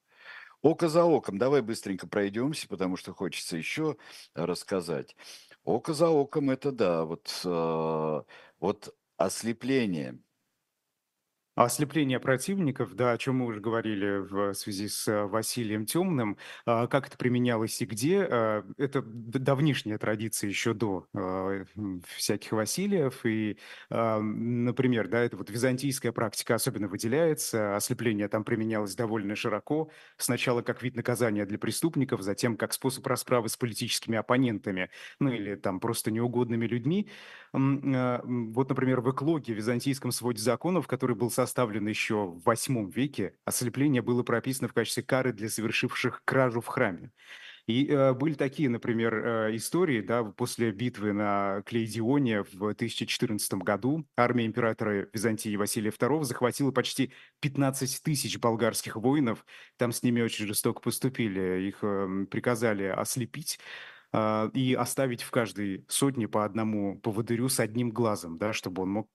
Око 0.61 0.89
за 0.89 1.03
оком. 1.05 1.37
Давай 1.37 1.61
быстренько 1.61 2.07
пройдемся, 2.07 2.67
потому 2.67 2.97
что 2.97 3.13
хочется 3.13 3.57
еще 3.57 3.97
рассказать. 4.35 5.15
Око 5.63 5.93
за 5.93 6.09
оком 6.09 6.49
это 6.51 6.71
да, 6.71 7.05
вот, 7.05 7.41
э, 7.45 8.21
вот 8.59 8.95
ослепление. 9.17 10.19
А 11.55 11.65
Ослепление 11.65 12.19
противников, 12.21 12.93
да, 12.95 13.11
о 13.11 13.17
чем 13.17 13.35
мы 13.37 13.45
уже 13.45 13.59
говорили 13.59 14.19
в 14.19 14.53
связи 14.53 14.87
с 14.87 15.05
э, 15.07 15.25
Василием 15.25 15.85
Темным, 15.85 16.37
а, 16.65 16.87
как 16.87 17.07
это 17.07 17.17
применялось 17.17 17.81
и 17.81 17.85
где, 17.85 18.21
а, 18.23 18.63
это 18.77 19.01
давнишняя 19.01 19.97
традиция 19.97 20.47
еще 20.47 20.73
до 20.73 21.07
м, 21.13 22.01
всяких 22.07 22.53
Василиев, 22.53 23.25
и, 23.25 23.57
а, 23.89 24.19
например, 24.21 25.09
да, 25.09 25.19
это 25.19 25.35
вот 25.35 25.49
византийская 25.49 26.13
практика 26.13 26.55
особенно 26.55 26.87
выделяется, 26.87 27.75
ослепление 27.75 28.29
там 28.29 28.45
применялось 28.45 28.95
довольно 28.95 29.35
широко, 29.35 29.91
сначала 30.17 30.61
как 30.61 30.81
вид 30.81 30.95
наказания 30.95 31.45
для 31.45 31.59
преступников, 31.59 32.21
затем 32.21 32.55
как 32.55 32.71
способ 32.71 33.05
расправы 33.07 33.49
с 33.49 33.57
политическими 33.57 34.17
оппонентами, 34.17 34.89
ну 35.19 35.29
или 35.31 35.55
там 35.55 35.79
просто 35.81 36.11
неугодными 36.11 36.65
людьми, 36.65 37.09
Вот, 37.53 38.69
например, 38.69 39.01
в 39.01 39.11
эклоге, 39.11 39.53
в 39.53 39.57
византийском 39.57 40.11
своде 40.11 40.41
законов, 40.41 40.87
который 40.87 41.15
был 41.15 41.29
составлен 41.41 41.87
еще 41.87 42.27
в 42.27 42.47
VIII 42.47 42.91
веке, 42.91 43.35
ослепление 43.45 44.01
было 44.01 44.23
прописано 44.23 44.67
в 44.67 44.73
качестве 44.73 45.03
кары 45.03 45.33
для 45.33 45.49
совершивших 45.49 46.21
кражу 46.23 46.61
в 46.61 46.67
храме. 46.67 47.11
И 47.67 47.87
э, 47.87 48.13
были 48.13 48.33
такие, 48.33 48.69
например, 48.69 49.13
э, 49.15 49.55
истории, 49.55 50.01
да, 50.01 50.23
после 50.23 50.71
битвы 50.71 51.13
на 51.13 51.61
Клейдионе 51.65 52.43
в 52.43 52.69
1014 52.69 53.53
году 53.55 54.05
армия 54.17 54.45
императора 54.45 55.07
Византии 55.13 55.55
Василия 55.55 55.91
II 55.91 56.23
захватила 56.23 56.71
почти 56.71 57.13
15 57.39 58.03
тысяч 58.03 58.39
болгарских 58.39 58.95
воинов. 58.95 59.45
Там 59.77 59.91
с 59.91 60.03
ними 60.03 60.21
очень 60.21 60.47
жестоко 60.47 60.81
поступили. 60.81 61.67
Их 61.67 61.79
э, 61.81 62.25
приказали 62.29 62.85
ослепить 62.85 63.59
а, 64.13 64.49
и 64.53 64.73
оставить 64.73 65.21
в 65.21 65.31
каждой 65.31 65.85
сотне 65.87 66.27
по 66.27 66.43
одному 66.43 66.99
поводырю 66.99 67.47
с 67.47 67.59
одним 67.59 67.91
глазом, 67.91 68.37
да, 68.37 68.53
чтобы 68.53 68.83
он 68.83 68.89
мог 68.89 69.09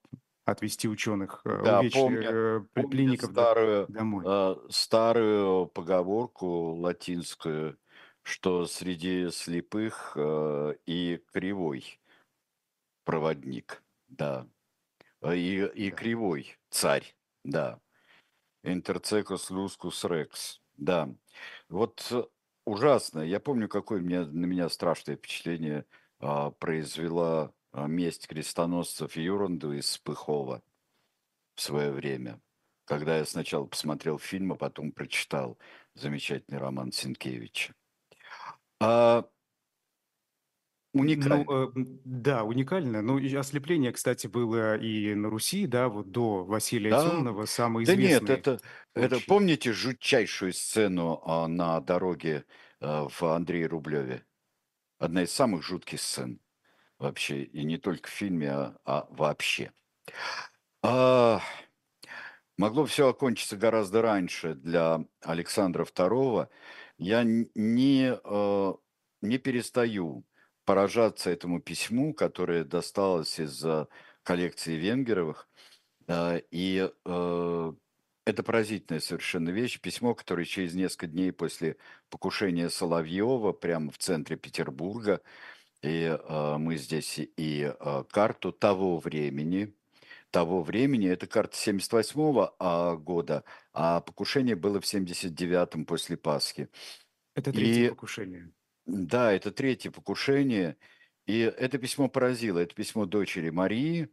отвести 0.47 0.87
ученых, 0.87 1.41
э, 1.45 1.49
Да, 1.59 1.83
помню, 1.83 2.35
э, 2.55 2.61
помню 2.73 3.17
старую, 3.17 3.89
домой. 3.89 4.25
э, 4.25 4.55
старую 4.69 5.67
поговорку 5.67 6.73
латинскую, 6.75 7.79
что 8.23 8.65
среди 8.65 9.29
слепых 9.31 10.13
э, 10.15 10.75
и 10.85 11.21
кривой 11.33 11.99
проводник, 13.03 13.83
да, 14.07 14.47
и, 15.33 15.65
и 15.75 15.91
Да. 15.91 15.91
кривой 15.91 16.57
царь, 16.69 17.15
да. 17.43 17.81
Интерцекус 18.63 19.49
лускус 19.51 20.05
рекс. 20.05 20.61
Да. 20.77 21.09
Вот 21.69 22.11
ужасно. 22.65 23.19
Я 23.21 23.39
помню, 23.39 23.67
какое 23.69 24.01
меня, 24.01 24.25
на 24.25 24.45
меня 24.45 24.69
страшное 24.69 25.15
впечатление 25.17 25.85
а, 26.19 26.51
произвела 26.51 27.53
месть 27.85 28.27
крестоносцев 28.27 29.15
Юранду 29.15 29.73
из 29.73 29.97
Пыхова 29.99 30.63
в 31.55 31.61
свое 31.61 31.91
время. 31.91 32.41
Когда 32.85 33.17
я 33.17 33.25
сначала 33.25 33.65
посмотрел 33.65 34.17
фильм, 34.17 34.53
а 34.53 34.55
потом 34.55 34.91
прочитал 34.91 35.59
замечательный 35.93 36.57
роман 36.57 36.91
Сенкевича. 36.91 37.73
А, 38.79 39.27
уникально. 40.93 41.43
Ну, 41.45 41.67
э, 41.67 41.71
да, 42.05 42.43
уникально. 42.43 43.01
Ну, 43.01 43.17
и 43.19 43.33
ослепление, 43.35 43.91
кстати, 43.91 44.27
было 44.27 44.77
и 44.77 45.13
на 45.15 45.29
Руси, 45.29 45.67
да, 45.67 45.89
вот 45.89 46.11
до 46.11 46.45
Василия 46.45 46.91
Да, 46.91 47.03
Темного, 47.03 47.45
самый 47.45 47.85
да 47.85 47.95
нет, 47.95 48.23
известный 48.23 48.35
это, 48.35 48.61
это 48.95 49.15
случай. 49.15 49.25
помните 49.27 49.73
жутчайшую 49.73 50.53
сцену 50.53 51.21
а, 51.25 51.47
на 51.47 51.79
дороге 51.81 52.45
а, 52.79 53.07
в 53.09 53.23
Андрее 53.23 53.67
Рублеве? 53.67 54.25
Одна 54.99 55.23
из 55.23 55.31
самых 55.31 55.63
жутких 55.63 55.99
сцен 56.01 56.39
вообще, 56.99 57.43
и 57.43 57.63
не 57.63 57.77
только 57.77 58.09
в 58.09 58.11
фильме, 58.11 58.51
а, 58.51 58.75
а 58.85 59.07
вообще. 59.09 59.71
А, 60.83 61.41
могло 62.57 62.85
все 62.85 63.09
окончиться 63.09 63.57
гораздо 63.57 64.01
раньше 64.01 64.53
для 64.55 65.05
Александра 65.21 65.85
II. 65.85 66.47
Я 66.97 67.23
не, 67.23 68.19
э, 68.23 68.73
не 69.21 69.37
перестаю 69.37 70.25
поражаться 70.65 71.29
этому 71.29 71.61
письму, 71.61 72.13
которое 72.13 72.63
досталось 72.63 73.39
из 73.39 73.63
коллекции 74.23 74.75
Венгеровых. 74.75 75.47
Э, 76.07 76.41
И 76.51 76.89
э, 77.05 77.73
это 78.25 78.43
поразительная 78.43 78.99
совершенно 78.99 79.49
вещь. 79.49 79.79
Письмо, 79.79 80.13
которое 80.13 80.45
через 80.45 80.73
несколько 80.73 81.07
дней 81.07 81.31
после 81.31 81.77
покушения 82.09 82.69
Соловьева 82.69 83.53
прямо 83.53 83.91
в 83.91 83.97
центре 83.97 84.35
Петербурга, 84.35 85.21
и 85.81 86.17
э, 86.19 86.57
мы 86.57 86.77
здесь 86.77 87.19
и 87.19 87.73
э, 87.79 88.03
карту 88.09 88.51
того 88.51 88.97
времени, 88.97 89.75
того 90.31 90.61
времени, 90.61 91.07
это 91.07 91.27
карта 91.27 91.55
78 91.55 92.49
а, 92.59 92.95
года, 92.95 93.43
а 93.73 94.01
покушение 94.01 94.55
было 94.55 94.81
в 94.81 94.83
79-м 94.83 95.85
после 95.85 96.17
Пасхи. 96.17 96.69
Это 97.35 97.53
третье 97.53 97.85
И 97.85 97.89
покушение. 97.89 98.51
да, 98.85 99.31
это 99.31 99.51
третье 99.51 99.91
покушение, 99.91 100.77
и 101.25 101.39
это 101.39 101.77
письмо 101.77 102.09
поразило, 102.09 102.59
это 102.59 102.75
письмо 102.75 103.05
дочери 103.05 103.49
Марии. 103.49 104.09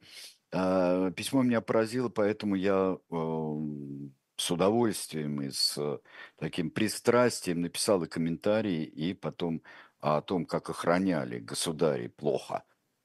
А, 0.53 1.11
Письмо 1.13 1.43
меня 1.43 1.61
поразило, 1.61 2.09
поэтому 2.09 2.55
я 2.55 2.97
эм, 3.11 4.15
с 4.37 4.51
удовольствием 4.51 5.43
и 5.43 5.51
с 5.51 5.77
э, 5.79 5.99
таким 6.39 6.71
пристрастием 6.71 7.61
написал 7.61 8.05
и 8.05 8.09
комментарии, 8.09 8.85
и 8.85 9.15
потом 9.15 9.63
о 10.05 10.21
том, 10.21 10.45
как 10.45 10.69
охраняли 10.69 11.39
государей 11.39 12.11
плохо 12.11 12.65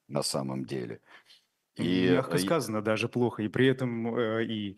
на 0.09 0.21
самом 0.21 0.65
деле. 0.65 0.99
И 1.75 2.09
Мягко 2.09 2.35
э, 2.35 2.39
сказано, 2.39 2.81
даже 2.81 3.07
плохо. 3.07 3.41
И 3.41 3.47
при 3.47 3.67
этом, 3.67 4.13
э, 4.17 4.43
и, 4.43 4.77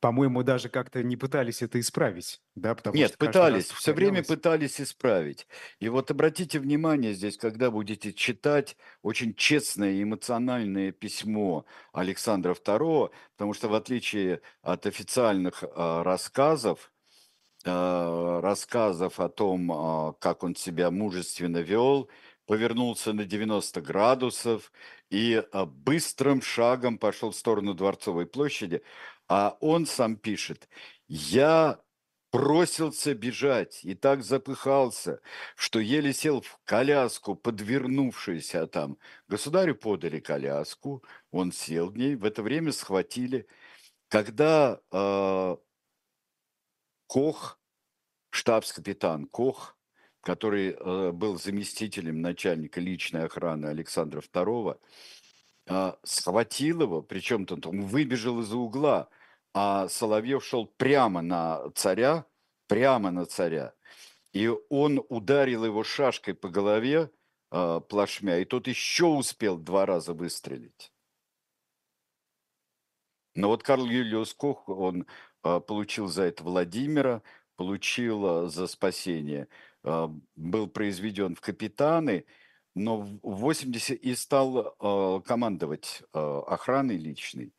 по-моему, 0.00 0.42
даже 0.42 0.68
как-то 0.68 1.02
не 1.02 1.16
пытались 1.16 1.62
это 1.62 1.80
исправить, 1.80 2.42
да, 2.54 2.74
потому 2.74 2.94
Нет, 2.94 3.12
что 3.12 3.18
пытались, 3.18 3.70
все 3.70 3.94
время 3.94 4.22
пытались 4.22 4.82
исправить. 4.82 5.46
И 5.80 5.88
вот 5.88 6.10
обратите 6.10 6.58
внимание 6.58 7.14
здесь, 7.14 7.38
когда 7.38 7.70
будете 7.70 8.12
читать 8.12 8.76
очень 9.00 9.34
честное 9.34 9.92
и 9.92 10.02
эмоциональное 10.02 10.92
письмо 10.92 11.64
Александра 11.94 12.52
II, 12.52 13.10
потому 13.34 13.54
что 13.54 13.68
в 13.68 13.74
отличие 13.74 14.42
от 14.60 14.84
официальных 14.84 15.64
а, 15.74 16.04
рассказов, 16.04 16.90
а, 16.90 16.97
рассказов 17.64 19.20
о 19.20 19.28
том, 19.28 19.72
а, 19.72 20.12
как 20.14 20.42
он 20.44 20.54
себя 20.54 20.90
мужественно 20.90 21.58
вел, 21.58 22.08
повернулся 22.46 23.12
на 23.12 23.24
90 23.24 23.80
градусов 23.80 24.72
и 25.10 25.42
а, 25.52 25.66
быстрым 25.66 26.40
шагом 26.42 26.98
пошел 26.98 27.30
в 27.30 27.36
сторону 27.36 27.74
Дворцовой 27.74 28.26
площади, 28.26 28.82
а 29.28 29.56
он 29.60 29.86
сам 29.86 30.16
пишет, 30.16 30.68
я 31.08 31.80
бросился 32.32 33.14
бежать 33.14 33.80
и 33.84 33.94
так 33.94 34.22
запыхался, 34.22 35.20
что 35.56 35.80
еле 35.80 36.12
сел 36.12 36.40
в 36.42 36.60
коляску, 36.64 37.34
подвернувшуюся 37.34 38.66
там. 38.66 38.98
Государю 39.28 39.74
подали 39.74 40.20
коляску, 40.20 41.02
он 41.30 41.52
сел 41.52 41.90
в 41.90 41.96
ней, 41.96 42.16
в 42.16 42.24
это 42.24 42.42
время 42.42 42.72
схватили. 42.72 43.46
Когда 44.08 44.80
э, 44.92 45.56
Кох, 47.08 47.58
штабс-капитан 48.30 49.26
Кох, 49.26 49.76
который 50.20 50.76
э, 50.78 51.10
был 51.12 51.38
заместителем 51.38 52.20
начальника 52.20 52.80
личной 52.80 53.24
охраны 53.24 53.66
Александра 53.66 54.20
II, 54.20 54.78
э, 55.68 55.92
схватил 56.02 56.82
его, 56.82 57.02
причем 57.02 57.46
он 57.48 57.60
там 57.62 57.80
выбежал 57.80 58.40
из-за 58.40 58.58
угла, 58.58 59.08
а 59.54 59.88
Соловьев 59.88 60.44
шел 60.44 60.66
прямо 60.66 61.22
на 61.22 61.70
царя, 61.70 62.26
прямо 62.66 63.10
на 63.10 63.24
царя, 63.24 63.72
и 64.34 64.52
он 64.68 65.02
ударил 65.08 65.64
его 65.64 65.84
шашкой 65.84 66.34
по 66.34 66.50
голове 66.50 67.10
э, 67.50 67.80
плашмя, 67.88 68.38
и 68.38 68.44
тот 68.44 68.68
еще 68.68 69.06
успел 69.06 69.56
два 69.56 69.86
раза 69.86 70.12
выстрелить. 70.12 70.92
Но 73.38 73.50
вот 73.50 73.62
Карл 73.62 73.86
Юлиус 73.86 74.34
Кох, 74.34 74.68
он 74.68 75.06
э, 75.44 75.60
получил 75.60 76.08
за 76.08 76.24
это 76.24 76.42
Владимира, 76.42 77.22
получил 77.54 78.46
э, 78.46 78.48
за 78.48 78.66
спасение, 78.66 79.46
э, 79.84 80.08
был 80.34 80.66
произведен 80.66 81.36
в 81.36 81.40
капитаны, 81.40 82.24
но 82.74 82.96
в 82.96 83.20
80 83.22 83.96
и 83.96 84.14
стал 84.16 84.74
командовать 85.22 86.02
охраной 86.12 86.96
личной. 86.96 87.52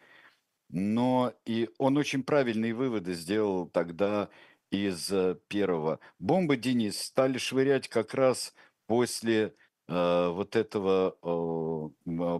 Но 0.70 1.34
и 1.46 1.70
он 1.78 1.98
очень 1.98 2.24
правильные 2.24 2.74
выводы 2.74 3.14
сделал 3.14 3.68
тогда 3.68 4.30
из 4.72 5.12
первого. 5.48 6.00
Бомбы, 6.20 6.58
Денис, 6.58 7.02
стали 7.02 7.38
швырять 7.38 7.88
как 7.90 8.14
раз 8.14 8.54
после 8.86 9.56
вот 9.88 10.56
этого 10.56 11.18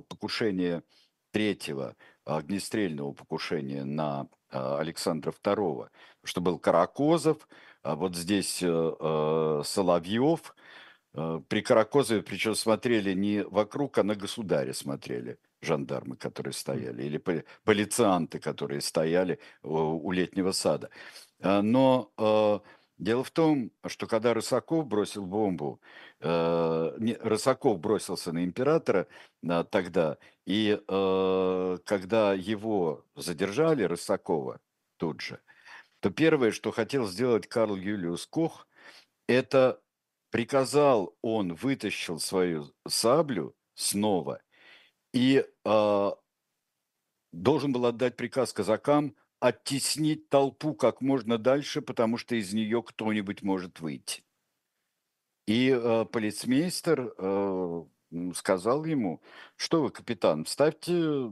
покушения 0.08 0.84
третьего 1.32 1.98
огнестрельного 2.38 3.14
покушения 3.14 3.84
на 3.84 4.28
э, 4.52 4.78
Александра 4.80 5.32
II, 5.32 5.90
что 6.24 6.42
был 6.42 6.60
Каракозов, 6.60 7.48
а 7.84 7.96
вот 7.96 8.16
здесь 8.16 8.62
э, 8.62 8.68
э, 8.68 9.62
Соловьев. 9.66 10.56
Э, 11.14 11.42
При 11.48 11.62
Каракозове, 11.62 12.22
причем 12.22 12.56
смотрели 12.56 13.14
не 13.14 13.44
вокруг, 13.44 13.98
а 13.98 14.04
на 14.04 14.16
государя 14.16 14.74
смотрели 14.74 15.38
жандармы, 15.62 16.16
которые 16.16 16.54
стояли, 16.54 17.04
или 17.04 17.18
поли- 17.18 17.46
полицианты, 17.64 18.40
которые 18.40 18.82
стояли 18.82 19.40
у 19.64 20.12
летнего 20.12 20.52
сада. 20.54 20.90
Но 21.42 22.12
дело 23.00 23.24
в 23.24 23.32
том, 23.32 23.72
что 23.88 24.06
когда 24.06 24.34
Рысаков 24.34 24.86
бросил 24.86 25.26
бомбу, 25.26 25.82
э, 26.20 26.96
не- 27.00 27.16
Рысаков 27.16 27.80
бросился 27.80 28.32
на 28.32 28.44
императора 28.44 29.08
э, 29.42 29.64
тогда, 29.72 30.18
и 30.46 30.80
э, 30.88 31.78
когда 31.86 32.34
его 32.34 33.06
задержали, 33.16 33.84
Рысакова, 33.84 34.60
тут 34.98 35.22
же, 35.22 35.40
то 36.02 36.12
первое, 36.12 36.52
что 36.52 36.72
хотел 36.72 37.08
сделать 37.08 37.48
Карл 37.48 37.76
Юлиус 37.76 38.28
Кох, 38.28 38.68
это 39.28 39.82
приказал, 40.30 41.16
он 41.22 41.54
вытащил 41.56 42.20
свою 42.20 42.72
саблю 42.88 43.56
снова 43.76 44.42
и 45.14 45.46
э, 45.66 46.12
должен 47.32 47.72
был 47.72 47.86
отдать 47.86 48.18
приказ 48.18 48.54
казакам 48.54 49.16
оттеснить 49.40 50.30
толпу 50.30 50.74
как 50.74 51.02
можно 51.02 51.38
дальше, 51.38 51.82
потому 51.82 52.18
что 52.18 52.36
из 52.36 52.54
нее 52.54 52.84
кто-нибудь 52.84 53.42
может 53.42 53.80
выйти. 53.80 54.24
И 55.48 55.70
э, 55.70 56.06
полицмейстер 56.06 57.14
э, 57.18 57.84
сказал 58.36 58.86
ему, 58.86 59.22
что 59.56 59.82
вы, 59.82 59.90
капитан, 59.90 60.46
ставьте 60.46 61.32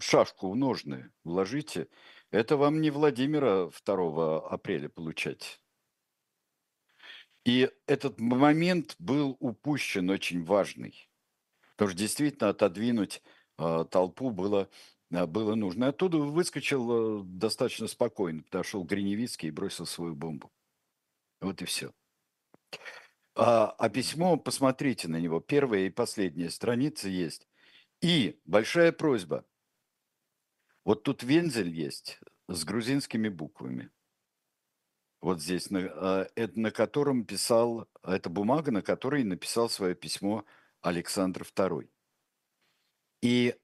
шашку 0.00 0.50
в 0.50 0.56
ножны, 0.56 1.10
вложите. 1.24 1.88
Это 2.30 2.56
вам 2.56 2.80
не 2.80 2.90
Владимира 2.90 3.70
2 3.84 4.48
апреля 4.48 4.88
получать. 4.88 5.60
И 7.44 7.70
этот 7.86 8.20
момент 8.20 8.94
был 8.98 9.36
упущен 9.40 10.10
очень 10.10 10.44
важный. 10.44 11.08
Потому 11.72 11.90
что 11.90 11.98
действительно 11.98 12.50
отодвинуть 12.50 13.22
э, 13.58 13.84
толпу 13.90 14.30
было, 14.30 14.68
было 15.10 15.54
нужно. 15.54 15.88
Оттуда 15.88 16.18
выскочил 16.18 17.20
э, 17.20 17.24
достаточно 17.24 17.88
спокойно, 17.88 18.42
подошел 18.44 18.84
Гриневицкий 18.84 19.48
и 19.48 19.52
бросил 19.52 19.86
свою 19.86 20.14
бомбу. 20.14 20.52
Вот 21.40 21.60
и 21.62 21.64
все. 21.64 21.92
А, 23.34 23.70
а 23.70 23.88
письмо, 23.88 24.36
посмотрите 24.36 25.08
на 25.08 25.20
него, 25.20 25.40
первая 25.40 25.86
и 25.86 25.90
последняя 25.90 26.50
страница 26.50 27.08
есть. 27.08 27.48
И 28.00 28.40
большая 28.44 28.92
просьба. 28.92 29.44
Вот 30.84 31.02
тут 31.02 31.22
вензель 31.22 31.70
есть 31.70 32.20
с 32.48 32.64
грузинскими 32.64 33.28
буквами. 33.28 33.90
Вот 35.20 35.40
здесь, 35.42 35.70
на, 35.70 35.78
э, 35.78 36.28
это, 36.34 36.58
на 36.58 36.70
котором 36.70 37.24
писал, 37.24 37.88
это 38.02 38.30
бумага, 38.30 38.70
на 38.70 38.82
которой 38.82 39.24
написал 39.24 39.68
свое 39.68 39.94
письмо 39.94 40.44
Александр 40.80 41.42
II. 41.42 41.88
И 43.22 43.54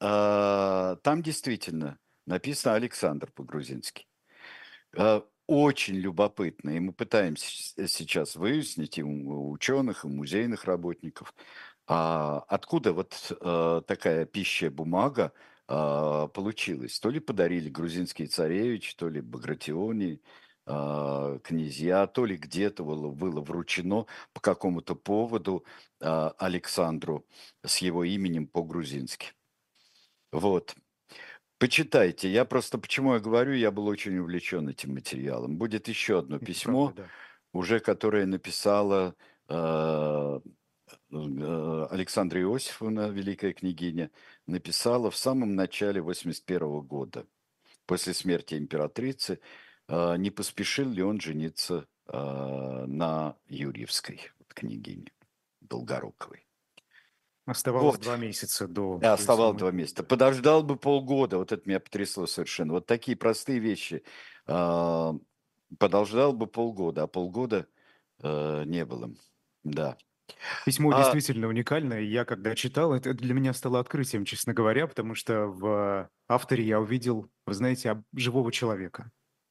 э, 0.00 0.96
там 1.02 1.22
действительно 1.22 1.98
написано 2.26 2.74
Александр 2.74 3.30
по-грузински. 3.32 4.06
Э, 4.96 5.22
очень 5.46 5.94
любопытно, 5.96 6.70
и 6.70 6.80
мы 6.80 6.92
пытаемся 6.92 7.86
сейчас 7.88 8.36
выяснить 8.36 8.98
и 8.98 9.02
у 9.04 9.50
ученых, 9.52 10.04
и 10.04 10.08
у 10.08 10.10
музейных 10.10 10.64
работников, 10.64 11.34
а 11.86 12.40
откуда 12.48 12.92
вот 12.92 13.14
э, 13.40 13.82
такая 13.86 14.26
пища 14.26 14.70
бумага 14.70 15.32
э, 15.68 16.28
получилась. 16.34 16.98
То 16.98 17.10
ли 17.10 17.20
подарили 17.20 17.68
грузинские 17.70 18.28
царевич, 18.28 18.96
то 18.96 19.08
ли 19.08 19.20
Багратиони, 19.20 20.20
князья, 21.44 22.08
то 22.08 22.24
ли 22.24 22.36
где-то 22.36 22.82
было, 22.82 23.08
было 23.12 23.40
вручено 23.40 24.06
по 24.32 24.40
какому-то 24.40 24.96
поводу 24.96 25.64
Александру 26.00 27.24
с 27.64 27.78
его 27.78 28.02
именем 28.02 28.48
по-грузински. 28.48 29.35
Вот. 30.32 30.74
Почитайте. 31.58 32.30
Я 32.30 32.44
просто, 32.44 32.78
почему 32.78 33.14
я 33.14 33.20
говорю, 33.20 33.54
я 33.54 33.70
был 33.70 33.86
очень 33.86 34.18
увлечен 34.18 34.68
этим 34.68 34.94
материалом. 34.94 35.56
Будет 35.56 35.88
еще 35.88 36.18
одно 36.18 36.38
письмо, 36.38 36.86
правда, 36.86 37.02
да. 37.02 37.58
уже 37.58 37.80
которое 37.80 38.26
написала 38.26 39.14
э, 39.48 40.40
э, 41.10 41.86
Александра 41.90 42.40
Иосифовна, 42.42 43.08
великая 43.08 43.54
княгиня, 43.54 44.10
написала 44.46 45.10
в 45.10 45.16
самом 45.16 45.54
начале 45.54 46.02
81 46.02 46.80
года, 46.82 47.26
после 47.86 48.12
смерти 48.12 48.56
императрицы, 48.56 49.40
э, 49.88 50.16
не 50.18 50.30
поспешил 50.30 50.90
ли 50.90 51.02
он 51.02 51.20
жениться 51.20 51.86
э, 52.06 52.84
на 52.86 53.34
Юрьевской 53.48 54.20
княгине 54.48 55.10
Долгоруковой. 55.62 56.45
Оставалось 57.46 57.94
Вот. 57.94 58.02
два 58.02 58.16
месяца 58.16 58.66
до... 58.66 58.98
Да, 58.98 59.12
оставалось 59.12 59.56
два 59.56 59.70
месяца. 59.70 60.02
Подождал 60.02 60.64
бы 60.64 60.76
полгода, 60.76 61.38
вот 61.38 61.52
это 61.52 61.62
меня 61.68 61.78
потрясло 61.78 62.26
совершенно. 62.26 62.72
Вот 62.72 62.86
такие 62.86 63.16
простые 63.16 63.60
вещи. 63.60 64.02
А, 64.46 65.14
Подождал 65.78 66.32
бы 66.32 66.46
полгода, 66.46 67.04
а 67.04 67.06
полгода 67.06 67.66
э, 68.22 68.64
не 68.66 68.84
было. 68.84 69.10
Да. 69.64 69.96
Письмо 70.64 70.90
А- 70.92 71.02
действительно 71.02 71.48
уникальное. 71.48 72.00
Я 72.02 72.24
когда 72.24 72.54
читал, 72.54 72.92
это 72.94 73.14
для 73.14 73.34
меня 73.34 73.52
стало 73.52 73.80
открытием, 73.80 74.24
честно 74.24 74.54
говоря, 74.54 74.86
потому 74.86 75.14
что 75.14 75.46
в 75.46 76.08
авторе 76.28 76.64
я 76.64 76.80
увидел, 76.80 77.28
вы 77.46 77.54
знаете, 77.54 78.02
живого 78.14 78.52
человека. 78.52 79.10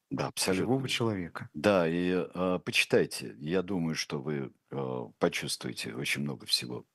Да, 0.09 0.27
абсолютно. 0.27 0.65
Живого 0.65 0.87
человека. 0.87 1.49
Да, 1.53 1.87
и 1.87 2.25
э, 2.33 2.59
почитайте. 2.63 3.35
Я 3.39 3.61
думаю, 3.61 3.95
что 3.95 4.21
вы 4.21 4.51
э, 4.71 4.99
почувствуете 5.19 5.93
очень 5.93 6.21
много 6.21 6.45
всего. 6.45 6.85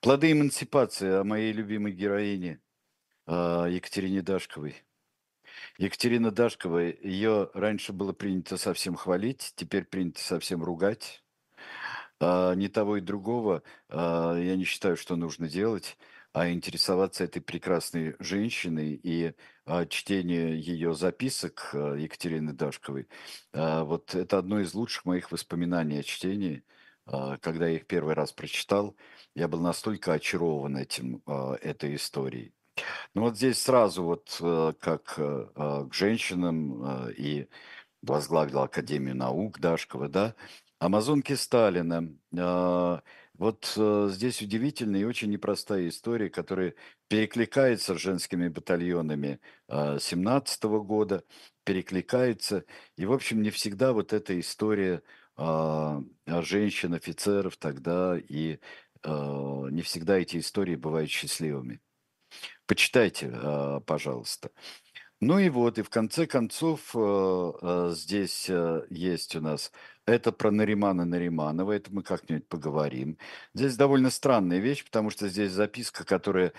Плоды 0.00 0.32
эмансипации 0.32 1.20
о 1.20 1.24
моей 1.24 1.52
любимой 1.52 1.92
героине 1.92 2.60
э, 3.26 3.32
Екатерине 3.70 4.22
Дашковой. 4.22 4.76
Екатерина 5.78 6.30
Дашкова, 6.30 6.78
ее 6.80 7.50
раньше 7.54 7.92
было 7.92 8.12
принято 8.12 8.56
совсем 8.56 8.94
хвалить, 8.96 9.52
теперь 9.56 9.84
принято 9.84 10.20
совсем 10.20 10.62
ругать. 10.62 11.22
А, 12.20 12.54
ни 12.54 12.68
того 12.68 12.98
и 12.98 13.00
другого 13.00 13.62
а, 13.88 14.36
я 14.36 14.56
не 14.56 14.64
считаю, 14.64 14.96
что 14.96 15.16
нужно 15.16 15.48
делать, 15.48 15.98
а 16.32 16.50
интересоваться 16.50 17.24
этой 17.24 17.42
прекрасной 17.42 18.16
женщиной 18.20 19.00
и 19.02 19.34
а, 19.66 19.86
чтение 19.86 20.58
ее 20.60 20.94
записок 20.94 21.70
а, 21.74 21.94
Екатерины 21.94 22.52
Дашковой. 22.52 23.08
а, 23.52 23.84
вот 23.84 24.14
это 24.14 24.38
одно 24.38 24.60
из 24.60 24.74
лучших 24.74 25.04
моих 25.04 25.32
воспоминаний 25.32 25.98
о 26.00 26.02
чтении. 26.02 26.64
А, 27.06 27.38
когда 27.38 27.68
я 27.68 27.76
их 27.76 27.86
первый 27.86 28.14
раз 28.14 28.32
прочитал, 28.32 28.96
я 29.34 29.48
был 29.48 29.60
настолько 29.60 30.12
очарован 30.12 30.76
этим, 30.76 31.22
а, 31.26 31.54
этой 31.54 31.96
историей. 31.96 32.54
Ну 33.14 33.22
вот 33.22 33.36
здесь 33.36 33.60
сразу 33.60 34.02
вот 34.02 34.36
э, 34.40 34.72
как 34.80 35.14
э, 35.18 35.46
э, 35.54 35.86
к 35.90 35.94
женщинам 35.94 37.10
и 37.10 37.46
возглавила 38.02 38.64
Академию 38.64 39.14
наук 39.14 39.60
Дашкова, 39.60 40.08
да, 40.08 40.34
Амазонки 40.78 41.34
Сталина. 41.34 42.08
Вот 43.34 43.74
э, 43.76 44.08
здесь 44.10 44.40
удивительная 44.42 45.00
и 45.00 45.04
очень 45.04 45.30
непростая 45.30 45.88
история, 45.88 46.30
которая 46.30 46.74
перекликается 47.08 47.94
с 47.94 48.00
женскими 48.00 48.48
батальонами 48.48 49.40
17 49.68 50.64
года, 50.64 51.24
перекликается. 51.64 52.64
И, 52.96 53.04
в 53.04 53.12
общем, 53.12 53.42
не 53.42 53.50
всегда 53.50 53.92
вот 53.92 54.12
эта 54.12 54.38
история 54.38 54.96
а, 54.96 55.00
женщин, 56.42 56.94
офицеров 56.94 57.56
тогда, 57.56 58.16
и 58.16 58.58
э, 59.02 59.68
не 59.70 59.82
всегда 59.82 60.18
эти 60.18 60.38
истории 60.38 60.76
бывают 60.76 61.10
счастливыми. 61.10 61.80
Почитайте, 62.66 63.30
а, 63.34 63.80
пожалуйста. 63.80 64.50
Ну 65.20 65.38
и 65.38 65.48
вот, 65.50 65.78
и 65.78 65.82
в 65.82 65.88
конце 65.90 66.26
концов, 66.26 66.94
здесь 67.96 68.50
есть 68.90 69.36
у 69.36 69.40
нас, 69.40 69.70
это 70.04 70.32
про 70.32 70.50
Наримана 70.50 71.04
Нариманова, 71.04 71.70
это 71.70 71.92
мы 71.94 72.02
как-нибудь 72.02 72.48
поговорим. 72.48 73.18
Здесь 73.54 73.76
довольно 73.76 74.10
странная 74.10 74.58
вещь, 74.58 74.84
потому 74.84 75.10
что 75.10 75.28
здесь 75.28 75.52
записка, 75.52 76.04
которая 76.04 76.52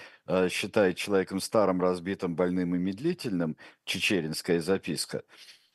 считает 0.49 0.95
человеком 0.95 1.41
старым, 1.41 1.81
разбитым, 1.81 2.37
больным 2.37 2.73
и 2.73 2.77
медлительным, 2.77 3.57
чечеринская 3.83 4.61
записка. 4.61 5.23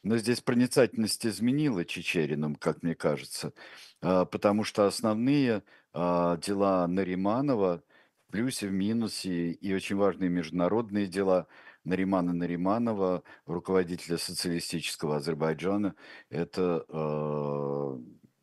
Но 0.03 0.17
здесь 0.17 0.41
проницательность 0.41 1.27
изменила 1.27 1.85
Чечериным, 1.85 2.55
как 2.55 2.83
мне 2.83 2.95
кажется, 2.95 3.53
а, 4.01 4.25
потому 4.25 4.65
что 4.65 4.87
основные 4.87 5.63
а, 5.93 6.37
дела 6.37 6.87
Нариманова 6.87 7.83
в 8.29 8.33
плюсе, 8.33 8.69
в 8.69 8.73
минусе 8.73 9.53
и 9.53 9.75
очень 9.75 9.97
важные 9.97 10.31
международные 10.31 11.07
дела 11.07 11.47
Наримана 11.85 12.33
Нариманова, 12.33 13.23
руководителя 13.47 14.19
социалистического 14.19 15.17
Азербайджана, 15.17 15.95
это 16.29 16.85
э, 16.89 17.99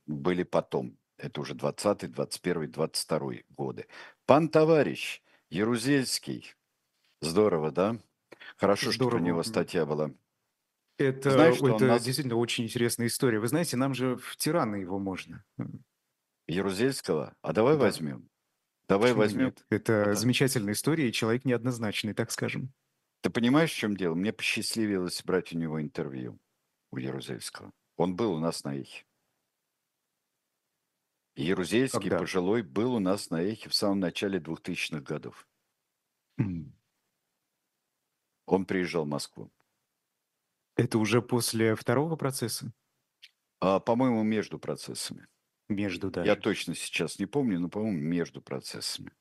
были 0.08 0.44
потом. 0.44 0.98
Это 1.18 1.42
уже 1.42 1.54
20 1.54 2.12
21 2.12 2.72
22 2.72 3.20
годы. 3.50 3.88
Пан 4.26 4.50
товарищ 4.50 5.22
Ярузельский. 5.50 6.56
Здорово, 7.22 7.72
да? 7.72 7.98
Хорошо, 8.58 8.92
что 8.92 9.06
про 9.06 9.18
Здорово. 9.18 9.26
него 9.26 9.44
статья 9.44 9.86
была. 9.86 10.12
Это, 10.98 11.32
Знаешь, 11.32 11.56
что 11.58 11.76
это 11.76 11.86
нас- 11.88 12.04
действительно 12.04 12.38
очень 12.38 12.64
интересная 12.66 13.08
история. 13.08 13.40
Вы 13.40 13.48
знаете, 13.50 13.76
нам 13.76 13.94
же 13.94 14.16
в 14.16 14.38
тираны 14.38 14.78
его 14.78 14.98
можно. 14.98 15.44
Ярузельского? 16.48 17.36
А 17.42 17.54
давай 17.54 17.76
Да. 17.76 17.82
возьмем. 17.82 18.30
Давай 18.88 19.10
Почему 19.12 19.20
возьмем. 19.22 19.46
нет? 19.48 19.66
Это 19.70 20.06
Да. 20.06 20.16
замечательная 20.16 20.74
история, 20.74 21.10
и 21.10 21.12
человек 21.12 21.44
неоднозначный, 21.44 22.14
так 22.14 22.32
скажем. 22.32 22.72
Ты 23.22 23.30
понимаешь, 23.32 23.72
в 23.72 23.76
чем 23.76 23.98
дело? 23.98 24.14
Мне 24.16 24.32
посчастливилось 24.32 25.24
брать 25.24 25.52
у 25.54 25.58
него 25.58 25.82
интервью, 25.82 26.40
у 26.92 26.98
Ярузельского. 26.98 27.72
Он 27.98 28.16
был 28.16 28.34
у 28.34 28.40
нас 28.40 28.64
на 28.64 28.76
эхе. 28.78 29.04
Ярузельский, 31.36 32.00
Когда? 32.00 32.20
пожилой, 32.20 32.62
был 32.62 32.94
у 32.94 33.00
нас 33.00 33.30
на 33.30 33.42
эхе 33.42 33.68
в 33.70 33.74
самом 33.74 34.00
начале 34.00 34.40
2000-х 34.40 35.02
годов. 35.02 35.48
М. 36.38 36.74
Он 38.46 38.66
приезжал 38.66 39.06
в 39.06 39.10
Москву. 39.10 39.52
Это 40.76 40.98
уже 41.00 41.22
после 41.22 41.76
второго 41.76 42.16
процесса? 42.16 42.72
А, 43.60 43.80
по-моему, 43.80 44.24
между 44.24 44.60
процессами. 44.60 45.28
Между, 45.70 46.12
даже. 46.12 46.28
Я 46.30 46.36
точно 46.36 46.76
сейчас 46.76 47.18
не 47.18 47.26
помню, 47.26 47.60
но, 47.60 47.70
по-моему, 47.70 47.98
между 47.98 48.42
процессами. 48.42 49.12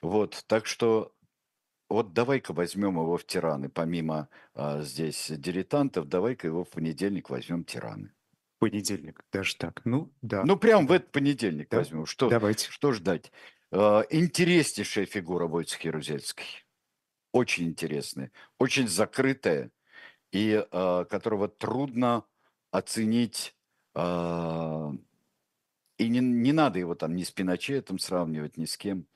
Вот, 0.00 0.44
так 0.46 0.66
что 0.66 1.14
вот 1.88 2.12
давай-ка 2.14 2.52
возьмем 2.52 2.94
его 2.96 3.16
в 3.16 3.26
тираны. 3.26 3.68
Помимо 3.68 4.28
а, 4.54 4.82
здесь 4.82 5.30
дилетантов, 5.30 6.08
давай-ка 6.08 6.46
его 6.46 6.64
в 6.64 6.70
понедельник 6.70 7.28
возьмем 7.30 7.64
тираны. 7.64 8.12
Понедельник, 8.58 9.24
даже 9.32 9.56
так. 9.56 9.82
Ну, 9.84 10.12
да. 10.22 10.44
Ну, 10.44 10.56
прям 10.56 10.86
в 10.86 10.92
этот 10.92 11.10
понедельник 11.12 11.68
Да. 11.70 11.78
возьмем. 11.78 12.06
Что, 12.06 12.30
Давайте. 12.30 12.70
что 12.70 12.92
ждать? 12.92 13.32
А, 13.70 14.04
Интереснейшая 14.10 15.06
фигура 15.06 15.46
Войцех 15.46 15.84
Ярузельский. 15.84 16.64
Очень 17.32 17.68
интересная, 17.68 18.30
очень 18.58 18.88
закрытая, 18.88 19.70
и 20.32 20.66
а, 20.70 21.04
которого 21.04 21.48
трудно 21.48 22.24
оценить. 22.70 23.54
а, 23.94 24.92
и 25.98 26.08
не, 26.08 26.18
не 26.20 26.52
надо 26.52 26.78
его 26.80 26.94
там 26.96 27.14
ни 27.14 27.22
с 27.22 27.30
Пиночетом 27.30 27.98
сравнивать, 27.98 28.56
ни 28.56 28.64
с 28.64 28.76
кем. 28.76 29.06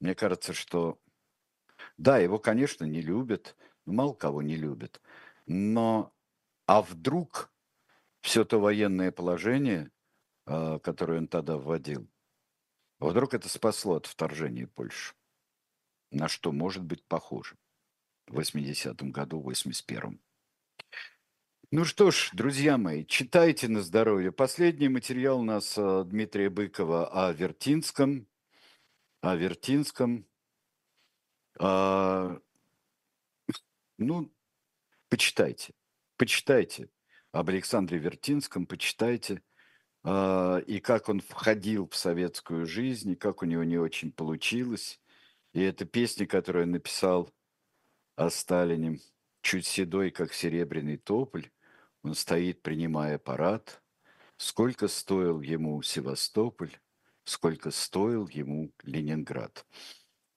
Мне 0.00 0.14
кажется, 0.14 0.52
что 0.52 0.98
да, 1.96 2.18
его, 2.18 2.38
конечно, 2.38 2.84
не 2.84 3.00
любят, 3.00 3.56
ну, 3.86 3.94
мало 3.94 4.14
кого 4.14 4.42
не 4.42 4.56
любят. 4.56 5.00
Но 5.46 6.12
а 6.66 6.82
вдруг 6.82 7.52
все 8.20 8.44
то 8.44 8.58
военное 8.58 9.12
положение, 9.12 9.90
а, 10.46 10.78
которое 10.80 11.18
он 11.18 11.28
тогда 11.28 11.56
вводил, 11.56 12.08
вдруг 12.98 13.34
это 13.34 13.48
спасло 13.48 13.96
от 13.96 14.06
вторжения 14.06 14.66
Польши? 14.66 15.14
На 16.10 16.28
что 16.28 16.52
может 16.52 16.82
быть 16.84 17.04
похоже 17.04 17.56
в 18.26 18.38
80-м 18.38 19.10
году, 19.12 19.40
в 19.40 19.48
81-м? 19.48 20.20
Ну 21.70 21.84
что 21.84 22.10
ж, 22.10 22.30
друзья 22.32 22.76
мои, 22.76 23.04
читайте 23.04 23.68
на 23.68 23.80
здоровье. 23.82 24.32
Последний 24.32 24.88
материал 24.88 25.40
у 25.40 25.44
нас 25.44 25.74
э, 25.78 26.04
Дмитрия 26.04 26.50
Быкова 26.50 27.08
о 27.08 27.32
Вертинском. 27.32 28.26
О 29.22 29.34
Вертинском. 29.34 30.26
А, 31.58 32.38
ну, 33.98 34.30
почитайте. 35.08 35.74
Почитайте 36.16 36.90
об 37.32 37.48
Александре 37.48 37.98
Вертинском, 37.98 38.66
почитайте. 38.66 39.42
А, 40.02 40.58
и 40.58 40.80
как 40.80 41.08
он 41.08 41.20
входил 41.20 41.88
в 41.88 41.96
советскую 41.96 42.66
жизнь, 42.66 43.12
и 43.12 43.16
как 43.16 43.42
у 43.42 43.46
него 43.46 43.64
не 43.64 43.78
очень 43.78 44.12
получилось. 44.12 45.00
И 45.54 45.62
эта 45.62 45.86
песня, 45.86 46.26
которую 46.26 46.64
он 46.64 46.72
написал 46.72 47.32
о 48.16 48.28
Сталине, 48.28 49.00
чуть 49.44 49.66
седой, 49.66 50.10
как 50.10 50.32
серебряный 50.32 50.96
тополь, 50.96 51.50
он 52.02 52.14
стоит, 52.14 52.62
принимая 52.62 53.18
парад. 53.18 53.82
Сколько 54.36 54.88
стоил 54.88 55.40
ему 55.42 55.80
Севастополь, 55.82 56.76
сколько 57.24 57.70
стоил 57.70 58.26
ему 58.28 58.72
Ленинград. 58.82 59.66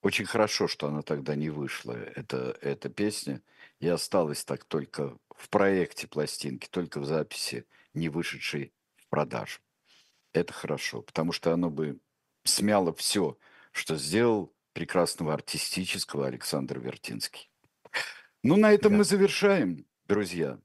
Очень 0.01 0.25
хорошо, 0.25 0.67
что 0.67 0.87
она 0.87 1.01
тогда 1.01 1.35
не 1.35 1.49
вышла, 1.49 1.93
эта, 1.93 2.55
эта 2.61 2.89
песня, 2.89 3.41
и 3.79 3.87
осталась 3.87 4.43
так 4.43 4.65
только 4.65 5.17
в 5.35 5.49
проекте 5.49 6.07
пластинки, 6.07 6.67
только 6.69 6.99
в 6.99 7.05
записи, 7.05 7.65
не 7.93 8.09
вышедшей 8.09 8.73
в 8.97 9.07
продажу. 9.07 9.59
Это 10.33 10.53
хорошо, 10.53 11.01
потому 11.01 11.31
что 11.31 11.53
оно 11.53 11.69
бы 11.69 11.99
смяло 12.43 12.93
все, 12.93 13.37
что 13.71 13.95
сделал 13.95 14.53
прекрасного 14.73 15.33
артистического 15.33 16.27
Александр 16.27 16.79
Вертинский. 16.79 17.49
Ну, 18.47 18.55
на 18.55 18.71
этом 18.73 18.93
Да. 18.93 18.97
мы 18.99 19.03
завершаем, 19.03 19.85
друзья. 20.07 20.59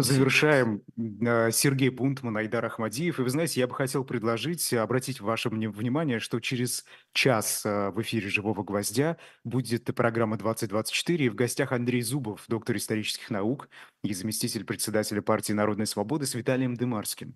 Завершаем 0.00 0.82
э, 0.96 1.50
Сергей 1.50 1.88
Бунтман, 1.88 2.36
Айдар 2.36 2.64
Ахмадиев. 2.64 3.18
И 3.18 3.22
вы 3.22 3.30
знаете, 3.30 3.58
я 3.60 3.66
бы 3.66 3.74
хотел 3.74 4.04
предложить, 4.04 4.72
э, 4.72 4.78
обратить 4.78 5.20
ваше 5.20 5.48
внимание, 5.48 6.20
что 6.20 6.38
через 6.38 6.84
час 7.12 7.66
э, 7.66 7.90
в 7.90 8.00
эфире 8.02 8.28
«Живого 8.28 8.62
гвоздя» 8.62 9.16
будет 9.42 9.84
программа 9.96 10.36
«2024», 10.36 11.16
и 11.16 11.28
в 11.28 11.34
гостях 11.34 11.72
Андрей 11.72 12.02
Зубов, 12.02 12.44
доктор 12.46 12.76
исторических 12.76 13.28
наук 13.30 13.68
и 14.04 14.14
заместитель 14.14 14.64
председателя 14.64 15.20
партии 15.20 15.52
«Народная 15.52 15.86
свобода» 15.86 16.26
с 16.26 16.34
Виталием 16.34 16.74
Дымарским. 16.76 17.34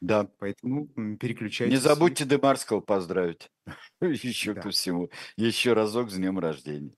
Да. 0.00 0.28
Поэтому 0.40 0.88
Не 0.96 1.16
переключайтесь. 1.16 1.74
и- 1.78 1.80
забудьте 1.80 2.24
Демарского 2.24 2.80
поздравить. 2.80 3.48
Еще 4.00 4.54
Да. 4.54 4.60
ко 4.62 4.70
всему. 4.70 5.08
Еще 5.36 5.72
разок 5.72 6.10
с 6.10 6.14
днем 6.14 6.38
рождения. 6.40 6.90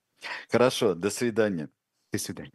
Хорошо, 0.49 0.95
до 0.95 1.11
свидания. 1.11 1.69
До 2.11 2.17
свидания. 2.19 2.51